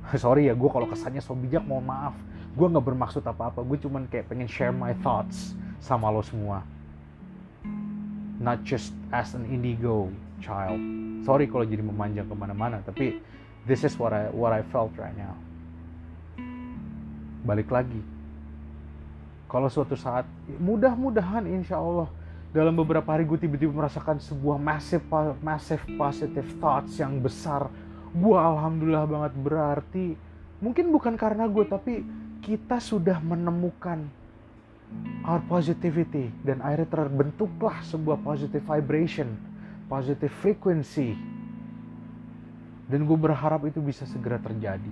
Sorry 0.18 0.50
ya 0.50 0.58
gue 0.58 0.70
kalau 0.74 0.90
kesannya 0.90 1.22
so 1.22 1.38
bijak 1.38 1.62
mohon 1.62 1.86
maaf 1.86 2.18
gue 2.58 2.68
nggak 2.74 2.86
bermaksud 2.90 3.22
apa-apa 3.22 3.62
gue 3.62 3.78
cuman 3.86 4.10
kayak 4.10 4.34
pengen 4.34 4.50
share 4.50 4.74
my 4.74 4.98
thoughts 5.06 5.54
sama 5.78 6.10
lo 6.10 6.26
semua. 6.26 6.66
Not 8.42 8.66
just 8.66 8.98
as 9.14 9.38
an 9.38 9.46
indigo 9.46 10.10
child. 10.42 10.82
Sorry 11.22 11.46
kalau 11.46 11.70
jadi 11.70 11.86
memanjang 11.86 12.26
ke 12.26 12.34
mana-mana 12.34 12.82
tapi 12.82 13.22
this 13.70 13.86
is 13.86 13.94
what 14.02 14.10
I 14.10 14.34
what 14.34 14.58
I 14.58 14.66
felt 14.74 14.90
right 14.98 15.14
now. 15.14 15.38
Balik 17.46 17.70
lagi. 17.70 18.02
Kalau 19.46 19.70
suatu 19.70 19.94
saat 19.94 20.26
mudah-mudahan 20.58 21.46
insya 21.46 21.78
Allah 21.78 22.10
dalam 22.50 22.74
beberapa 22.74 23.06
hari 23.06 23.22
gue 23.30 23.38
tiba-tiba 23.38 23.70
merasakan 23.70 24.18
sebuah 24.18 24.58
massive 24.58 25.06
massive 25.46 25.86
positive 25.94 26.50
thoughts 26.58 26.98
yang 26.98 27.22
besar. 27.22 27.70
Gue 28.18 28.34
alhamdulillah 28.34 29.06
banget 29.06 29.34
berarti 29.38 30.08
mungkin 30.58 30.90
bukan 30.90 31.14
karena 31.14 31.46
gue 31.46 31.66
tapi 31.70 32.02
kita 32.48 32.80
sudah 32.80 33.20
menemukan 33.20 34.08
our 35.28 35.44
positivity 35.52 36.32
dan 36.48 36.64
akhirnya 36.64 36.88
terbentuklah 36.88 37.84
sebuah 37.84 38.24
positive 38.24 38.64
vibration, 38.64 39.36
positive 39.92 40.32
frequency. 40.40 41.12
Dan 42.88 43.04
gue 43.04 43.20
berharap 43.20 43.68
itu 43.68 43.84
bisa 43.84 44.08
segera 44.08 44.40
terjadi. 44.40 44.88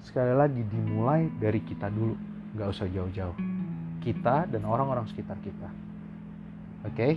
Sekali 0.00 0.32
lagi 0.32 0.64
dimulai 0.64 1.28
dari 1.36 1.60
kita 1.60 1.92
dulu, 1.92 2.16
gak 2.56 2.72
usah 2.72 2.88
jauh-jauh. 2.88 3.36
Kita 4.00 4.48
dan 4.48 4.64
orang-orang 4.64 5.04
sekitar 5.12 5.36
kita. 5.44 5.68
Oke? 6.88 6.96
Okay? 6.96 7.12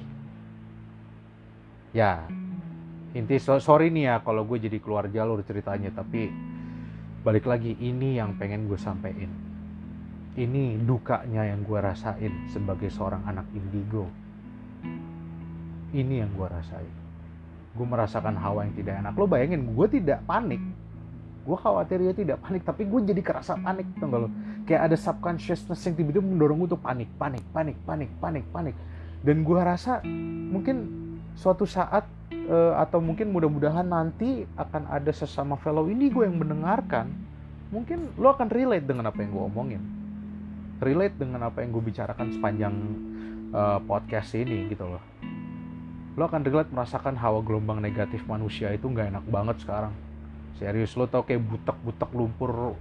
Ya, 1.96 2.28
inti 3.16 3.40
sorry 3.40 3.88
nih 3.88 4.12
ya 4.12 4.16
kalau 4.20 4.44
gue 4.44 4.68
jadi 4.68 4.84
keluar 4.84 5.08
jalur 5.08 5.40
ceritanya, 5.48 5.96
tapi 5.96 6.28
balik 7.22 7.46
lagi 7.46 7.78
ini 7.78 8.18
yang 8.18 8.34
pengen 8.34 8.66
gue 8.66 8.78
sampein. 8.82 9.30
Ini 10.34 10.82
dukanya 10.82 11.46
yang 11.46 11.62
gue 11.62 11.78
rasain 11.78 12.34
sebagai 12.50 12.90
seorang 12.90 13.22
anak 13.30 13.46
indigo. 13.54 14.10
Ini 15.94 16.26
yang 16.26 16.34
gue 16.34 16.48
rasain. 16.50 16.96
Gue 17.78 17.86
merasakan 17.86 18.34
hawa 18.42 18.66
yang 18.66 18.74
tidak 18.74 18.96
enak. 19.06 19.14
Lo 19.14 19.30
bayangin 19.30 19.70
gue 19.70 19.88
tidak 19.92 20.26
panik. 20.26 20.64
Gue 21.46 21.58
khawatir 21.58 22.02
ya 22.02 22.14
tidak 22.16 22.42
panik 22.42 22.66
tapi 22.66 22.90
gue 22.90 23.00
jadi 23.06 23.22
kerasa 23.22 23.54
panik 23.60 23.86
tuh 24.02 24.10
lo? 24.10 24.30
Kayak 24.66 24.90
ada 24.90 24.98
subconsciousness 24.98 25.82
yang 25.86 25.96
tiba-tiba 26.00 26.26
mendorong 26.26 26.58
gue 26.66 26.68
untuk 26.74 26.82
panik 26.82 27.10
panik 27.22 27.44
panik 27.54 27.78
panik 27.86 28.10
panik 28.18 28.46
panik. 28.50 28.76
Dan 29.22 29.46
gue 29.46 29.60
rasa 29.62 30.02
mungkin 30.50 30.90
suatu 31.38 31.70
saat 31.70 32.08
uh, 32.52 32.74
atau 32.80 33.00
mungkin 33.04 33.30
mudah-mudahan 33.32 33.88
nanti 33.88 34.48
akan 34.56 34.88
ada 34.92 35.12
sesama 35.12 35.60
fellow 35.60 35.88
ini 35.88 36.12
gue 36.12 36.28
yang 36.28 36.40
mendengarkan 36.40 37.12
mungkin 37.72 38.12
lo 38.20 38.36
akan 38.36 38.52
relate 38.52 38.84
dengan 38.84 39.08
apa 39.08 39.24
yang 39.24 39.32
gue 39.32 39.44
omongin. 39.48 39.84
Relate 40.82 41.16
dengan 41.16 41.48
apa 41.48 41.62
yang 41.62 41.72
gue 41.72 41.84
bicarakan 41.84 42.28
sepanjang 42.36 42.76
uh, 43.56 43.80
podcast 43.86 44.34
ini 44.36 44.68
gitu 44.72 44.88
loh. 44.88 45.04
Lo 46.20 46.28
akan 46.28 46.44
relate 46.44 46.72
merasakan 46.74 47.16
hawa 47.16 47.40
gelombang 47.46 47.80
negatif 47.80 48.26
manusia 48.28 48.74
itu 48.76 48.90
nggak 48.92 49.16
enak 49.16 49.26
banget 49.32 49.64
sekarang. 49.64 49.94
Serius 50.60 50.94
lo 51.00 51.08
tau 51.08 51.24
kayak 51.24 51.42
butek-butek 51.48 52.12
lumpur 52.12 52.76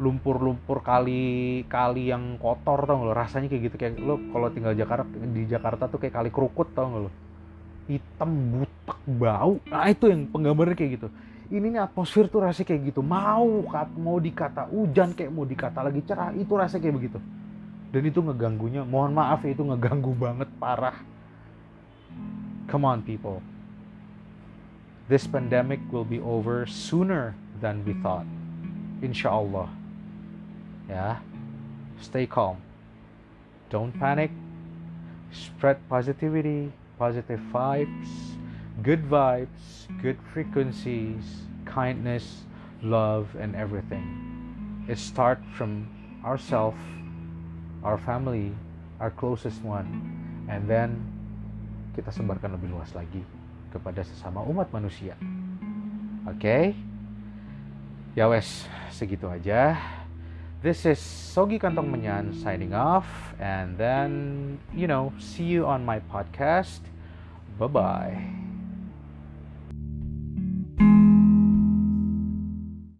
lumpur-lumpur 0.00 0.80
kali 0.80 1.60
kali 1.68 2.08
yang 2.08 2.40
kotor 2.40 2.88
tau 2.88 3.04
gak 3.04 3.08
lo? 3.10 3.12
Rasanya 3.12 3.52
kayak 3.52 3.62
gitu 3.68 3.76
kayak 3.76 4.00
lo 4.00 4.16
kalau 4.32 4.48
tinggal 4.48 4.72
Jakarta 4.72 5.12
di 5.12 5.44
Jakarta 5.44 5.92
tuh 5.92 6.00
kayak 6.00 6.14
kali 6.16 6.30
kerukut 6.32 6.72
tau 6.72 6.88
gak 6.88 7.02
lo 7.04 7.10
hitam 7.88 8.30
butek 8.60 9.00
bau. 9.06 9.60
Nah 9.68 9.88
itu 9.88 10.10
yang 10.10 10.28
penggambarnya 10.28 10.76
kayak 10.76 10.92
gitu. 11.00 11.08
Ini 11.50 11.66
nih 11.66 11.82
atmosfer 11.82 12.30
tuh 12.30 12.46
rasanya 12.46 12.68
kayak 12.70 12.82
gitu. 12.94 13.00
Mau 13.02 13.66
mau 13.98 14.16
dikata 14.22 14.70
hujan 14.70 15.16
kayak 15.16 15.30
mau 15.34 15.42
dikata 15.42 15.82
lagi 15.82 16.00
cerah 16.06 16.30
itu 16.36 16.52
rasanya 16.54 16.82
kayak 16.86 16.96
begitu. 16.96 17.18
Dan 17.90 18.02
itu 18.06 18.22
ngeganggunya 18.22 18.86
mohon 18.86 19.10
maaf 19.10 19.42
ya 19.42 19.50
itu 19.50 19.66
ngeganggu 19.66 20.14
banget 20.14 20.46
parah. 20.62 20.94
Come 22.70 22.86
on 22.86 23.02
people. 23.02 23.42
This 25.10 25.26
pandemic 25.26 25.82
will 25.90 26.06
be 26.06 26.22
over 26.22 26.70
sooner 26.70 27.34
than 27.58 27.82
we 27.82 27.98
thought. 27.98 28.26
Insya 29.02 29.34
Allah 29.34 29.66
ya. 30.86 31.18
Stay 31.98 32.30
calm. 32.30 32.62
Don't 33.74 33.90
panic. 33.98 34.30
Spread 35.34 35.82
positivity 35.90 36.70
positive 37.00 37.40
vibes, 37.48 38.36
good 38.84 39.00
vibes, 39.08 39.88
good 40.04 40.20
frequencies, 40.36 41.48
kindness, 41.64 42.44
love, 42.84 43.32
and 43.40 43.56
everything. 43.56 44.04
It 44.84 45.00
starts 45.00 45.40
from 45.56 45.88
ourself, 46.20 46.76
our 47.80 47.96
family, 47.96 48.52
our 49.00 49.08
closest 49.08 49.64
one, 49.64 49.88
and 50.52 50.68
then 50.68 51.00
kita 51.96 52.12
sebarkan 52.12 52.60
lebih 52.60 52.68
luas 52.68 52.92
lagi 52.92 53.24
kepada 53.72 54.04
sesama 54.04 54.44
umat 54.44 54.68
manusia. 54.68 55.16
Oke? 56.28 56.36
Okay? 56.36 56.64
Ya 58.12 58.28
wes, 58.28 58.68
segitu 58.92 59.24
aja. 59.24 59.80
This 60.60 60.84
is 60.84 61.00
Sogi 61.00 61.56
Kantong 61.56 61.88
Menyan 61.88 62.36
signing 62.36 62.76
off, 62.76 63.08
and 63.40 63.80
then, 63.80 64.60
you 64.76 64.84
know, 64.84 65.08
see 65.16 65.48
you 65.48 65.64
on 65.64 65.80
my 65.80 66.04
podcast. 66.12 66.89
Bye 67.60 67.68
bye. 67.68 68.49